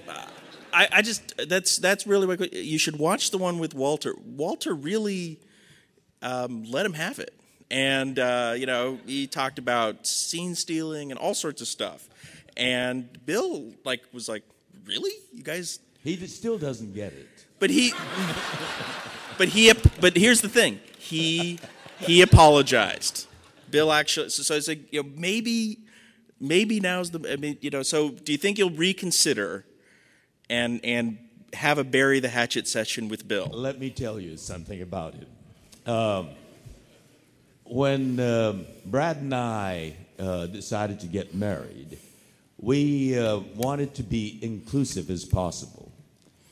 I, 0.73 0.87
I, 0.91 1.01
just 1.01 1.33
that's 1.49 1.77
that's 1.77 2.07
really 2.07 2.27
what 2.27 2.53
you 2.53 2.77
should 2.77 2.97
watch 2.97 3.31
the 3.31 3.37
one 3.37 3.59
with 3.59 3.73
Walter. 3.73 4.13
Walter 4.25 4.73
really 4.73 5.39
um, 6.21 6.63
let 6.65 6.85
him 6.85 6.93
have 6.93 7.19
it, 7.19 7.33
and 7.69 8.17
uh, 8.19 8.53
you 8.55 8.65
know 8.65 8.99
he 9.05 9.27
talked 9.27 9.59
about 9.59 10.07
scene 10.07 10.55
stealing 10.55 11.11
and 11.11 11.19
all 11.19 11.33
sorts 11.33 11.61
of 11.61 11.67
stuff. 11.67 12.07
And 12.55 13.25
Bill 13.25 13.71
like 13.83 14.03
was 14.13 14.27
like, 14.27 14.43
"Really, 14.85 15.11
you 15.33 15.43
guys?" 15.43 15.79
He 16.03 16.15
still 16.27 16.57
doesn't 16.57 16.93
get 16.93 17.13
it. 17.13 17.27
But 17.59 17.69
he, 17.69 17.93
but 19.37 19.49
he, 19.49 19.71
but 19.99 20.15
here's 20.15 20.41
the 20.41 20.49
thing: 20.49 20.79
he 20.97 21.59
he 21.99 22.21
apologized. 22.21 23.27
Bill 23.69 23.91
actually, 23.91 24.29
so, 24.29 24.43
so 24.43 24.55
I 24.55 24.59
said, 24.59 24.85
you 24.91 25.03
know, 25.03 25.09
maybe, 25.15 25.79
maybe 26.39 26.79
now's 26.79 27.11
the, 27.11 27.31
I 27.31 27.35
mean, 27.35 27.57
you 27.61 27.69
know, 27.69 27.83
so 27.83 28.09
do 28.09 28.31
you 28.31 28.37
think 28.37 28.57
you'll 28.57 28.69
reconsider 28.71 29.65
and 30.49 30.79
and 30.83 31.17
have 31.53 31.77
a 31.77 31.83
bury 31.83 32.19
the 32.19 32.29
hatchet 32.29 32.67
session 32.67 33.09
with 33.09 33.27
Bill? 33.27 33.49
Let 33.51 33.79
me 33.79 33.89
tell 33.89 34.19
you 34.19 34.37
something 34.37 34.81
about 34.81 35.15
it. 35.15 35.89
Um, 35.89 36.29
when 37.63 38.19
um, 38.19 38.65
Brad 38.85 39.17
and 39.17 39.33
I 39.33 39.95
uh, 40.19 40.47
decided 40.47 40.99
to 41.01 41.07
get 41.07 41.33
married, 41.33 41.97
we 42.59 43.17
uh, 43.17 43.37
wanted 43.55 43.95
to 43.95 44.03
be 44.03 44.39
inclusive 44.41 45.09
as 45.09 45.25
possible. 45.25 45.91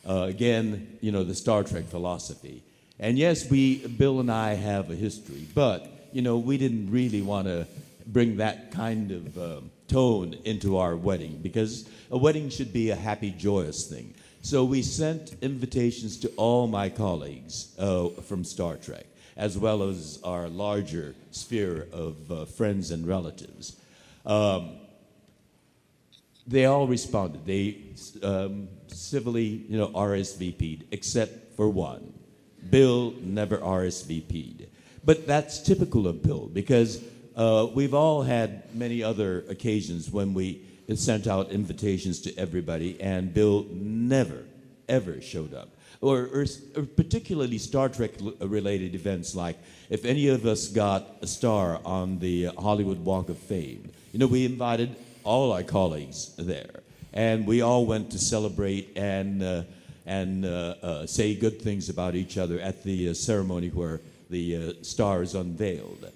Uh, 0.07 0.23
again, 0.23 0.97
you 1.01 1.11
know, 1.11 1.23
the 1.23 1.35
Star 1.35 1.63
Trek 1.63 1.85
philosophy. 1.85 2.63
And 2.99 3.17
yes, 3.17 3.49
we, 3.49 3.85
Bill 3.87 4.19
and 4.19 4.31
I 4.31 4.53
have 4.53 4.91
a 4.91 4.95
history, 4.95 5.45
but, 5.53 6.09
you 6.13 6.21
know, 6.21 6.37
we 6.37 6.57
didn't 6.57 6.91
really 6.91 7.21
want 7.21 7.47
to 7.47 7.67
bring 8.05 8.37
that 8.37 8.71
kind 8.71 9.11
of 9.11 9.37
um, 9.37 9.71
tone 9.87 10.35
into 10.45 10.77
our 10.77 10.95
wedding 10.95 11.39
because 11.41 11.87
a 12.11 12.17
wedding 12.17 12.49
should 12.49 12.73
be 12.73 12.89
a 12.89 12.95
happy, 12.95 13.31
joyous 13.31 13.87
thing. 13.87 14.13
So 14.41 14.63
we 14.63 14.81
sent 14.81 15.35
invitations 15.41 16.17
to 16.17 16.29
all 16.37 16.67
my 16.67 16.89
colleagues 16.89 17.73
uh, 17.79 18.09
from 18.09 18.43
Star 18.43 18.75
Trek, 18.77 19.05
as 19.35 19.57
well 19.57 19.83
as 19.83 20.19
our 20.23 20.47
larger 20.47 21.15
sphere 21.31 21.87
of 21.91 22.31
uh, 22.31 22.45
friends 22.45 22.91
and 22.91 23.07
relatives. 23.07 23.75
Um, 24.25 24.77
they 26.47 26.65
all 26.65 26.87
responded. 26.87 27.45
They 27.45 27.77
um, 28.21 28.67
civilly, 28.87 29.65
you 29.67 29.77
know, 29.77 29.87
RSVP'd, 29.87 30.85
except 30.91 31.55
for 31.55 31.69
one. 31.69 32.13
Bill 32.69 33.13
never 33.21 33.57
RSVP'd. 33.57 34.67
But 35.03 35.27
that's 35.27 35.59
typical 35.61 36.07
of 36.07 36.21
Bill 36.23 36.47
because 36.47 37.03
uh, 37.35 37.67
we've 37.73 37.93
all 37.93 38.23
had 38.23 38.73
many 38.73 39.03
other 39.03 39.43
occasions 39.49 40.09
when 40.09 40.33
we 40.33 40.61
sent 40.95 41.27
out 41.27 41.49
invitations 41.49 42.21
to 42.21 42.37
everybody, 42.37 42.99
and 43.01 43.33
Bill 43.33 43.65
never, 43.71 44.43
ever 44.87 45.21
showed 45.21 45.53
up. 45.53 45.69
Or, 46.01 46.29
or, 46.33 46.45
or 46.75 46.83
particularly 46.83 47.57
Star 47.57 47.89
Trek 47.89 48.11
related 48.39 48.93
events 48.93 49.33
like 49.33 49.57
if 49.89 50.05
any 50.05 50.27
of 50.27 50.45
us 50.45 50.67
got 50.67 51.07
a 51.21 51.27
star 51.27 51.79
on 51.85 52.19
the 52.19 52.45
Hollywood 52.57 53.03
Walk 53.03 53.29
of 53.29 53.37
Fame, 53.37 53.89
you 54.11 54.19
know, 54.19 54.27
we 54.27 54.45
invited 54.45 54.95
all 55.23 55.51
our 55.51 55.63
colleagues 55.63 56.35
there. 56.37 56.81
And 57.13 57.47
we 57.47 57.61
all 57.61 57.85
went 57.85 58.11
to 58.11 58.19
celebrate 58.19 58.95
and, 58.95 59.41
uh, 59.41 59.63
and 60.05 60.45
uh, 60.45 60.75
uh, 60.81 61.05
say 61.07 61.33
good 61.33 61.61
things 61.61 61.89
about 61.89 62.15
each 62.15 62.37
other 62.37 62.59
at 62.59 62.83
the 62.83 63.09
uh, 63.09 63.13
ceremony 63.13 63.69
where 63.69 64.01
the 64.29 64.55
uh, 64.55 64.83
star 64.83 65.21
is 65.21 65.33
unveiled. 65.33 66.11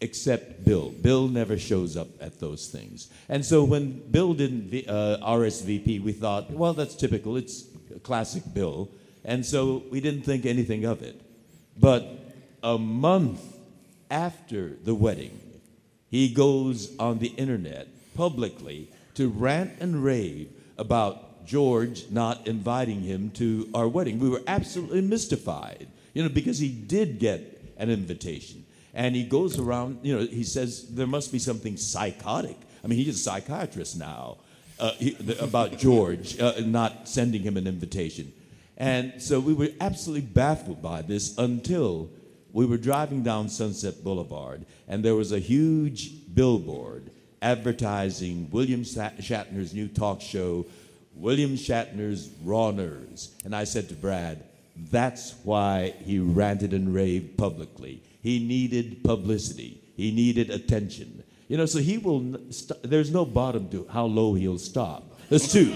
Except 0.00 0.64
Bill. 0.64 0.90
Bill 0.90 1.28
never 1.28 1.58
shows 1.58 1.96
up 1.96 2.08
at 2.20 2.40
those 2.40 2.68
things. 2.68 3.08
And 3.28 3.44
so 3.44 3.64
when 3.64 4.10
Bill 4.10 4.34
didn't 4.34 4.88
uh, 4.88 5.18
RSVP, 5.22 6.02
we 6.02 6.12
thought, 6.12 6.50
well, 6.50 6.72
that's 6.72 6.94
typical. 6.94 7.36
It's 7.36 7.64
classic 8.02 8.42
Bill. 8.54 8.88
And 9.24 9.44
so 9.44 9.82
we 9.90 10.00
didn't 10.00 10.22
think 10.22 10.46
anything 10.46 10.84
of 10.84 11.02
it. 11.02 11.20
But 11.78 12.08
a 12.62 12.78
month 12.78 13.40
after 14.10 14.76
the 14.82 14.94
wedding, 14.94 15.38
he 16.08 16.32
goes 16.32 16.96
on 16.98 17.18
the 17.18 17.28
internet 17.28 17.88
publicly 18.14 18.90
to 19.14 19.28
rant 19.28 19.72
and 19.80 20.02
rave 20.02 20.50
about 20.78 21.46
George 21.46 22.10
not 22.10 22.46
inviting 22.46 23.00
him 23.02 23.30
to 23.32 23.68
our 23.74 23.88
wedding. 23.88 24.18
We 24.18 24.28
were 24.28 24.42
absolutely 24.46 25.02
mystified, 25.02 25.88
you 26.14 26.22
know, 26.22 26.28
because 26.28 26.58
he 26.58 26.68
did 26.68 27.18
get 27.18 27.74
an 27.76 27.90
invitation. 27.90 28.59
And 28.94 29.14
he 29.14 29.24
goes 29.24 29.58
around, 29.58 30.00
you 30.02 30.16
know, 30.16 30.26
he 30.26 30.44
says 30.44 30.94
there 30.94 31.06
must 31.06 31.32
be 31.32 31.38
something 31.38 31.76
psychotic. 31.76 32.56
I 32.82 32.86
mean, 32.86 32.98
he's 32.98 33.14
a 33.14 33.18
psychiatrist 33.18 33.96
now 33.96 34.38
uh, 34.80 34.92
he, 34.98 35.10
the, 35.10 35.42
about 35.42 35.78
George 35.78 36.40
uh, 36.40 36.54
not 36.64 37.08
sending 37.08 37.42
him 37.42 37.56
an 37.56 37.66
invitation. 37.66 38.32
And 38.76 39.20
so 39.20 39.38
we 39.38 39.52
were 39.52 39.68
absolutely 39.80 40.26
baffled 40.26 40.80
by 40.80 41.02
this 41.02 41.36
until 41.36 42.10
we 42.52 42.64
were 42.66 42.78
driving 42.78 43.22
down 43.22 43.48
Sunset 43.48 44.02
Boulevard, 44.02 44.64
and 44.88 45.04
there 45.04 45.14
was 45.14 45.32
a 45.32 45.38
huge 45.38 46.34
billboard 46.34 47.10
advertising 47.42 48.48
William 48.50 48.82
Shatner's 48.82 49.72
new 49.72 49.86
talk 49.86 50.20
show, 50.20 50.66
William 51.14 51.56
Shatner's 51.56 52.30
Raw 52.42 52.70
Nerves. 52.70 53.34
And 53.44 53.54
I 53.54 53.64
said 53.64 53.88
to 53.90 53.94
Brad, 53.94 54.42
that's 54.90 55.34
why 55.44 55.94
he 56.04 56.18
ranted 56.18 56.72
and 56.72 56.94
raved 56.94 57.36
publicly. 57.36 58.02
He 58.22 58.38
needed 58.38 59.02
publicity, 59.04 59.80
he 59.96 60.10
needed 60.10 60.50
attention. 60.50 61.22
You 61.48 61.56
know, 61.56 61.66
so 61.66 61.80
he 61.80 61.98
will, 61.98 62.38
st- 62.50 62.82
there's 62.84 63.10
no 63.10 63.24
bottom 63.24 63.68
to 63.70 63.86
how 63.90 64.04
low 64.04 64.34
he'll 64.34 64.58
stop. 64.58 65.18
The 65.28 65.38
stoop. 65.38 65.74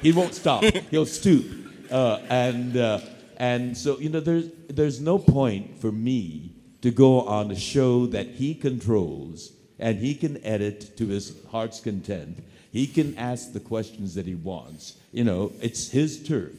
he 0.00 0.12
won't 0.12 0.34
stop, 0.34 0.64
he'll 0.90 1.06
stoop. 1.06 1.44
Uh, 1.90 2.20
and, 2.30 2.76
uh, 2.76 3.00
and 3.36 3.76
so, 3.76 3.98
you 3.98 4.08
know, 4.08 4.20
there's, 4.20 4.48
there's 4.68 5.00
no 5.00 5.18
point 5.18 5.78
for 5.78 5.92
me 5.92 6.52
to 6.80 6.90
go 6.90 7.22
on 7.22 7.50
a 7.50 7.56
show 7.56 8.06
that 8.06 8.26
he 8.26 8.54
controls 8.54 9.52
and 9.78 9.98
he 9.98 10.14
can 10.14 10.42
edit 10.44 10.96
to 10.96 11.06
his 11.08 11.36
heart's 11.50 11.80
content. 11.80 12.42
He 12.72 12.86
can 12.86 13.16
ask 13.18 13.52
the 13.52 13.60
questions 13.60 14.14
that 14.14 14.26
he 14.26 14.34
wants. 14.34 14.96
You 15.12 15.24
know, 15.24 15.52
it's 15.60 15.90
his 15.90 16.22
turf. 16.26 16.52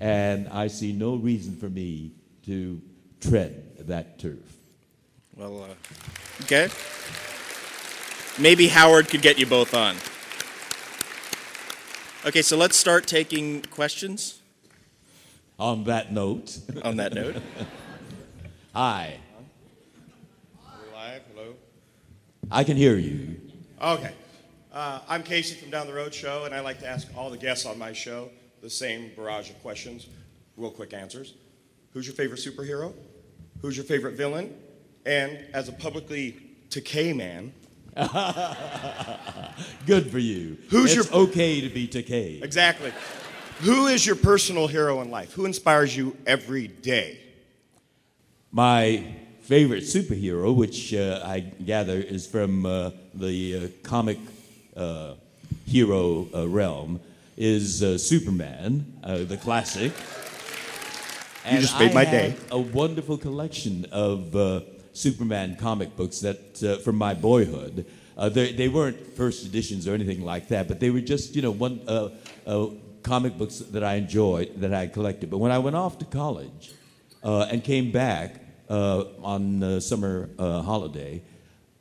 And 0.00 0.48
I 0.48 0.66
see 0.66 0.92
no 0.92 1.14
reason 1.14 1.56
for 1.56 1.68
me 1.68 2.12
to 2.46 2.80
tread 3.20 3.86
that 3.86 4.18
turf. 4.18 4.38
Well, 5.36 5.64
uh, 5.64 6.42
okay. 6.42 6.68
Maybe 8.38 8.68
Howard 8.68 9.08
could 9.08 9.22
get 9.22 9.38
you 9.38 9.46
both 9.46 9.74
on. 9.74 9.96
Okay, 12.26 12.42
so 12.42 12.56
let's 12.56 12.76
start 12.76 13.06
taking 13.06 13.62
questions. 13.62 14.40
On 15.58 15.84
that 15.84 16.12
note, 16.12 16.58
On 16.82 16.96
that 16.96 17.14
note, 17.14 17.36
hi. 18.74 19.18
Are 20.66 20.72
we 20.84 20.92
live? 20.92 21.22
Hello? 21.32 21.54
I 22.50 22.64
can 22.64 22.76
hear 22.76 22.96
you. 22.96 23.40
Okay. 23.80 24.12
Uh, 24.72 24.98
I'm 25.08 25.22
Casey 25.22 25.54
from 25.54 25.70
Down 25.70 25.86
the 25.86 25.92
Road 25.92 26.12
Show, 26.12 26.44
and 26.44 26.54
I 26.54 26.60
like 26.60 26.80
to 26.80 26.88
ask 26.88 27.06
all 27.16 27.30
the 27.30 27.36
guests 27.36 27.66
on 27.66 27.78
my 27.78 27.92
show 27.92 28.30
the 28.64 28.70
same 28.70 29.10
barrage 29.14 29.50
of 29.50 29.60
questions, 29.60 30.06
real 30.56 30.70
quick 30.70 30.94
answers. 30.94 31.34
Who's 31.92 32.06
your 32.06 32.14
favorite 32.14 32.40
superhero? 32.40 32.94
Who's 33.60 33.76
your 33.76 33.84
favorite 33.84 34.14
villain? 34.14 34.56
And 35.04 35.38
as 35.52 35.68
a 35.68 35.72
publicly 35.72 36.40
Takei 36.70 37.14
man, 37.14 37.52
Good 39.86 40.10
for 40.10 40.18
you. 40.18 40.56
Who's 40.70 40.96
it's 40.96 41.10
your- 41.10 41.22
okay 41.24 41.60
to 41.60 41.68
be 41.68 41.86
Takei? 41.86 42.42
exactly. 42.42 42.90
Who 43.60 43.86
is 43.86 44.04
your 44.06 44.16
personal 44.16 44.66
hero 44.66 45.02
in 45.02 45.10
life? 45.10 45.34
Who 45.34 45.44
inspires 45.44 45.94
you 45.94 46.16
every 46.26 46.66
day? 46.66 47.20
My 48.50 49.04
favorite 49.42 49.84
superhero, 49.84 50.56
which 50.56 50.94
uh, 50.94 51.20
I 51.22 51.40
gather 51.40 51.98
is 51.98 52.26
from 52.26 52.64
uh, 52.64 52.90
the 53.12 53.56
uh, 53.56 53.68
comic 53.86 54.18
uh, 54.74 55.14
hero 55.66 56.26
uh, 56.34 56.48
realm, 56.48 56.98
is 57.36 57.82
uh, 57.82 57.98
Superman, 57.98 59.00
uh, 59.02 59.18
the 59.24 59.36
classic. 59.36 59.92
And 61.44 61.60
just 61.60 61.78
made 61.78 61.90
I 61.90 61.94
my 61.94 62.04
have 62.04 62.38
day. 62.38 62.44
A 62.50 62.58
wonderful 62.58 63.18
collection 63.18 63.86
of 63.92 64.34
uh, 64.34 64.60
Superman 64.92 65.56
comic 65.56 65.96
books 65.96 66.20
that 66.20 66.62
uh, 66.62 66.76
from 66.78 66.96
my 66.96 67.14
boyhood. 67.14 67.86
Uh, 68.16 68.28
they, 68.28 68.52
they 68.52 68.68
weren't 68.68 69.14
first 69.16 69.44
editions 69.44 69.88
or 69.88 69.94
anything 69.94 70.24
like 70.24 70.48
that, 70.48 70.68
but 70.68 70.78
they 70.78 70.90
were 70.90 71.00
just 71.00 71.34
you 71.34 71.42
know 71.42 71.50
one 71.50 71.80
uh, 71.88 72.10
uh, 72.46 72.68
comic 73.02 73.36
books 73.36 73.58
that 73.58 73.82
I 73.82 73.94
enjoyed 73.94 74.60
that 74.60 74.72
I 74.72 74.86
collected. 74.86 75.30
But 75.30 75.38
when 75.38 75.50
I 75.50 75.58
went 75.58 75.76
off 75.76 75.98
to 75.98 76.04
college 76.04 76.72
uh, 77.22 77.48
and 77.50 77.62
came 77.62 77.90
back 77.90 78.40
uh, 78.70 79.04
on 79.22 79.62
uh, 79.62 79.80
summer 79.80 80.30
uh, 80.38 80.62
holiday, 80.62 81.22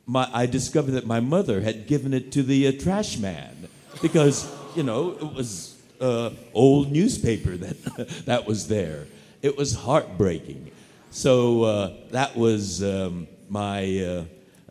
my, 0.06 0.28
I 0.34 0.48
discovered 0.48 0.92
that 0.92 1.06
my 1.06 1.20
mother 1.20 1.62
had 1.62 1.88
given 1.88 2.14
it 2.14 2.32
to 2.34 2.44
the 2.44 2.68
uh, 2.68 2.72
trash 2.74 3.18
man 3.18 3.70
because 4.02 4.52
you 4.76 4.84
know 4.84 5.12
it 5.12 5.34
was 5.34 5.82
uh, 6.02 6.32
old 6.54 6.92
newspaper 6.92 7.56
that 7.58 8.24
that 8.26 8.46
was 8.46 8.68
there. 8.68 9.06
It 9.42 9.58
was 9.58 9.74
heartbreaking. 9.74 10.72
So 11.12 11.64
uh, 11.64 11.94
that 12.12 12.36
was 12.36 12.84
um, 12.84 13.28
my 13.50 14.00
uh, 14.00 14.24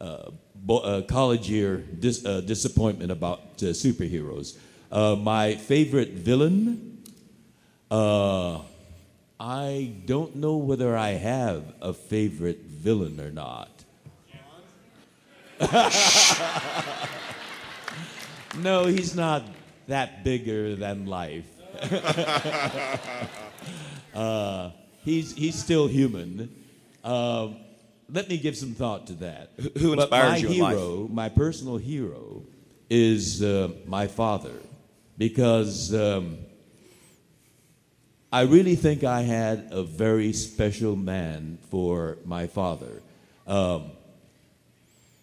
uh, 0.03 0.31
bo- 0.57 0.79
uh, 0.79 1.03
college 1.03 1.49
year 1.49 1.77
dis- 1.77 2.21
disappointment 2.21 3.13
about 3.13 3.59
superheroes. 3.59 4.57
My 4.91 5.55
favorite 5.55 6.11
villain. 6.11 6.99
I 9.41 9.93
don't 10.07 10.37
know 10.37 10.57
whether 10.57 10.97
I 10.97 11.11
have 11.11 11.65
a 11.81 11.93
favorite 11.93 12.61
villain 12.61 13.21
or 13.21 13.31
not. 13.31 13.69
no, 18.57 18.87
he's 18.87 19.15
not 19.17 19.43
that 19.89 20.25
bigger 20.25 20.77
than 20.77 21.07
life. 21.07 21.47
uh, 24.15 24.71
he's, 25.05 25.35
he's 25.35 25.55
still 25.55 25.87
human. 25.87 26.55
Um, 27.05 27.57
let 28.11 28.29
me 28.29 28.37
give 28.39 28.57
some 28.57 28.75
thought 28.75 29.07
to 29.09 29.15
that. 29.15 29.51
who 29.79 29.97
But 29.97 30.11
my 30.11 30.37
inspires 30.37 30.43
you 30.43 30.49
in 30.51 30.59
life? 30.59 30.77
hero, 30.77 31.09
my 31.11 31.29
personal 31.29 31.77
hero, 31.79 32.43
is 32.91 33.43
uh, 33.43 33.71
my 33.87 34.07
father, 34.07 34.53
because 35.17 35.95
um, 35.95 36.39
I 38.31 38.43
really 38.43 38.77
think 38.77 39.03
I 39.03 39.23
had 39.23 39.69
a 39.71 39.83
very 39.83 40.33
special 40.33 40.95
man 40.95 41.59
for 41.71 42.19
my 42.25 42.47
father. 42.47 43.03
Um, 43.47 43.93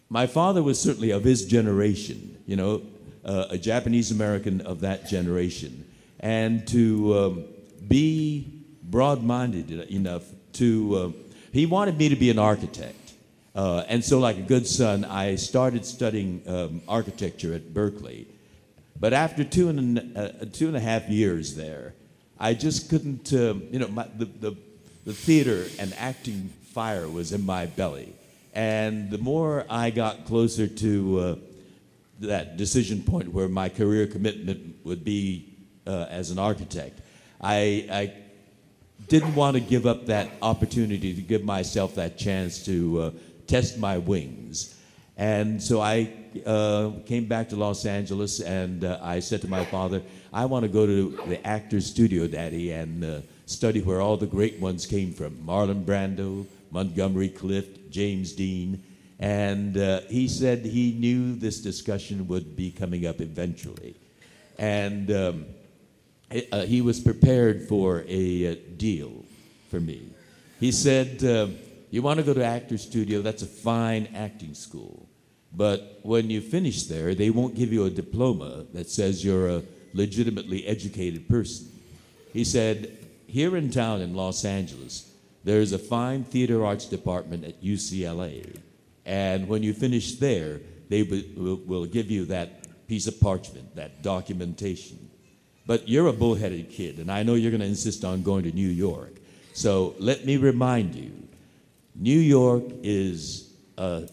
my 0.10 0.26
father 0.26 0.63
was 0.63 0.82
certainly 0.82 1.12
of 1.12 1.24
his 1.24 1.45
generation, 1.45 2.38
you 2.48 2.56
know, 2.56 2.82
uh, 3.30 3.46
a 3.52 3.58
Japanese 3.58 4.10
American 4.10 4.62
of 4.62 4.80
that 4.82 5.08
generation. 5.08 5.86
And 6.20 6.68
to 6.70 7.18
um, 7.18 7.46
be 7.88 8.65
broad 8.84 9.24
minded 9.24 9.70
enough 9.92 10.24
to, 10.54 10.96
uh, 10.96 11.12
he 11.54 11.68
wanted 11.68 11.98
me 11.98 12.10
to 12.10 12.15
be 12.15 12.32
an 12.32 12.39
architect. 12.39 13.13
Uh, 13.56 13.84
and 13.88 14.04
so, 14.04 14.20
like 14.20 14.38
a 14.38 14.42
good 14.42 14.65
son, 14.65 15.06
I 15.06 15.36
started 15.36 15.86
studying 15.86 16.42
um, 16.48 16.82
architecture 16.88 17.54
at 17.54 17.74
Berkeley. 17.74 18.28
But 19.00 19.13
after 19.13 19.44
two 19.44 19.70
and, 19.70 19.98
a- 19.98 20.42
uh, 20.42 20.46
two 20.52 20.68
and 20.68 20.76
a 20.76 20.80
half 20.80 21.08
years 21.08 21.56
there, 21.56 21.94
I 22.39 22.54
just 22.54 22.89
couldn't, 22.89 23.32
um, 23.34 23.63
you 23.72 23.80
know, 23.80 23.88
my, 23.89 24.08
the, 24.18 24.26
the, 24.26 24.56
the 25.06 25.13
theater 25.13 25.65
and 25.78 25.94
acting 25.98 26.50
fire 26.74 27.08
was 27.08 27.32
in 27.32 27.46
my 27.46 27.68
belly. 27.68 28.13
And 28.54 29.12
the 29.12 29.18
more 29.18 29.65
I 29.70 29.92
got 29.92 30.26
closer 30.26 30.68
to 30.68 31.20
uh, 31.20 31.36
that 32.21 32.58
decision 32.58 33.01
point 33.01 33.34
where 33.34 33.47
my 33.47 33.69
career 33.69 34.08
commitment 34.08 34.75
would 34.86 35.03
be 35.03 35.58
uh, 35.88 36.05
as 36.10 36.32
an 36.32 36.39
architect, 36.39 37.01
I, 37.41 37.88
I 37.91 38.13
didn't 39.08 39.36
want 39.36 39.55
to 39.55 39.62
give 39.62 39.86
up 39.86 40.05
that 40.08 40.29
opportunity 40.41 41.13
to 41.13 41.21
give 41.21 41.43
myself 41.43 41.95
that 41.95 42.17
chance 42.17 42.65
to 42.65 43.01
uh, 43.01 43.12
test 43.47 43.77
my 43.77 43.97
wings. 43.97 44.75
And 45.17 45.62
so 45.62 45.82
I 45.82 46.13
uh, 46.45 46.91
came 47.05 47.25
back 47.25 47.49
to 47.49 47.55
Los 47.55 47.86
Angeles 47.86 48.39
and 48.39 48.86
uh, 48.86 48.99
I 49.01 49.19
said 49.19 49.41
to 49.41 49.47
my 49.47 49.65
father, 49.65 50.01
I 50.32 50.45
want 50.45 50.63
to 50.63 50.69
go 50.69 50.86
to 50.86 51.19
the 51.27 51.45
actor's 51.45 51.86
studio, 51.86 52.27
Daddy, 52.27 52.71
and 52.71 53.03
uh, 53.03 53.21
study 53.45 53.82
where 53.82 53.99
all 53.99 54.15
the 54.15 54.27
great 54.27 54.60
ones 54.60 54.86
came 54.86 55.12
from 55.12 55.36
Marlon 55.38 55.84
Brando, 55.84 56.45
Montgomery 56.71 57.29
Clift, 57.29 57.89
James 57.89 58.34
Dean. 58.34 58.84
And 59.19 59.77
uh, 59.77 60.01
he 60.10 60.27
said 60.27 60.65
he 60.65 60.93
knew 60.93 61.36
this 61.36 61.60
discussion 61.60 62.27
would 62.27 62.55
be 62.55 62.71
coming 62.71 63.05
up 63.05 63.19
eventually. 63.19 63.95
And 64.58 65.12
um, 65.12 65.45
uh, 66.51 66.62
he 66.62 66.82
was 66.82 66.99
prepared 66.99 67.67
for 67.67 68.05
a 68.08 68.51
uh, 68.51 68.55
deal 68.77 69.25
for 69.69 69.79
me. 69.79 70.10
He 70.60 70.71
said, 70.71 71.23
uh, 71.23 71.47
You 71.89 72.01
want 72.01 72.19
to 72.19 72.25
go 72.25 72.34
to 72.34 72.43
actor 72.43 72.77
studio, 72.77 73.21
that's 73.21 73.41
a 73.41 73.47
fine 73.47 74.08
acting 74.15 74.53
school. 74.53 75.08
But 75.51 75.99
when 76.03 76.29
you 76.29 76.41
finish 76.41 76.84
there, 76.84 77.15
they 77.15 77.29
won't 77.29 77.55
give 77.55 77.73
you 77.73 77.86
a 77.86 77.89
diploma 77.89 78.65
that 78.73 78.89
says 78.89 79.25
you're 79.25 79.49
a 79.49 79.63
legitimately 79.93 80.65
educated 80.67 81.27
person. 81.27 81.67
He 82.32 82.43
said, 82.43 82.97
Here 83.27 83.58
in 83.58 83.71
town 83.71 84.01
in 84.01 84.13
Los 84.13 84.45
Angeles, 84.45 85.12
there's 85.43 85.71
a 85.71 85.79
fine 85.79 86.23
theater 86.23 86.65
arts 86.65 86.86
department 86.86 87.45
at 87.45 87.63
UCLA. 87.63 88.60
And 89.05 89.47
when 89.47 89.63
you 89.63 89.73
finish 89.73 90.15
there, 90.15 90.62
they 90.89 91.03
will, 91.03 91.85
give 91.85 92.09
you 92.09 92.25
that 92.25 92.88
piece 92.88 93.07
of 93.07 93.19
parchment, 93.19 93.75
that 93.75 94.01
documentation. 94.01 95.09
But 95.65 95.88
you're 95.88 96.07
a 96.07 96.13
bullheaded 96.13 96.69
kid, 96.69 96.97
and 96.97 97.12
I 97.12 97.23
know 97.23 97.35
you're 97.35 97.51
going 97.51 97.62
to 97.62 97.67
insist 97.67 98.03
on 98.03 98.23
going 98.23 98.43
to 98.43 98.51
New 98.51 98.67
York. 98.67 99.13
So 99.53 99.93
let 99.99 100.25
me 100.25 100.38
remind 100.38 100.95
you 100.95 101.12
New 101.95 102.17
York 102.17 102.63
is 102.81 103.53
a 103.77 104.09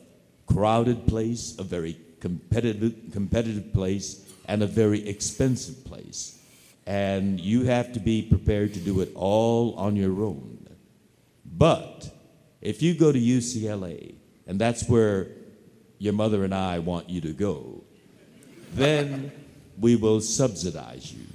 crowded 0.47 1.07
place, 1.07 1.57
a 1.59 1.63
very 1.63 1.99
competitive, 2.21 2.95
competitive 3.13 3.73
place, 3.73 4.31
and 4.49 4.63
a 4.63 4.67
very 4.67 5.09
expensive 5.09 5.85
place. 5.85 6.39
And 6.87 7.41
you 7.41 7.65
have 7.65 7.93
to 7.95 8.01
be 8.01 8.23
prepared 8.23 8.75
to 8.75 8.81
do 8.81 9.01
it 9.01 9.11
all 9.15 9.75
on 9.75 9.97
your 9.97 10.23
own. 10.23 10.69
But 11.45 12.09
if 12.61 12.83
you 12.83 12.95
go 12.95 13.13
to 13.13 13.19
UCLA, 13.19 14.15
and 14.47 14.59
that's 14.59 14.89
where 14.89 15.29
your 15.99 16.13
mother 16.13 16.45
and 16.45 16.55
I 16.55 16.79
want 16.79 17.09
you 17.09 17.21
to 17.23 17.33
go, 17.33 17.83
then 18.73 19.33
we 19.81 19.97
will 19.97 20.21
subsidize 20.21 21.13
you. 21.13 21.27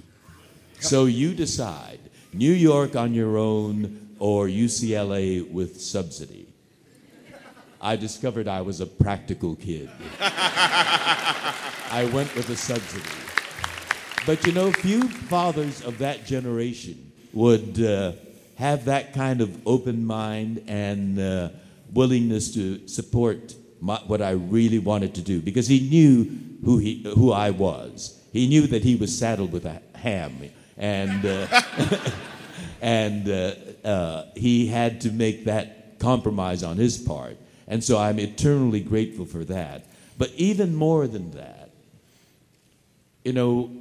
So 0.80 1.06
you 1.06 1.34
decide 1.34 2.00
New 2.34 2.52
York 2.52 2.95
on 2.95 3.13
your 3.13 3.38
own 3.38 4.15
or 4.19 4.47
UCLA 4.47 5.50
with 5.52 5.82
subsidy. 5.82 6.47
I 7.82 7.95
discovered 7.95 8.47
I 8.47 8.62
was 8.62 8.80
a 8.80 8.86
practical 8.86 9.56
kid. 9.56 9.89
I 10.19 12.10
went 12.13 12.34
with 12.36 12.50
a 12.50 12.56
subsidy. 12.56 13.10
But 14.26 14.45
you 14.45 14.54
know, 14.54 14.71
few 14.71 15.08
fathers 15.08 15.84
of 15.84 15.97
that 15.97 16.26
generation 16.26 17.12
would 17.34 17.82
uh, 17.82 18.12
have 18.58 18.86
that 18.86 19.13
kind 19.13 19.41
of 19.41 19.67
open 19.67 20.06
mind 20.06 20.63
and 20.67 21.19
uh, 21.19 21.50
willingness 21.93 22.54
to 22.54 22.88
support 22.88 23.56
my, 23.80 23.97
what 24.08 24.21
I 24.21 24.32
really 24.32 24.80
wanted 24.80 25.15
to 25.15 25.21
do 25.21 25.41
because 25.41 25.67
he 25.67 25.80
knew 25.89 26.30
who, 26.63 26.77
he, 26.77 27.04
who 27.15 27.32
I 27.32 27.49
was. 27.49 28.17
He 28.32 28.47
knew 28.47 28.67
that 28.67 28.84
he 28.84 28.95
was 28.95 29.17
saddled 29.17 29.51
with 29.51 29.65
a 29.65 29.82
ham 29.95 30.38
and, 30.77 31.25
uh, 31.25 31.62
and 32.82 33.30
uh, 33.30 33.88
uh, 33.88 34.25
he 34.36 34.67
had 34.67 35.01
to 35.01 35.12
make 35.12 35.45
that 35.45 35.99
compromise 35.99 36.63
on 36.63 36.77
his 36.77 36.97
part. 36.97 37.38
And 37.67 37.84
so 37.84 37.97
I'm 37.97 38.19
eternally 38.19 38.82
grateful 38.82 39.25
for 39.25 39.43
that. 39.45 39.86
But 40.17 40.32
even 40.36 40.75
more 40.75 41.08
than 41.08 41.32
that, 41.32 41.71
you 43.23 43.34
know, 43.34 43.71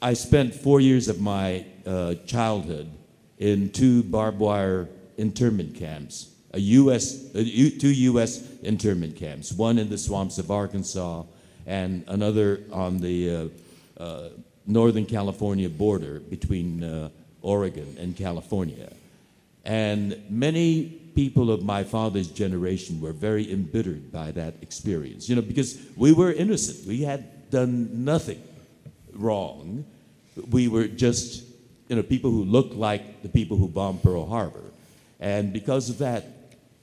I 0.00 0.14
spent 0.14 0.54
four 0.54 0.80
years 0.80 1.08
of 1.08 1.20
my 1.20 1.64
uh, 1.86 2.14
childhood 2.26 2.90
in 3.38 3.70
two 3.70 4.02
barbed 4.02 4.38
wire 4.38 4.88
internment 5.16 5.76
camps, 5.76 6.31
a 6.52 6.60
U.S. 6.60 7.34
Uh, 7.34 7.44
two 7.78 7.92
U.S. 7.92 8.42
internment 8.62 9.16
camps, 9.16 9.52
one 9.52 9.78
in 9.78 9.88
the 9.88 9.98
swamps 9.98 10.38
of 10.38 10.50
Arkansas 10.50 11.24
and 11.66 12.04
another 12.08 12.60
on 12.72 12.98
the 12.98 13.50
uh, 13.98 14.02
uh 14.02 14.28
Northern 14.66 15.06
California 15.06 15.68
border 15.68 16.20
between 16.20 16.84
uh, 16.84 17.08
Oregon 17.42 17.96
and 17.98 18.16
California. 18.16 18.92
And 19.64 20.22
many 20.30 20.84
people 21.14 21.50
of 21.50 21.62
my 21.62 21.84
father's 21.84 22.28
generation 22.28 23.00
were 23.00 23.12
very 23.12 23.52
embittered 23.52 24.12
by 24.12 24.30
that 24.32 24.54
experience, 24.62 25.28
you 25.28 25.36
know, 25.36 25.42
because 25.42 25.80
we 25.96 26.12
were 26.12 26.32
innocent. 26.32 26.86
We 26.86 27.02
had 27.02 27.50
done 27.50 28.04
nothing 28.04 28.42
wrong. 29.12 29.84
We 30.50 30.68
were 30.68 30.86
just, 30.86 31.44
you 31.88 31.96
know, 31.96 32.02
people 32.02 32.30
who 32.30 32.44
looked 32.44 32.74
like 32.74 33.22
the 33.22 33.28
people 33.28 33.56
who 33.56 33.68
bombed 33.68 34.02
Pearl 34.02 34.26
Harbor. 34.26 34.64
And 35.20 35.52
because 35.52 35.90
of 35.90 35.98
that, 35.98 36.24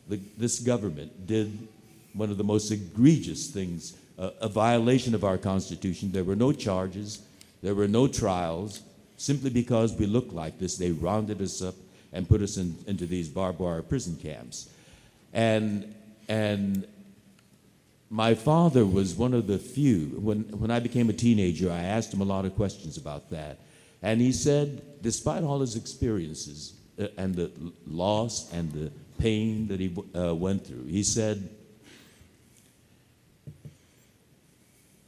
the, 0.10 0.20
this 0.38 0.60
government 0.60 1.28
did 1.28 1.68
one 2.14 2.30
of 2.30 2.38
the 2.38 2.44
most 2.44 2.72
egregious 2.72 3.48
things, 3.48 3.96
uh, 4.18 4.32
a 4.42 4.50
violation 4.50 5.16
of 5.16 5.24
our 5.24 5.38
Constitution. 5.38 6.12
There 6.12 6.24
were 6.24 6.36
no 6.36 6.52
charges, 6.52 7.22
there 7.62 7.76
were 7.76 7.88
no 7.88 8.08
trials. 8.08 8.82
Simply 9.18 9.50
because 9.50 9.94
we 9.94 10.06
looked 10.06 10.34
like 10.34 10.60
this, 10.60 10.78
they 10.78 10.92
rounded 10.92 11.42
us 11.42 11.62
up 11.62 11.76
and 12.14 12.28
put 12.28 12.42
us 12.42 12.58
in, 12.58 12.76
into 12.88 13.06
these 13.06 13.28
barbed 13.28 13.60
wire 13.60 13.82
prison 13.82 14.16
camps. 14.16 14.70
And, 15.34 15.94
and 16.28 16.88
my 18.10 18.34
father 18.34 18.86
was 18.86 19.14
one 19.14 19.34
of 19.34 19.46
the 19.46 19.60
few. 19.60 20.06
When, 20.18 20.44
when 20.58 20.72
I 20.72 20.80
became 20.80 21.10
a 21.10 21.14
teenager, 21.14 21.70
I 21.70 21.82
asked 21.82 22.14
him 22.14 22.22
a 22.22 22.26
lot 22.26 22.46
of 22.46 22.56
questions 22.56 22.98
about 22.98 23.30
that. 23.30 23.60
And 24.02 24.22
he 24.22 24.32
said, 24.32 24.82
despite 25.02 25.44
all 25.44 25.60
his 25.60 25.76
experiences 25.76 26.74
uh, 26.98 27.08
and 27.18 27.36
the 27.36 27.52
loss 27.86 28.52
and 28.54 28.72
the 28.72 28.92
pain 29.20 29.68
that 29.68 29.80
he 29.80 29.96
uh, 30.16 30.34
went 30.34 30.66
through, 30.66 30.86
he 30.86 31.04
said, 31.04 31.50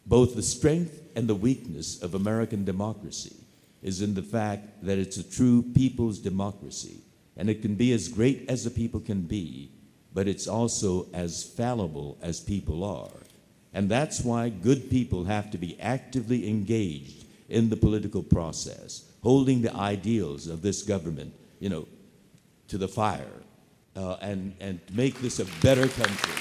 both 0.05 0.35
the 0.35 0.43
strength 0.43 1.01
and 1.15 1.27
the 1.27 1.35
weakness 1.35 2.01
of 2.01 2.13
American 2.13 2.65
democracy 2.65 3.35
is 3.81 4.01
in 4.01 4.13
the 4.13 4.21
fact 4.21 4.83
that 4.83 4.97
it's 4.97 5.17
a 5.17 5.23
true 5.23 5.63
people's 5.73 6.19
democracy. 6.19 6.97
And 7.37 7.49
it 7.49 7.61
can 7.61 7.75
be 7.75 7.93
as 7.93 8.07
great 8.07 8.45
as 8.49 8.63
the 8.63 8.69
people 8.69 8.99
can 8.99 9.21
be, 9.21 9.71
but 10.13 10.27
it's 10.27 10.47
also 10.47 11.07
as 11.13 11.43
fallible 11.43 12.17
as 12.21 12.39
people 12.39 12.83
are. 12.83 13.09
And 13.73 13.89
that's 13.89 14.21
why 14.21 14.49
good 14.49 14.89
people 14.89 15.23
have 15.23 15.49
to 15.51 15.57
be 15.57 15.79
actively 15.79 16.49
engaged 16.49 17.25
in 17.49 17.69
the 17.69 17.77
political 17.77 18.21
process, 18.21 19.09
holding 19.23 19.61
the 19.61 19.73
ideals 19.75 20.47
of 20.47 20.61
this 20.61 20.83
government, 20.83 21.33
you 21.59 21.69
know, 21.69 21.87
to 22.67 22.77
the 22.77 22.87
fire, 22.87 23.40
uh, 23.95 24.17
and, 24.21 24.53
and 24.59 24.79
make 24.93 25.19
this 25.21 25.39
a 25.39 25.45
better 25.61 25.87
country. 25.87 26.33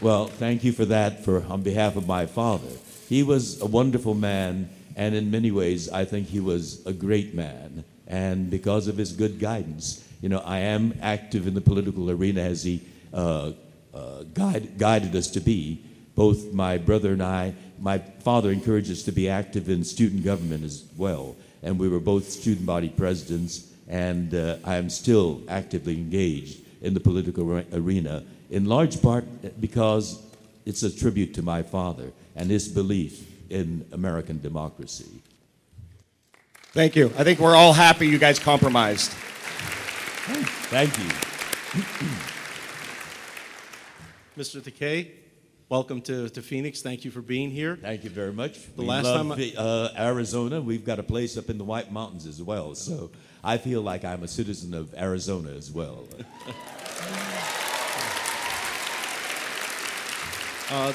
Well, 0.00 0.28
thank 0.28 0.64
you 0.64 0.72
for 0.72 0.86
that 0.86 1.24
for 1.26 1.44
on 1.44 1.62
behalf 1.62 1.94
of 1.96 2.06
my 2.06 2.24
father. 2.24 2.70
He 3.08 3.22
was 3.22 3.60
a 3.60 3.66
wonderful 3.66 4.14
man, 4.14 4.70
and 4.96 5.14
in 5.14 5.30
many 5.30 5.50
ways, 5.50 5.90
I 5.90 6.06
think 6.06 6.28
he 6.28 6.40
was 6.40 6.84
a 6.86 6.92
great 6.94 7.34
man. 7.34 7.84
And 8.06 8.48
because 8.48 8.88
of 8.88 8.96
his 8.96 9.12
good 9.12 9.38
guidance, 9.38 10.02
you 10.22 10.30
know, 10.30 10.38
I 10.38 10.60
am 10.60 10.94
active 11.02 11.46
in 11.46 11.54
the 11.54 11.60
political 11.60 12.10
arena 12.10 12.40
as 12.40 12.62
he 12.62 12.80
uh, 13.12 13.52
uh, 13.92 14.22
guide, 14.32 14.78
guided 14.78 15.14
us 15.16 15.28
to 15.32 15.40
be. 15.40 15.84
Both 16.20 16.52
my 16.52 16.76
brother 16.76 17.14
and 17.14 17.22
I, 17.22 17.54
my 17.78 17.96
father 17.96 18.50
encouraged 18.50 18.90
us 18.90 19.02
to 19.04 19.10
be 19.10 19.30
active 19.30 19.70
in 19.70 19.82
student 19.82 20.22
government 20.22 20.64
as 20.64 20.84
well. 20.98 21.34
And 21.62 21.78
we 21.78 21.88
were 21.88 21.98
both 21.98 22.28
student 22.28 22.66
body 22.66 22.90
presidents, 22.90 23.72
and 23.88 24.34
uh, 24.34 24.56
I 24.62 24.76
am 24.76 24.90
still 24.90 25.40
actively 25.48 25.94
engaged 25.94 26.60
in 26.82 26.92
the 26.92 27.00
political 27.00 27.64
arena 27.72 28.22
in 28.50 28.66
large 28.66 29.00
part 29.00 29.24
because 29.62 30.22
it's 30.66 30.82
a 30.82 30.94
tribute 30.94 31.32
to 31.36 31.42
my 31.42 31.62
father 31.62 32.12
and 32.36 32.50
his 32.50 32.68
belief 32.68 33.26
in 33.48 33.86
American 33.92 34.42
democracy. 34.42 35.22
Thank 36.74 36.96
you. 36.96 37.06
I 37.16 37.24
think 37.24 37.40
we're 37.40 37.56
all 37.56 37.72
happy 37.72 38.06
you 38.06 38.18
guys 38.18 38.38
compromised. 38.38 39.10
Thank 40.68 40.98
you. 40.98 41.08
Mr. 44.36 44.60
Takei, 44.60 45.19
welcome 45.70 46.02
to, 46.02 46.28
to 46.28 46.42
Phoenix. 46.42 46.82
Thank 46.82 47.04
you 47.04 47.10
for 47.12 47.22
being 47.22 47.50
here. 47.50 47.76
Thank 47.76 48.02
you 48.04 48.10
very 48.10 48.32
much. 48.32 48.74
The 48.74 48.82
we 48.82 48.88
last 48.88 49.04
love 49.04 49.28
time 49.28 49.32
I- 49.32 49.54
uh, 49.56 49.88
Arizona. 49.96 50.60
We've 50.60 50.84
got 50.84 50.98
a 50.98 51.02
place 51.02 51.38
up 51.38 51.48
in 51.48 51.56
the 51.58 51.64
White 51.64 51.90
Mountains 51.92 52.26
as 52.26 52.42
well, 52.42 52.74
so 52.74 53.10
I 53.42 53.56
feel 53.56 53.80
like 53.80 54.04
I'm 54.04 54.24
a 54.24 54.28
citizen 54.28 54.74
of 54.74 54.92
Arizona 54.94 55.50
as 55.50 55.70
well. 55.70 56.04
Uh, 60.72 60.92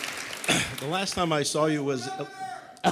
the 0.80 0.88
last 0.88 1.16
time 1.16 1.34
I 1.34 1.44
saw 1.44 1.66
you 1.66 1.84
was. 1.84 2.08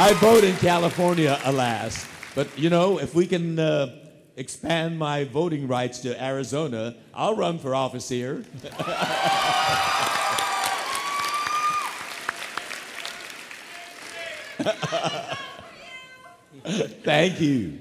I 0.00 0.16
vote 0.22 0.42
in 0.42 0.56
California, 0.56 1.38
alas. 1.44 2.08
But 2.34 2.48
you 2.58 2.70
know, 2.70 2.98
if 2.98 3.14
we 3.14 3.26
can 3.26 3.58
uh, 3.58 3.97
expand 4.38 4.98
my 4.98 5.24
voting 5.24 5.66
rights 5.68 5.98
to 6.00 6.22
Arizona, 6.22 6.96
I'll 7.12 7.36
run 7.36 7.58
for 7.58 7.74
office 7.74 8.08
here. 8.08 8.44
Thank 17.04 17.40
you. 17.40 17.78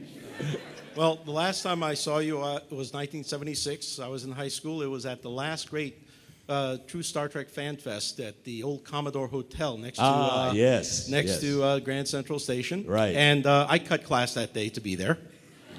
Well, 0.96 1.20
the 1.24 1.32
last 1.32 1.62
time 1.62 1.84
I 1.84 1.94
saw 1.94 2.18
you 2.20 2.40
uh, 2.40 2.60
was 2.72 2.94
1976. 2.94 4.00
I 4.00 4.08
was 4.08 4.24
in 4.24 4.32
high 4.32 4.48
school. 4.48 4.82
It 4.82 4.88
was 4.88 5.06
at 5.06 5.22
the 5.22 5.30
last 5.30 5.70
great 5.70 6.02
uh, 6.50 6.78
True 6.88 7.04
Star 7.04 7.28
Trek 7.28 7.50
Fan 7.50 7.78
Fest 7.78 8.20
at 8.20 8.44
the 8.44 8.64
old 8.64 8.84
Commodore 8.84 9.28
Hotel 9.28 9.78
next 9.78 9.98
to 9.98 10.04
Ah, 10.04 10.50
uh, 10.50 10.54
yes, 10.54 11.10
next 11.10 11.30
yes. 11.30 11.42
to 11.42 11.64
uh, 11.64 11.80
Grand 11.80 12.08
Central 12.08 12.40
Station. 12.40 12.86
Right. 12.88 13.16
And 13.16 13.46
uh, 13.46 13.68
I 13.70 13.80
cut 13.80 14.04
class 14.04 14.34
that 14.36 14.54
day 14.54 14.70
to 14.70 14.82
be 14.82 14.96
there. 14.96 15.18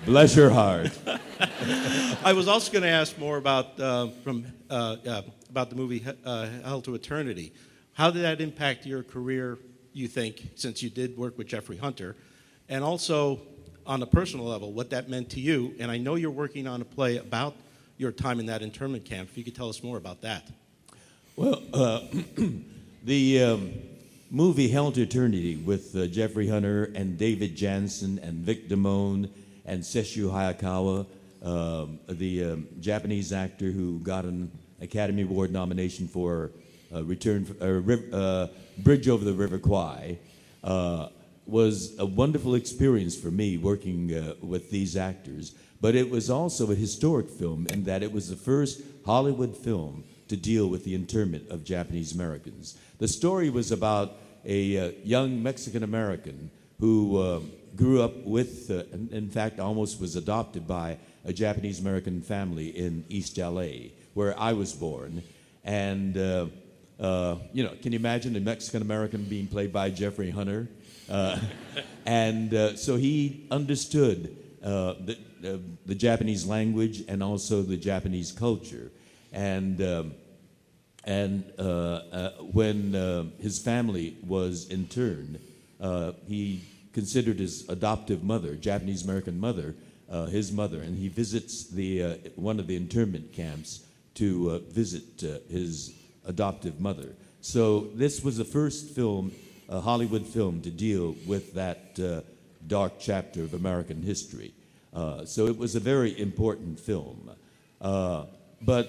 Bless 0.04 0.34
your 0.36 0.50
heart. 0.50 0.90
I 2.24 2.32
was 2.32 2.48
also 2.48 2.72
going 2.72 2.82
to 2.82 2.88
ask 2.88 3.18
more 3.18 3.36
about 3.36 3.78
uh, 3.78 4.08
from 4.24 4.46
uh, 4.70 4.96
uh, 5.06 5.22
about 5.50 5.70
the 5.70 5.76
movie 5.76 6.04
uh, 6.24 6.48
Hell 6.64 6.80
to 6.82 6.94
Eternity. 6.94 7.52
How 7.92 8.10
did 8.10 8.22
that 8.22 8.40
impact 8.40 8.86
your 8.86 9.02
career? 9.02 9.58
You 9.92 10.08
think, 10.08 10.50
since 10.54 10.82
you 10.82 10.90
did 10.90 11.16
work 11.16 11.36
with 11.36 11.48
Jeffrey 11.48 11.76
Hunter, 11.76 12.16
and 12.68 12.84
also 12.84 13.40
on 13.86 14.02
a 14.02 14.06
personal 14.06 14.46
level, 14.46 14.72
what 14.72 14.90
that 14.90 15.08
meant 15.08 15.30
to 15.30 15.40
you. 15.40 15.74
And 15.80 15.90
I 15.90 15.98
know 15.98 16.14
you're 16.14 16.30
working 16.30 16.66
on 16.66 16.80
a 16.80 16.84
play 16.84 17.16
about 17.16 17.56
your 17.96 18.12
time 18.12 18.38
in 18.38 18.46
that 18.46 18.62
internment 18.62 19.04
camp. 19.04 19.28
If 19.30 19.38
you 19.38 19.44
could 19.44 19.56
tell 19.56 19.68
us 19.68 19.82
more 19.82 19.96
about 19.96 20.20
that. 20.22 20.46
Well, 21.36 21.62
uh, 21.72 22.00
the 23.04 23.42
um, 23.42 23.72
movie 24.30 24.68
Hell 24.68 24.92
to 24.92 25.02
Eternity 25.02 25.56
with 25.56 25.96
uh, 25.96 26.06
Jeffrey 26.06 26.48
Hunter 26.48 26.92
and 26.94 27.18
David 27.18 27.56
Janssen 27.56 28.18
and 28.20 28.34
Vic 28.34 28.68
Damone 28.68 29.30
and 29.68 29.82
Sessue 29.82 30.30
Hayakawa, 30.30 31.06
um, 31.42 32.00
the 32.08 32.44
um, 32.44 32.66
Japanese 32.80 33.32
actor 33.32 33.70
who 33.70 33.98
got 34.00 34.24
an 34.24 34.50
Academy 34.80 35.22
Award 35.22 35.52
nomination 35.52 36.08
for 36.08 36.50
uh, 36.92 37.04
Return 37.04 37.46
uh, 37.60 38.16
uh, 38.16 38.48
Bridge 38.78 39.08
over 39.08 39.24
the 39.24 39.34
River 39.34 39.58
Kwai, 39.58 40.18
uh, 40.64 41.08
was 41.46 41.98
a 41.98 42.06
wonderful 42.06 42.54
experience 42.54 43.14
for 43.14 43.30
me 43.30 43.58
working 43.58 44.14
uh, 44.14 44.34
with 44.40 44.70
these 44.70 44.96
actors. 44.96 45.54
But 45.80 45.94
it 45.94 46.10
was 46.10 46.30
also 46.30 46.70
a 46.72 46.74
historic 46.74 47.28
film 47.28 47.66
in 47.68 47.84
that 47.84 48.02
it 48.02 48.10
was 48.10 48.28
the 48.28 48.36
first 48.36 48.80
Hollywood 49.06 49.56
film 49.56 50.04
to 50.28 50.36
deal 50.36 50.68
with 50.68 50.84
the 50.84 50.94
internment 50.94 51.48
of 51.50 51.62
Japanese 51.62 52.12
Americans. 52.14 52.76
The 52.98 53.08
story 53.08 53.48
was 53.50 53.70
about 53.70 54.16
a 54.44 54.78
uh, 54.78 54.92
young 55.04 55.42
Mexican 55.42 55.82
American 55.82 56.50
who 56.80 57.18
uh, 57.18 57.40
grew 57.76 58.02
up 58.02 58.24
with, 58.24 58.70
uh, 58.70 58.84
in, 59.10 59.30
fact, 59.30 59.60
almost 59.60 60.00
was 60.00 60.16
adopted 60.16 60.66
by 60.66 60.98
a 61.24 61.32
Japanese 61.32 61.80
American 61.80 62.22
family 62.22 62.68
in 62.68 63.04
East 63.08 63.38
LA, 63.38 63.90
where 64.14 64.38
I 64.38 64.52
was 64.52 64.72
born. 64.72 65.22
And, 65.64 66.16
uh, 66.16 66.46
uh, 66.98 67.36
you 67.52 67.62
know, 67.62 67.74
can 67.82 67.92
you 67.92 67.98
imagine 67.98 68.34
a 68.36 68.40
Mexican 68.40 68.82
American 68.82 69.24
being 69.24 69.46
played 69.46 69.72
by 69.72 69.90
Jeffrey 69.90 70.30
Hunter? 70.30 70.68
Uh, 71.08 71.38
and 72.06 72.52
uh, 72.54 72.76
so 72.76 72.96
he 72.96 73.46
understood 73.50 74.36
uh, 74.64 74.94
the, 75.00 75.60
the 75.86 75.94
Japanese 75.94 76.46
language 76.46 77.04
and 77.08 77.22
also 77.22 77.62
the 77.62 77.76
Japanese 77.76 78.32
culture. 78.32 78.90
And, 79.32 79.80
um, 79.82 80.14
and 81.04 81.44
when 82.52 83.32
his 83.40 83.58
family 83.58 84.16
was 84.26 84.68
interned, 84.70 85.38
he 86.26 86.62
considered 86.98 87.38
his 87.38 87.64
adoptive 87.68 88.24
mother, 88.24 88.56
Japanese 88.56 89.04
American 89.04 89.38
mother, 89.38 89.76
uh, 90.10 90.26
his 90.26 90.50
mother, 90.50 90.80
and 90.82 90.98
he 90.98 91.06
visits 91.06 91.68
the, 91.68 92.02
uh, 92.02 92.14
one 92.34 92.58
of 92.58 92.66
the 92.66 92.74
internment 92.74 93.32
camps 93.32 93.84
to 94.14 94.50
uh, 94.50 94.58
visit 94.72 95.22
uh, 95.22 95.38
his 95.48 95.94
adoptive 96.26 96.80
mother. 96.80 97.14
So 97.40 97.86
this 97.94 98.24
was 98.24 98.36
the 98.36 98.44
first 98.44 98.96
film, 98.96 99.30
a 99.68 99.80
Hollywood 99.80 100.26
film, 100.26 100.60
to 100.62 100.70
deal 100.70 101.14
with 101.24 101.54
that 101.54 102.00
uh, 102.00 102.22
dark 102.66 102.94
chapter 102.98 103.42
of 103.44 103.54
American 103.54 104.02
history. 104.02 104.52
Uh, 104.92 105.24
so 105.24 105.46
it 105.46 105.56
was 105.56 105.76
a 105.76 105.80
very 105.80 106.20
important 106.20 106.80
film. 106.80 107.30
But 107.80 108.86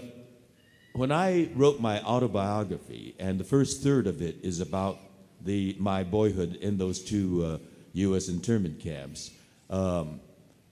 when 0.93 1.11
I 1.11 1.49
wrote 1.53 1.79
my 1.79 2.01
autobiography, 2.01 3.13
and 3.19 3.39
the 3.39 3.43
first 3.43 3.83
third 3.83 4.07
of 4.07 4.23
it 4.23 4.37
is 4.41 4.61
about 4.61 4.97
the, 5.45 5.75
my 5.77 6.03
boyhood 6.03 6.55
in 6.55 6.79
those 6.79 7.03
two 7.03 7.59
U.S. 7.93 8.29
internment 8.29 8.79
camps, 8.79 9.31
um, 9.69 10.19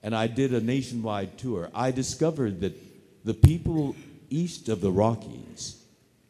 and 0.02 0.14
I 0.14 0.26
did 0.26 0.52
a 0.54 0.60
nationwide 0.60 1.38
tour, 1.38 1.70
I 1.74 1.90
discovered 1.90 2.60
that 2.60 2.76
the 3.24 3.34
people 3.34 3.96
east 4.30 4.68
of 4.68 4.80
the 4.80 4.90
Rockies, 4.90 5.82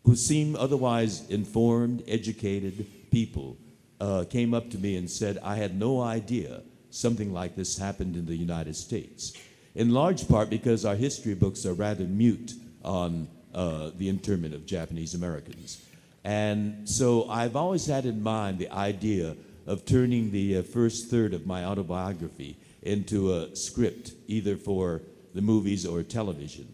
who 0.05 0.17
seem 0.17 0.57
otherwise 0.57 1.29
informed, 1.29 2.03
educated 2.09 2.87
people, 3.11 3.57
uh, 4.01 4.25
came 4.31 4.55
up 4.55 4.71
to 4.71 4.79
me 4.79 4.97
and 4.97 5.11
said, 5.11 5.39
I 5.43 5.57
had 5.57 5.79
no 5.79 6.01
idea 6.01 6.63
something 6.91 7.33
like 7.33 7.57
this 7.57 7.77
happened 7.79 8.17
in 8.17 8.27
the 8.27 8.37
United 8.37 8.77
States. 8.77 9.33
In 9.75 9.91
large 9.91 10.29
part 10.29 10.51
because 10.51 10.85
our 10.85 10.97
history 10.97 11.35
books 11.35 11.67
are 11.67 11.75
rather 11.75 12.05
mute 12.05 12.55
on 12.85 13.29
uh, 13.55 13.91
the 13.97 14.09
internment 14.09 14.55
of 14.55 14.67
Japanese 14.67 15.15
Americans. 15.15 15.83
And 16.25 16.89
so 16.89 17.29
I've 17.29 17.57
always 17.57 17.87
had 17.87 18.07
in 18.07 18.23
mind 18.23 18.59
the 18.59 18.71
idea 18.71 19.37
of 19.69 19.85
turning 19.85 20.31
the 20.31 20.57
uh, 20.57 20.63
first 20.63 21.11
third 21.11 21.35
of 21.35 21.47
my 21.47 21.63
autobiography 21.63 22.57
into 22.83 23.35
a 23.35 23.55
script, 23.55 24.13
either 24.27 24.57
for 24.57 25.03
the 25.35 25.43
movies 25.43 25.85
or 25.85 26.03
television. 26.03 26.67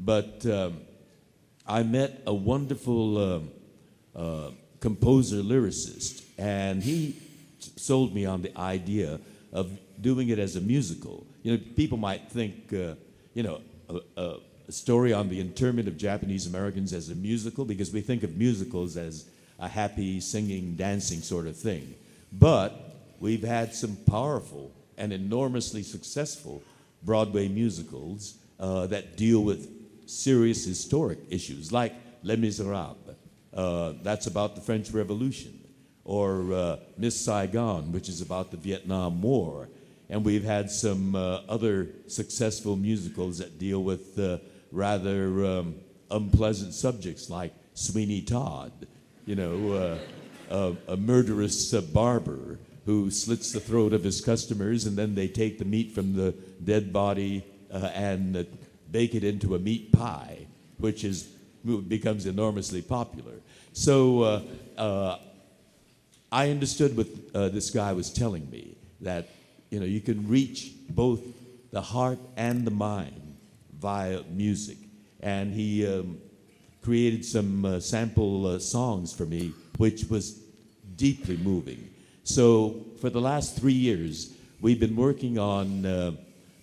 But 0.00 0.46
um, 0.46 0.80
I 1.66 1.82
met 1.82 2.22
a 2.26 2.32
wonderful 2.32 3.18
um, 3.18 3.50
uh, 4.16 4.50
composer 4.80 5.42
lyricist, 5.42 6.24
and 6.38 6.82
he 6.82 7.14
sold 7.76 8.14
me 8.14 8.24
on 8.24 8.40
the 8.40 8.56
idea 8.58 9.20
of 9.52 9.78
doing 10.00 10.30
it 10.30 10.38
as 10.38 10.56
a 10.56 10.62
musical. 10.62 11.26
You 11.42 11.52
know, 11.52 11.62
people 11.76 11.98
might 11.98 12.30
think, 12.30 12.72
uh, 12.72 12.94
you 13.34 13.42
know, 13.42 13.60
a, 13.90 14.00
a, 14.16 14.36
a 14.66 14.72
story 14.72 15.12
on 15.12 15.28
the 15.28 15.40
internment 15.40 15.88
of 15.88 15.98
Japanese 15.98 16.46
Americans 16.46 16.94
as 16.94 17.10
a 17.10 17.14
musical 17.14 17.66
because 17.66 17.92
we 17.92 18.00
think 18.00 18.22
of 18.22 18.38
musicals 18.38 18.96
as 18.96 19.28
a 19.58 19.68
happy, 19.68 20.20
singing, 20.20 20.74
dancing 20.74 21.20
sort 21.20 21.46
of 21.46 21.54
thing. 21.54 21.94
But 22.32 23.14
we've 23.18 23.42
had 23.42 23.74
some 23.74 23.96
powerful 24.08 24.72
and 24.96 25.12
enormously 25.12 25.82
successful 25.82 26.62
Broadway 27.02 27.48
musicals 27.48 28.34
uh, 28.58 28.86
that 28.88 29.16
deal 29.16 29.42
with 29.42 29.68
serious 30.06 30.64
historic 30.64 31.18
issues, 31.30 31.72
like 31.72 31.94
Les 32.22 32.36
Miserables. 32.36 33.16
Uh, 33.52 33.94
that's 34.02 34.26
about 34.26 34.54
the 34.54 34.60
French 34.60 34.90
Revolution, 34.90 35.58
or 36.04 36.52
uh, 36.52 36.76
Miss 36.96 37.18
Saigon, 37.18 37.90
which 37.92 38.08
is 38.08 38.20
about 38.20 38.50
the 38.50 38.56
Vietnam 38.56 39.22
War. 39.22 39.68
And 40.08 40.24
we've 40.24 40.44
had 40.44 40.70
some 40.70 41.14
uh, 41.14 41.40
other 41.48 41.88
successful 42.06 42.76
musicals 42.76 43.38
that 43.38 43.58
deal 43.58 43.82
with 43.82 44.18
uh, 44.18 44.38
rather 44.72 45.44
um, 45.44 45.76
unpleasant 46.10 46.74
subjects, 46.74 47.30
like 47.30 47.52
Sweeney 47.74 48.22
Todd, 48.22 48.72
you 49.24 49.36
know, 49.36 49.72
uh, 49.72 49.98
a, 50.50 50.74
a 50.88 50.96
murderous 50.96 51.72
uh, 51.72 51.80
barber 51.80 52.58
who 52.86 53.10
slits 53.10 53.52
the 53.52 53.60
throat 53.60 53.92
of 53.92 54.02
his 54.02 54.20
customers, 54.20 54.86
and 54.86 54.96
then 54.96 55.14
they 55.14 55.28
take 55.28 55.58
the 55.58 55.64
meat 55.64 55.92
from 55.92 56.14
the 56.14 56.34
dead 56.64 56.92
body 56.92 57.44
uh, 57.72 57.90
and 57.94 58.36
uh, 58.36 58.44
bake 58.90 59.14
it 59.14 59.22
into 59.22 59.54
a 59.54 59.58
meat 59.58 59.92
pie, 59.92 60.46
which 60.78 61.04
is 61.04 61.28
becomes 61.88 62.24
enormously 62.24 62.80
popular. 62.80 63.34
So 63.74 64.22
uh, 64.22 64.42
uh, 64.78 65.18
I 66.32 66.48
understood 66.48 66.96
what 66.96 67.06
this 67.52 67.70
guy 67.70 67.92
was 67.92 68.10
telling 68.10 68.48
me 68.50 68.76
that 69.02 69.28
you 69.70 69.78
know 69.78 69.86
you 69.86 70.00
can 70.00 70.26
reach 70.26 70.72
both 70.88 71.20
the 71.70 71.82
heart 71.82 72.18
and 72.36 72.66
the 72.66 72.70
mind 72.70 73.36
via 73.78 74.22
music, 74.30 74.78
and 75.20 75.52
he 75.52 75.86
um, 75.86 76.18
created 76.82 77.24
some 77.24 77.64
uh, 77.64 77.80
sample 77.80 78.46
uh, 78.46 78.58
songs 78.58 79.12
for 79.12 79.26
me, 79.26 79.52
which 79.76 80.04
was 80.04 80.39
deeply 81.00 81.38
moving. 81.38 81.88
So 82.24 82.84
for 83.00 83.08
the 83.08 83.22
last 83.22 83.58
three 83.58 83.80
years, 83.88 84.34
we've 84.60 84.78
been 84.78 84.96
working 84.96 85.38
on 85.38 85.86
uh, 85.86 86.12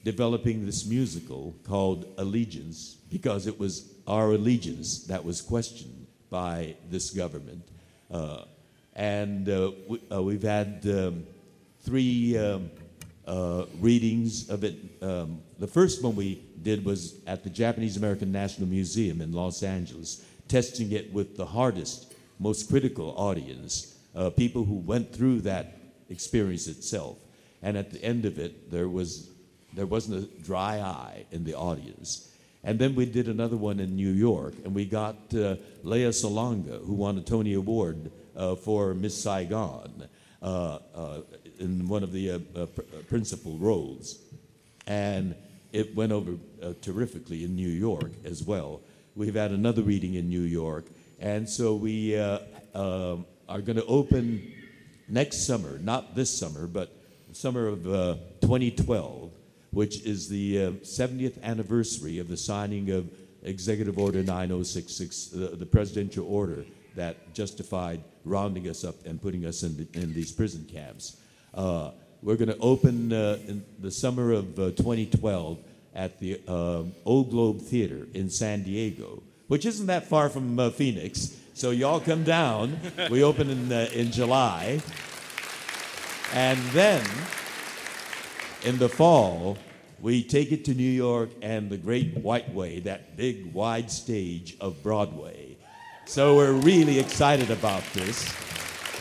developing 0.04 0.64
this 0.64 0.86
musical 0.86 1.56
called 1.64 2.06
Allegiance 2.20 2.98
because 3.10 3.48
it 3.48 3.60
was 3.60 3.92
our 4.06 4.34
allegiance 4.34 5.06
that 5.06 5.26
was 5.26 5.42
questioned 5.42 6.06
by 6.30 6.76
this 6.92 7.10
government. 7.10 7.68
Uh, 8.12 8.44
and 8.96 9.50
uh, 9.50 9.72
we, 9.88 10.00
uh, 10.14 10.22
we've 10.22 10.44
had 10.44 10.86
um, 10.86 11.26
three 11.82 12.38
um, 12.38 12.70
uh, 13.26 13.66
readings 13.80 14.52
of 14.52 14.64
it. 14.64 14.76
Um, 15.02 15.42
the 15.58 15.68
first 15.68 16.04
one 16.04 16.16
we 16.16 16.44
did 16.62 16.86
was 16.86 17.16
at 17.26 17.44
the 17.44 17.50
Japanese 17.50 17.98
American 17.98 18.32
National 18.32 18.68
Museum 18.68 19.20
in 19.20 19.32
Los 19.34 19.64
Angeles, 19.64 20.24
testing 20.48 20.92
it 20.92 21.12
with 21.12 21.38
the 21.38 21.46
hardest, 21.46 22.14
most 22.40 22.70
critical 22.70 23.16
audience, 23.18 23.97
uh, 24.18 24.32
people 24.32 24.66
who 24.66 24.76
went 24.76 25.14
through 25.14 25.42
that 25.42 25.78
experience 26.10 26.68
itself. 26.68 27.18
And 27.62 27.78
at 27.78 27.92
the 27.92 28.04
end 28.04 28.26
of 28.26 28.40
it, 28.40 28.72
there 28.72 28.90
was 28.90 29.30
there 29.74 29.86
wasn't 29.86 30.24
a 30.24 30.42
dry 30.42 30.80
eye 30.80 31.26
in 31.32 31.44
the 31.44 31.54
audience. 31.54 32.34
And 32.64 32.80
then 32.80 32.96
we 32.96 33.06
did 33.06 33.28
another 33.28 33.58
one 33.58 33.80
in 33.80 33.96
New 33.96 34.10
York, 34.10 34.56
and 34.64 34.74
we 34.74 34.86
got 34.86 35.16
uh, 35.36 35.58
Lea 35.84 36.10
Salonga, 36.10 36.84
who 36.84 36.94
won 36.94 37.18
a 37.18 37.22
Tony 37.22 37.54
Award 37.54 38.12
uh, 38.36 38.56
for 38.56 38.94
Miss 38.94 39.16
Saigon 39.16 40.08
uh, 40.42 40.80
uh 40.96 41.22
in 41.60 41.88
one 41.88 42.04
of 42.04 42.12
the 42.12 42.32
uh, 42.32 42.66
pr- 42.66 42.82
principal 43.08 43.58
roles. 43.58 44.20
And 44.86 45.36
it 45.72 45.96
went 45.96 46.12
over 46.12 46.34
terrifically 46.82 47.44
in 47.44 47.56
New 47.56 47.70
York 47.70 48.12
as 48.24 48.44
well. 48.44 48.82
we've 49.16 49.36
had 49.36 49.52
another 49.52 49.82
reading 49.82 50.14
in 50.16 50.30
New 50.30 50.48
York. 50.62 50.86
And 51.20 51.50
so 51.50 51.76
we 51.76 52.18
uh, 52.18 52.40
um 52.74 53.26
are 53.48 53.62
going 53.62 53.78
to 53.78 53.86
open 53.86 54.52
next 55.08 55.46
summer, 55.46 55.80
not 55.80 56.16
this 56.16 56.36
summer, 56.36 56.68
but 56.68 56.92
summer 57.32 57.68
of 57.68 57.88
uh, 57.88 58.16
2012, 58.42 59.32
which 59.72 60.02
is 60.04 60.28
the 60.28 60.64
uh, 60.64 60.72
70th 60.82 61.42
anniversary 61.44 62.20
of 62.20 62.28
the 62.28 62.38
signing 62.38 62.92
of 62.92 63.10
Executive 63.44 63.98
Order 63.98 64.24
9066, 64.24 65.34
uh, 65.34 65.56
the 65.58 65.66
presidential 65.66 66.26
order 66.28 66.66
that 66.96 67.34
justified 67.34 68.04
rounding 68.26 68.68
us 68.68 68.84
up 68.84 68.96
and 69.06 69.22
putting 69.22 69.46
us 69.46 69.64
in, 69.64 69.78
the, 69.78 69.88
in 70.00 70.14
these 70.14 70.32
prison 70.32 70.68
camps. 70.70 71.18
Uh, 71.54 71.92
we're 72.22 72.36
going 72.36 72.50
to 72.50 72.58
open 72.58 73.14
uh, 73.14 73.38
in 73.48 73.64
the 73.80 73.92
summer 73.92 74.32
of 74.32 74.60
uh, 74.60 74.72
2012 74.72 75.60
at 75.94 76.20
the 76.20 76.40
um 76.48 76.94
Old 77.06 77.32
Globe 77.32 77.60
Theater 77.60 78.08
in 78.14 78.30
San 78.30 78.64
Diego, 78.64 79.24
which 79.48 79.66
isn't 79.66 79.88
that 79.88 80.08
far 80.08 80.30
from 80.30 80.72
Phoenix. 80.72 81.36
So 81.58 81.72
y'all 81.72 82.00
come 82.00 82.24
down. 82.24 82.80
We 83.10 83.24
open 83.24 83.50
in, 83.50 83.74
uh, 83.74 83.90
in 83.92 84.12
July. 84.12 84.80
And 86.32 86.60
then 86.66 87.04
in 88.64 88.78
the 88.78 88.88
fall, 88.88 89.58
we 90.00 90.22
take 90.22 90.52
it 90.52 90.66
to 90.66 90.76
New 90.76 90.84
York 90.84 91.32
and 91.42 91.68
the 91.72 91.78
Great 91.78 92.16
White 92.18 92.54
Way, 92.54 92.82
that 92.82 93.18
big 93.18 93.52
wide 93.54 93.90
stage 93.90 94.56
of 94.62 94.84
Broadway. 94.84 95.58
So 96.06 96.36
we're 96.36 96.52
really 96.52 97.00
excited 97.00 97.50
about 97.50 97.84
this. 97.92 98.32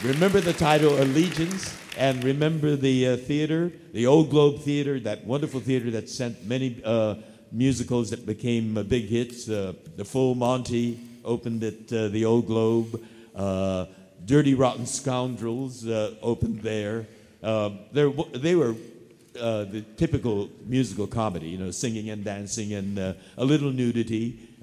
Remember 0.03 0.41
the 0.41 0.55
title 0.55 0.99
Allegiance 1.03 1.77
and 1.99 2.25
remember 2.25 2.75
the 2.75 3.09
uh, 3.09 3.17
theater, 3.19 3.71
the 3.93 4.07
Old 4.07 4.31
Globe 4.31 4.63
Theater, 4.63 4.99
that 5.01 5.27
wonderful 5.27 5.61
theater 5.61 5.91
that 5.91 6.09
sent 6.09 6.47
many 6.47 6.81
uh, 6.87 7.17
musicals 7.53 8.09
that 8.09 8.25
became 8.25 8.79
uh, 8.79 8.83
big 8.83 9.11
hits. 9.11 9.47
Uh, 9.47 9.75
the 9.97 10.07
Full 10.07 10.35
Monty 10.35 10.99
opened 11.27 11.63
at 11.65 11.93
uh, 11.93 12.09
the 12.09 12.25
Old 12.25 12.47
Globe. 12.47 13.03
Uh, 13.35 13.87
Dirty 14.25 14.55
Rotten 14.55 14.87
Scoundrels 14.87 15.87
uh, 15.87 16.15
opened 16.23 16.63
there. 16.63 17.07
Uh, 17.43 17.71
they 17.93 18.55
were 18.55 18.75
uh, 19.39 19.65
the 19.65 19.85
typical 19.97 20.49
musical 20.65 21.07
comedy, 21.07 21.49
you 21.49 21.59
know, 21.59 21.71
singing 21.71 22.09
and 22.09 22.25
dancing 22.25 22.73
and 22.73 22.99
a 22.99 23.17
little 23.37 23.71
nudity 23.71 24.39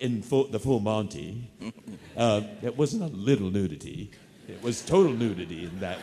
in 0.00 0.22
full, 0.22 0.44
the 0.44 0.58
full 0.60 0.80
Monty. 0.80 1.48
It 2.16 2.76
wasn't 2.76 3.02
a 3.04 3.16
little 3.16 3.50
nudity; 3.50 4.10
it 4.46 4.62
was 4.62 4.82
total 4.82 5.12
nudity 5.12 5.64
in 5.64 5.80
that 5.80 5.98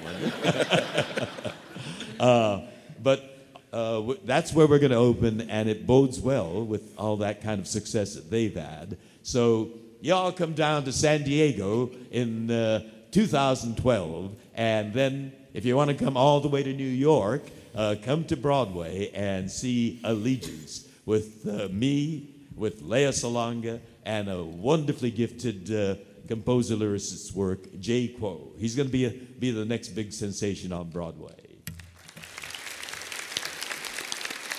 one. 2.18 2.64
but 3.04 3.33
uh, 3.74 4.14
that's 4.24 4.54
where 4.54 4.68
we're 4.68 4.80
going 4.80 4.92
to 4.92 4.98
open, 4.98 5.50
and 5.50 5.68
it 5.68 5.88
bodes 5.88 6.20
well 6.20 6.64
with 6.64 6.94
all 6.98 7.18
that 7.18 7.42
kind 7.42 7.60
of 7.60 7.68
success 7.68 8.14
that 8.14 8.30
they've 8.30 8.56
had. 8.56 8.98
So 9.24 9.72
y'all 10.00 10.32
come 10.32 10.54
down 10.54 10.84
to 10.86 10.92
San 10.92 11.24
Diego 11.24 11.90
in 12.12 12.52
uh, 12.52 12.82
2012, 13.12 14.36
and 14.54 14.94
then 14.94 15.34
if 15.56 15.66
you 15.66 15.76
want 15.76 15.90
to 15.90 15.96
come 15.96 16.16
all 16.16 16.40
the 16.40 16.48
way 16.48 16.62
to 16.62 16.72
New 16.72 16.84
York, 16.84 17.42
uh, 17.76 17.96
come 18.04 18.24
to 18.26 18.38
Broadway 18.38 19.10
and 19.14 19.50
see 19.50 20.00
Allegiance 20.04 20.88
with 21.08 21.48
uh, 21.48 21.68
me, 21.70 22.30
with 22.56 22.84
Lea 22.84 23.10
Salonga, 23.10 23.80
and 24.06 24.30
a 24.30 24.44
wonderfully 24.44 25.10
gifted 25.10 25.74
uh, 25.74 25.96
composer 26.28 26.76
lyricist's 26.76 27.34
work, 27.34 27.80
Jay 27.80 28.16
Kuo. 28.20 28.52
He's 28.60 28.76
going 28.76 28.88
to 28.88 28.92
be, 28.92 29.10
be 29.40 29.50
the 29.50 29.66
next 29.66 29.90
big 29.90 30.14
sensation 30.14 30.72
on 30.72 30.90
Broadway. 30.90 31.43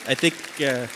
I 0.06 0.14
think 0.14 0.34
uh, 0.60 0.86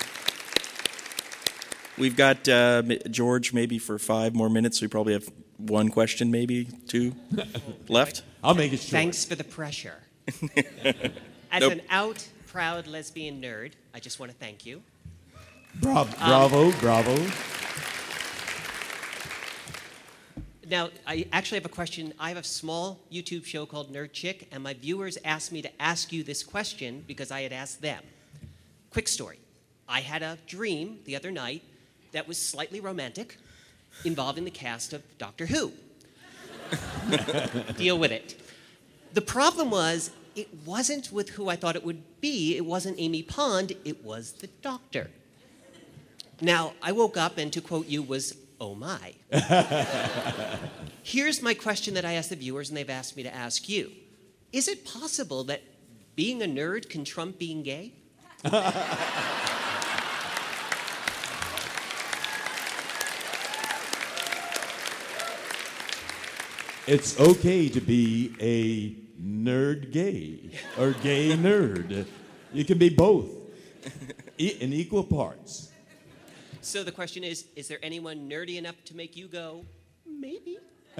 we've 1.96 2.16
got 2.16 2.46
uh, 2.48 2.82
George 3.10 3.52
maybe 3.52 3.78
for 3.78 3.98
five 3.98 4.34
more 4.34 4.50
minutes. 4.50 4.82
We 4.82 4.88
probably 4.88 5.14
have 5.14 5.28
one 5.56 5.88
question, 5.88 6.30
maybe 6.30 6.66
two 6.86 7.14
left. 7.88 8.22
I'll 8.44 8.54
make 8.54 8.72
it 8.72 8.80
short. 8.80 8.90
Thanks 8.90 9.24
for 9.24 9.34
the 9.34 9.44
pressure. 9.44 10.02
As 11.50 11.60
Nope. 11.60 11.72
an 11.72 11.82
out, 11.88 12.26
proud 12.46 12.86
lesbian 12.86 13.40
nerd, 13.40 13.72
I 13.94 14.00
just 14.00 14.20
want 14.20 14.30
to 14.30 14.36
thank 14.36 14.66
you. 14.66 14.82
Bra- 15.76 16.04
bravo, 16.04 16.70
bravo. 16.72 17.16
Now, 20.68 20.90
I 21.06 21.26
actually 21.32 21.56
have 21.56 21.64
a 21.64 21.70
question. 21.70 22.12
I 22.18 22.28
have 22.28 22.36
a 22.36 22.42
small 22.44 23.00
YouTube 23.10 23.46
show 23.46 23.64
called 23.64 23.90
Nerd 23.90 24.12
Chick, 24.12 24.48
and 24.52 24.62
my 24.62 24.74
viewers 24.74 25.16
asked 25.24 25.50
me 25.50 25.62
to 25.62 25.82
ask 25.82 26.12
you 26.12 26.22
this 26.22 26.42
question 26.42 27.04
because 27.06 27.30
I 27.30 27.40
had 27.40 27.54
asked 27.54 27.80
them. 27.80 28.02
Quick 28.90 29.08
story. 29.08 29.38
I 29.88 30.00
had 30.00 30.22
a 30.22 30.38
dream 30.46 31.00
the 31.04 31.16
other 31.16 31.30
night 31.30 31.62
that 32.12 32.26
was 32.26 32.38
slightly 32.38 32.80
romantic 32.80 33.36
involving 34.04 34.44
the 34.44 34.50
cast 34.50 34.92
of 34.92 35.02
Doctor 35.18 35.46
Who. 35.46 35.72
Deal 37.76 37.98
with 37.98 38.12
it. 38.12 38.40
The 39.14 39.20
problem 39.20 39.70
was, 39.70 40.10
it 40.34 40.48
wasn't 40.64 41.10
with 41.10 41.30
who 41.30 41.48
I 41.48 41.56
thought 41.56 41.74
it 41.74 41.84
would 41.84 42.20
be. 42.20 42.56
It 42.56 42.64
wasn't 42.64 42.96
Amy 42.98 43.22
Pond, 43.22 43.72
it 43.84 44.04
was 44.04 44.32
the 44.32 44.46
doctor. 44.62 45.10
Now, 46.40 46.74
I 46.82 46.92
woke 46.92 47.16
up, 47.16 47.38
and 47.38 47.52
to 47.52 47.60
quote 47.60 47.86
you, 47.86 48.02
was, 48.02 48.36
oh 48.60 48.74
my. 48.74 49.14
Here's 51.02 51.42
my 51.42 51.54
question 51.54 51.94
that 51.94 52.04
I 52.04 52.12
asked 52.12 52.30
the 52.30 52.36
viewers, 52.36 52.68
and 52.68 52.76
they've 52.76 52.88
asked 52.88 53.16
me 53.16 53.22
to 53.22 53.34
ask 53.34 53.68
you 53.68 53.90
Is 54.52 54.68
it 54.68 54.84
possible 54.84 55.42
that 55.44 55.62
being 56.14 56.42
a 56.42 56.46
nerd 56.46 56.88
can 56.88 57.04
trump 57.04 57.38
being 57.38 57.62
gay? 57.62 57.92
It's 66.88 67.20
okay 67.20 67.68
to 67.68 67.82
be 67.82 68.32
a 68.40 68.96
nerd 69.22 69.92
gay 69.92 70.52
or 70.78 70.92
gay 70.92 71.36
nerd. 71.36 72.06
You 72.50 72.64
can 72.64 72.78
be 72.78 72.88
both 72.88 73.28
in 74.38 74.72
equal 74.72 75.04
parts. 75.04 75.70
So 76.62 76.82
the 76.82 76.90
question 76.90 77.24
is 77.24 77.44
Is 77.56 77.68
there 77.68 77.78
anyone 77.82 78.26
nerdy 78.26 78.56
enough 78.56 78.82
to 78.86 78.96
make 78.96 79.18
you 79.18 79.28
go, 79.28 79.66
maybe? 80.06 80.56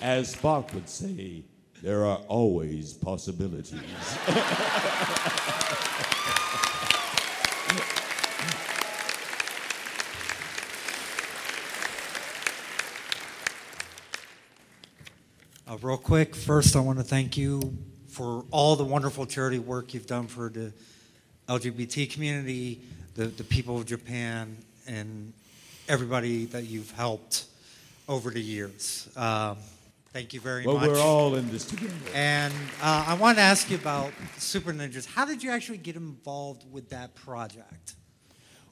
As 0.00 0.34
Spock 0.34 0.72
would 0.72 0.88
say, 0.88 1.44
there 1.82 2.06
are 2.06 2.18
always 2.28 2.92
possibilities. 2.92 3.74
Uh, 15.64 15.76
real 15.80 15.96
quick, 15.96 16.36
first, 16.36 16.76
I 16.76 16.80
want 16.80 16.98
to 16.98 17.04
thank 17.04 17.38
you 17.38 17.78
for 18.08 18.44
all 18.50 18.76
the 18.76 18.84
wonderful 18.84 19.24
charity 19.24 19.58
work 19.58 19.94
you've 19.94 20.06
done 20.06 20.26
for 20.26 20.50
the 20.50 20.70
LGBT 21.48 22.10
community, 22.12 22.82
the, 23.14 23.26
the 23.28 23.44
people 23.44 23.78
of 23.78 23.86
Japan, 23.86 24.54
and 24.86 25.32
everybody 25.88 26.44
that 26.46 26.64
you've 26.64 26.90
helped 26.90 27.46
over 28.06 28.28
the 28.28 28.40
years. 28.40 29.08
Um, 29.16 29.56
thank 30.12 30.32
you 30.32 30.40
very 30.40 30.66
well, 30.66 30.78
much. 30.78 30.88
we're 30.88 31.00
all 31.00 31.34
in 31.34 31.50
this 31.50 31.64
together. 31.64 31.94
And 32.14 32.52
uh, 32.82 33.04
I 33.08 33.14
want 33.14 33.38
to 33.38 33.42
ask 33.42 33.70
you 33.70 33.76
about 33.76 34.12
Supah 34.38 34.74
Ninjas. 34.74 35.06
How 35.06 35.24
did 35.24 35.42
you 35.42 35.50
actually 35.50 35.78
get 35.78 35.96
involved 35.96 36.70
with 36.70 36.90
that 36.90 37.14
project? 37.14 37.94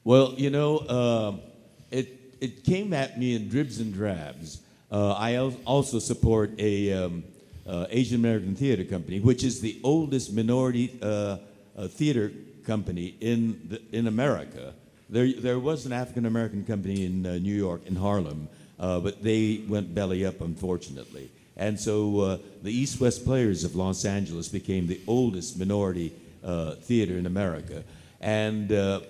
Well, 0.03 0.33
you 0.37 0.49
know, 0.49 0.79
um, 0.87 1.41
it, 1.89 2.35
it 2.39 2.63
came 2.63 2.93
at 2.93 3.19
me 3.19 3.35
in 3.35 3.49
dribs 3.49 3.79
and 3.79 3.93
drabs. 3.93 4.61
Uh, 4.91 5.13
I 5.13 5.35
al- 5.35 5.55
also 5.65 5.99
support 5.99 6.51
a 6.59 6.91
um, 6.93 7.23
uh, 7.67 7.85
Asian 7.89 8.19
American 8.19 8.55
theater 8.55 8.83
company, 8.83 9.19
which 9.19 9.43
is 9.43 9.61
the 9.61 9.79
oldest 9.83 10.33
minority 10.33 10.97
uh, 11.01 11.37
uh, 11.77 11.87
theater 11.87 12.31
company 12.65 13.15
in 13.21 13.59
the, 13.69 13.81
in 13.91 14.07
America. 14.07 14.73
There, 15.09 15.31
there 15.33 15.59
was 15.59 15.85
an 15.85 15.93
African 15.93 16.25
American 16.25 16.65
company 16.65 17.05
in 17.05 17.25
uh, 17.25 17.33
New 17.33 17.55
York, 17.55 17.81
in 17.85 17.95
Harlem, 17.95 18.47
uh, 18.81 18.99
but 18.99 19.23
they 19.23 19.61
went 19.67 19.93
belly 19.93 20.25
up, 20.25 20.41
unfortunately. 20.41 21.29
And 21.55 21.79
so 21.79 22.19
uh, 22.19 22.37
the 22.63 22.71
East 22.71 22.99
West 22.99 23.23
Players 23.23 23.63
of 23.63 23.75
Los 23.75 24.03
Angeles 24.03 24.49
became 24.49 24.87
the 24.87 24.99
oldest 25.05 25.59
minority 25.59 26.11
uh, 26.43 26.71
theater 26.71 27.17
in 27.17 27.27
America. 27.27 27.83
And 28.19 28.71
uh, 28.71 29.01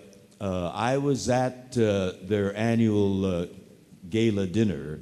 uh, 0.41 0.71
I 0.73 0.97
was 0.97 1.29
at 1.29 1.77
uh, 1.77 2.11
their 2.23 2.53
annual 2.57 3.47
gala 4.09 4.47
dinner 4.47 4.99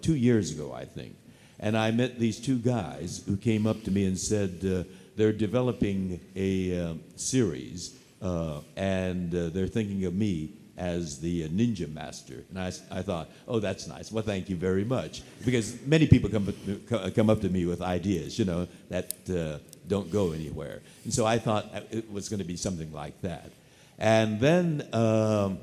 two 0.00 0.16
years 0.16 0.50
ago, 0.50 0.72
I 0.72 0.86
think. 0.86 1.16
And 1.60 1.76
I 1.76 1.90
met 1.90 2.18
these 2.18 2.40
two 2.40 2.58
guys 2.58 3.22
who 3.26 3.36
came 3.36 3.66
up 3.66 3.82
to 3.84 3.90
me 3.90 4.06
and 4.06 4.18
said 4.18 4.86
they're 5.16 5.32
developing 5.32 6.20
a 6.34 6.96
series 7.16 7.98
and 8.22 9.30
they're 9.30 9.66
thinking 9.66 10.06
of 10.06 10.14
me 10.14 10.52
as 10.76 11.20
the 11.20 11.44
uh, 11.44 11.48
ninja 11.48 11.92
master. 11.92 12.44
And 12.50 12.58
I, 12.58 12.72
I 12.90 13.02
thought, 13.02 13.28
oh, 13.48 13.60
that's 13.60 13.86
nice. 13.86 14.12
Well, 14.12 14.22
thank 14.22 14.48
you 14.48 14.56
very 14.56 14.84
much. 14.84 15.22
Because 15.44 15.76
many 15.86 16.06
people 16.06 16.28
come, 16.30 16.48
up- 16.48 17.14
come 17.14 17.30
up 17.30 17.40
to 17.40 17.48
me 17.48 17.64
with 17.66 17.80
ideas, 17.80 18.38
you 18.38 18.44
know, 18.44 18.68
that 18.90 19.14
uh, 19.30 19.58
don't 19.88 20.10
go 20.10 20.32
anywhere. 20.32 20.82
And 21.04 21.12
so 21.12 21.24
I 21.24 21.38
thought 21.38 21.66
it 21.90 22.10
was 22.12 22.28
going 22.28 22.40
to 22.40 22.44
be 22.44 22.56
something 22.56 22.92
like 22.92 23.20
that. 23.22 23.50
And 23.98 24.40
then 24.40 24.86
um, 24.92 25.58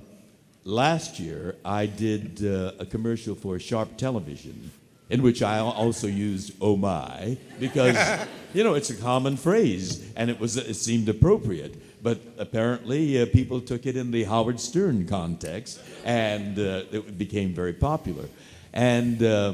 last 0.63 1.19
year, 1.19 1.55
I 1.63 1.85
did 1.85 2.43
uh, 2.43 2.71
a 2.79 2.85
commercial 2.85 3.35
for 3.35 3.59
Sharp 3.59 3.97
Television, 3.97 4.71
in 5.09 5.21
which 5.21 5.43
I 5.43 5.59
also 5.59 6.07
used 6.07 6.53
"Oh 6.59 6.75
my" 6.75 7.37
because 7.59 7.95
you 8.53 8.63
know 8.63 8.73
it's 8.73 8.89
a 8.89 8.95
common 8.95 9.37
phrase, 9.37 10.03
and 10.15 10.29
it 10.29 10.39
was 10.39 10.57
it 10.57 10.75
seemed 10.75 11.09
appropriate. 11.09 11.75
But 12.03 12.19
apparently, 12.37 13.21
uh, 13.21 13.25
people 13.27 13.61
took 13.61 13.85
it 13.85 13.95
in 13.95 14.11
the 14.11 14.25
Howard 14.25 14.59
Stern 14.59 15.07
context, 15.07 15.79
and 16.03 16.59
uh, 16.59 16.83
it 16.91 17.17
became 17.17 17.53
very 17.53 17.71
popular. 17.71 18.25
And 18.73 19.23
uh, 19.23 19.53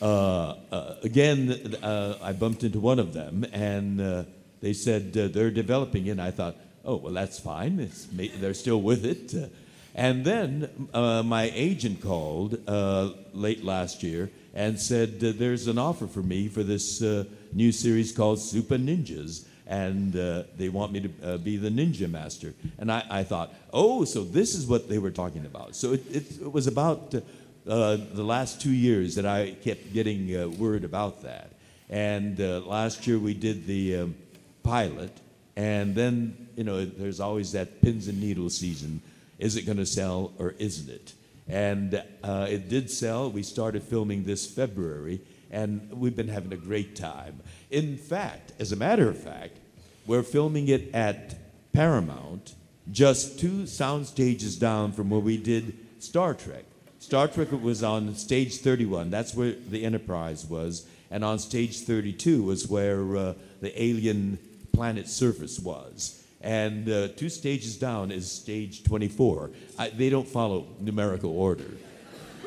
uh, 0.00 0.54
uh, 0.72 0.94
again, 1.02 1.76
I 1.82 2.32
bumped 2.32 2.64
into 2.64 2.80
one 2.80 2.98
of 2.98 3.12
them, 3.12 3.44
and 3.52 4.26
they 4.60 4.72
said 4.72 5.12
they're 5.12 5.50
developing 5.50 6.06
it. 6.06 6.12
And 6.12 6.22
I 6.22 6.30
thought, 6.30 6.56
oh, 6.86 6.96
well, 6.96 7.12
that's 7.12 7.38
fine. 7.38 7.78
It's 7.78 8.08
they're 8.40 8.54
still 8.54 8.80
with 8.80 9.04
it. 9.04 9.52
And 9.94 10.24
then 10.24 10.88
uh, 10.94 11.22
my 11.22 11.50
agent 11.54 12.00
called 12.00 12.58
uh, 12.66 13.10
late 13.34 13.64
last 13.64 14.02
year 14.02 14.30
and 14.54 14.80
said, 14.80 15.20
there's 15.20 15.66
an 15.66 15.78
offer 15.78 16.06
for 16.06 16.22
me 16.22 16.48
for 16.48 16.62
this 16.62 17.02
uh, 17.02 17.24
new 17.52 17.72
series 17.72 18.12
called 18.12 18.38
Supah 18.38 18.78
Ninjas. 18.78 19.44
And 19.70 20.16
uh, 20.16 20.42
they 20.58 20.68
want 20.68 20.90
me 20.92 21.00
to 21.00 21.10
uh, 21.22 21.36
be 21.38 21.56
the 21.56 21.70
ninja 21.70 22.10
master. 22.10 22.54
And 22.76 22.90
I, 22.90 23.04
I 23.08 23.22
thought, 23.24 23.54
oh, 23.72 24.04
so 24.04 24.24
this 24.24 24.54
is 24.56 24.66
what 24.66 24.88
they 24.88 24.98
were 24.98 25.12
talking 25.12 25.46
about. 25.46 25.76
So 25.76 25.92
it, 25.92 26.02
it, 26.10 26.40
it 26.42 26.52
was 26.52 26.66
about 26.66 27.14
uh, 27.14 27.96
the 28.12 28.24
last 28.24 28.60
two 28.60 28.72
years 28.72 29.14
that 29.14 29.24
I 29.24 29.52
kept 29.52 29.92
getting 29.92 30.36
uh, 30.36 30.48
word 30.48 30.82
about 30.82 31.22
that. 31.22 31.52
And 31.88 32.40
uh, 32.40 32.60
last 32.66 33.06
year 33.06 33.18
we 33.18 33.32
did 33.32 33.66
the 33.66 33.96
um, 33.98 34.16
pilot, 34.64 35.12
and 35.54 35.94
then, 35.94 36.48
you 36.56 36.64
know, 36.64 36.84
there's 36.84 37.20
always 37.20 37.52
that 37.52 37.80
pins 37.80 38.08
and 38.08 38.20
needles 38.20 38.56
season. 38.56 39.02
Is 39.38 39.56
it 39.56 39.66
going 39.66 39.78
to 39.78 39.86
sell 39.86 40.32
or 40.38 40.54
isn't 40.58 40.90
it? 40.90 41.12
And 41.48 42.02
uh, 42.24 42.46
it 42.48 42.68
did 42.68 42.90
sell. 42.90 43.30
We 43.30 43.42
started 43.42 43.82
filming 43.84 44.24
this 44.24 44.46
February, 44.46 45.20
and 45.50 45.90
we've 45.92 46.16
been 46.16 46.28
having 46.28 46.52
a 46.52 46.56
great 46.56 46.96
time. 46.96 47.40
In 47.70 47.96
fact, 47.96 48.52
as 48.58 48.72
a 48.72 48.76
matter 48.76 49.08
of 49.08 49.16
fact, 49.16 49.58
we're 50.06 50.22
filming 50.22 50.68
it 50.68 50.94
at 50.94 51.38
Paramount, 51.72 52.54
just 52.90 53.38
two 53.38 53.66
sound 53.66 54.06
stages 54.06 54.56
down 54.56 54.92
from 54.92 55.10
where 55.10 55.20
we 55.20 55.36
did 55.36 55.76
Star 55.98 56.34
Trek. 56.34 56.64
Star 56.98 57.28
Trek 57.28 57.50
was 57.52 57.82
on 57.82 58.14
stage 58.14 58.58
31. 58.58 59.10
That's 59.10 59.34
where 59.34 59.52
the 59.52 59.84
Enterprise 59.84 60.44
was. 60.44 60.86
And 61.10 61.24
on 61.24 61.38
stage 61.38 61.80
32 61.80 62.42
was 62.42 62.68
where 62.68 63.16
uh, 63.16 63.34
the 63.60 63.82
alien 63.82 64.38
planet 64.72 65.08
surface 65.08 65.58
was. 65.58 66.22
And 66.40 66.88
uh, 66.88 67.08
two 67.08 67.28
stages 67.28 67.76
down 67.76 68.10
is 68.10 68.30
stage 68.30 68.84
24. 68.84 69.50
I, 69.78 69.90
they 69.90 70.08
don't 70.10 70.28
follow 70.28 70.66
numerical 70.78 71.36
order. 71.36 71.70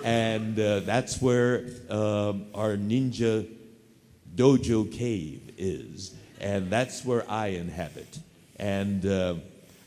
And 0.04 0.60
uh, 0.60 0.82
that's 0.82 1.22
where 1.22 1.66
um, 1.90 2.48
our 2.54 2.76
ninja 2.76 3.48
dojo 4.36 4.92
cave 4.92 5.54
is. 5.58 6.16
And 6.44 6.70
that's 6.70 7.04
where 7.06 7.30
I 7.32 7.48
inhabit. 7.48 8.20
And 8.60 9.04
uh, 9.06 9.36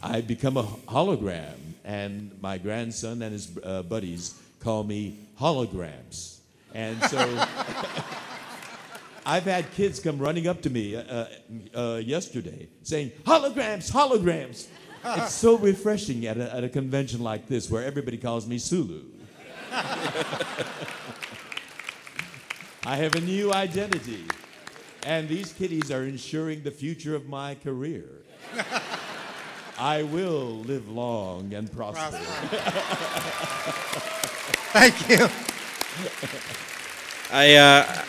I've 0.03 0.27
become 0.27 0.57
a 0.57 0.65
hologram. 0.65 1.53
And 1.85 2.31
my 2.41 2.57
grandson 2.59 3.23
and 3.23 3.33
his 3.33 3.57
uh, 3.63 3.83
buddies 3.83 4.35
call 4.61 4.83
me 4.83 5.19
Hologramps. 5.39 6.39
And 6.75 7.01
so 7.05 7.19
I've 9.27 9.45
had 9.45 9.71
kids 9.73 10.01
come 10.01 10.19
running 10.19 10.49
up 10.49 10.63
to 10.63 10.71
me 10.71 10.97
uh, 10.97 11.27
uh, 11.75 12.01
yesterday 12.03 12.69
saying, 12.83 13.13
Hologramps, 13.25 13.93
Hologramps. 13.93 14.67
it's 15.05 15.35
so 15.35 15.59
refreshing 15.59 16.27
at 16.27 16.39
a, 16.39 16.55
at 16.55 16.65
a 16.65 16.71
convention 16.71 17.23
like 17.23 17.47
this 17.47 17.71
where 17.71 17.85
everybody 17.85 18.17
calls 18.17 18.47
me 18.47 18.57
Sulu. 18.59 19.03
I 19.73 20.55
have 22.97 23.15
a 23.15 23.21
new 23.21 23.53
identity, 23.53 24.25
and 25.07 25.29
these 25.29 25.53
kitties 25.53 25.91
are 25.93 26.03
ensuring 26.03 26.65
the 26.65 26.71
future 26.73 27.15
of 27.15 27.29
my 27.29 27.55
career. 27.55 28.09
I 29.79 30.03
will 30.03 30.59
live 30.65 30.89
long 30.89 31.55
and 31.55 31.71
prosper. 31.71 32.19
Thank 34.73 35.09
you. 35.09 35.29
I 37.33 37.55
uh, 37.55 38.03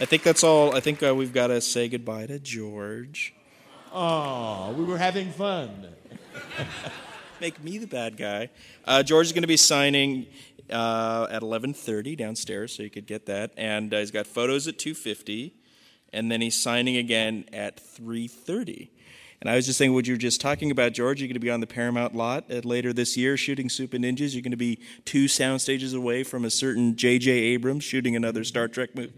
I 0.00 0.04
think 0.04 0.22
that's 0.22 0.44
all. 0.44 0.76
I 0.76 0.80
think 0.80 1.02
uh, 1.02 1.14
we've 1.14 1.32
got 1.32 1.46
to 1.46 1.60
say 1.62 1.88
goodbye 1.88 2.26
to 2.26 2.38
George. 2.38 3.34
Oh, 3.92 4.74
we 4.76 4.84
were 4.84 4.98
having 4.98 5.30
fun. 5.32 5.88
Make 7.40 7.62
me 7.64 7.78
the 7.78 7.86
bad 7.86 8.18
guy. 8.18 8.50
Uh, 8.84 9.02
George 9.02 9.26
is 9.26 9.32
going 9.32 9.42
to 9.42 9.48
be 9.48 9.56
signing 9.56 10.26
uh, 10.70 11.26
at 11.30 11.42
11:30 11.42 12.18
downstairs, 12.18 12.76
so 12.76 12.82
you 12.82 12.90
could 12.90 13.06
get 13.06 13.26
that. 13.26 13.52
And 13.56 13.94
uh, 13.94 13.98
he's 13.98 14.10
got 14.10 14.26
photos 14.26 14.68
at 14.68 14.78
2:50, 14.78 15.52
and 16.12 16.30
then 16.30 16.40
he's 16.40 16.60
signing 16.60 16.96
again 16.96 17.44
at 17.52 17.76
3:30. 17.76 18.88
And 19.40 19.48
I 19.48 19.56
was 19.56 19.64
just 19.64 19.78
saying, 19.78 19.94
what 19.94 20.06
you 20.06 20.12
were 20.14 20.18
just 20.18 20.38
talking 20.38 20.70
about, 20.70 20.92
George, 20.92 21.20
you're 21.20 21.28
going 21.28 21.32
to 21.32 21.40
be 21.40 21.50
on 21.50 21.60
the 21.60 21.66
Paramount 21.66 22.14
lot 22.14 22.50
at 22.50 22.66
later 22.66 22.92
this 22.92 23.16
year 23.16 23.38
shooting 23.38 23.68
Supah 23.68 23.98
Ninjas. 23.98 24.34
You're 24.34 24.42
going 24.42 24.50
to 24.50 24.58
be 24.58 24.78
two 25.06 25.28
sound 25.28 25.62
stages 25.62 25.94
away 25.94 26.24
from 26.24 26.44
a 26.44 26.50
certain 26.50 26.94
J.J. 26.94 27.30
Abrams 27.30 27.82
shooting 27.82 28.14
another 28.14 28.44
Star 28.44 28.68
Trek 28.68 28.94
movie. 28.94 29.14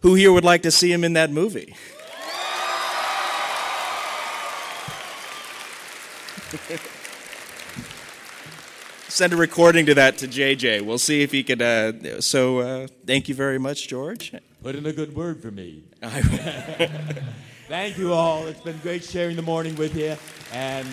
Who 0.00 0.14
here 0.14 0.32
would 0.32 0.44
like 0.44 0.62
to 0.62 0.72
see 0.72 0.92
him 0.92 1.04
in 1.04 1.12
that 1.12 1.30
movie? 1.30 1.76
Send 9.08 9.32
a 9.32 9.36
recording 9.36 9.86
to 9.86 9.94
that 9.94 10.18
to 10.18 10.26
JJ. 10.26 10.82
We'll 10.82 10.98
see 10.98 11.22
if 11.22 11.30
he 11.32 11.44
could. 11.44 11.62
Uh, 11.62 12.20
so, 12.20 12.58
uh, 12.58 12.86
thank 13.06 13.28
you 13.28 13.34
very 13.34 13.58
much, 13.58 13.88
George. 13.88 14.34
Put 14.62 14.74
in 14.74 14.86
a 14.86 14.92
good 14.92 15.14
word 15.14 15.40
for 15.40 15.50
me. 15.50 15.84
Thank 17.68 17.98
you 17.98 18.12
all. 18.12 18.46
It's 18.46 18.60
been 18.60 18.78
great 18.78 19.04
sharing 19.04 19.36
the 19.36 19.42
morning 19.42 19.76
with 19.76 19.94
you, 19.96 20.16
and 20.52 20.88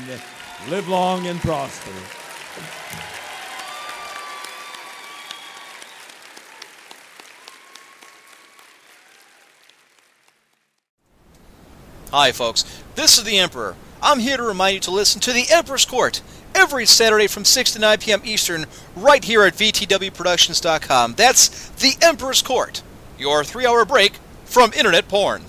live 0.70 0.88
long 0.88 1.28
and 1.28 1.39
prosper. 1.39 1.91
Hi, 12.11 12.32
folks. 12.32 12.64
This 12.93 13.18
is 13.18 13.24
the 13.24 13.39
Emperor. 13.39 13.76
I'm 13.99 14.20
here 14.20 14.38
to 14.38 14.43
remind 14.43 14.76
you 14.76 14.80
to 14.82 14.91
listen 14.91 15.20
to 15.22 15.34
The 15.34 15.47
Emperor's 15.49 15.86
Court 15.86 16.22
every 16.53 16.86
Saturday 16.86 17.26
from 17.26 17.43
6 17.43 17.72
to 17.72 17.80
9 17.80 17.97
p.m. 17.97 18.22
Eastern, 18.24 18.68
right 18.95 19.24
here 19.24 19.41
at 19.41 19.55
VTWProductions.com. 19.55 21.14
That's 21.14 21.70
The 21.70 21.95
Emperor's 22.01 22.43
Court, 22.43 22.84
your 23.24 23.45
three 23.45 23.65
hour 23.65 23.86
break 23.86 24.19
from 24.43 24.74
internet 24.74 25.07
porn. 25.07 25.41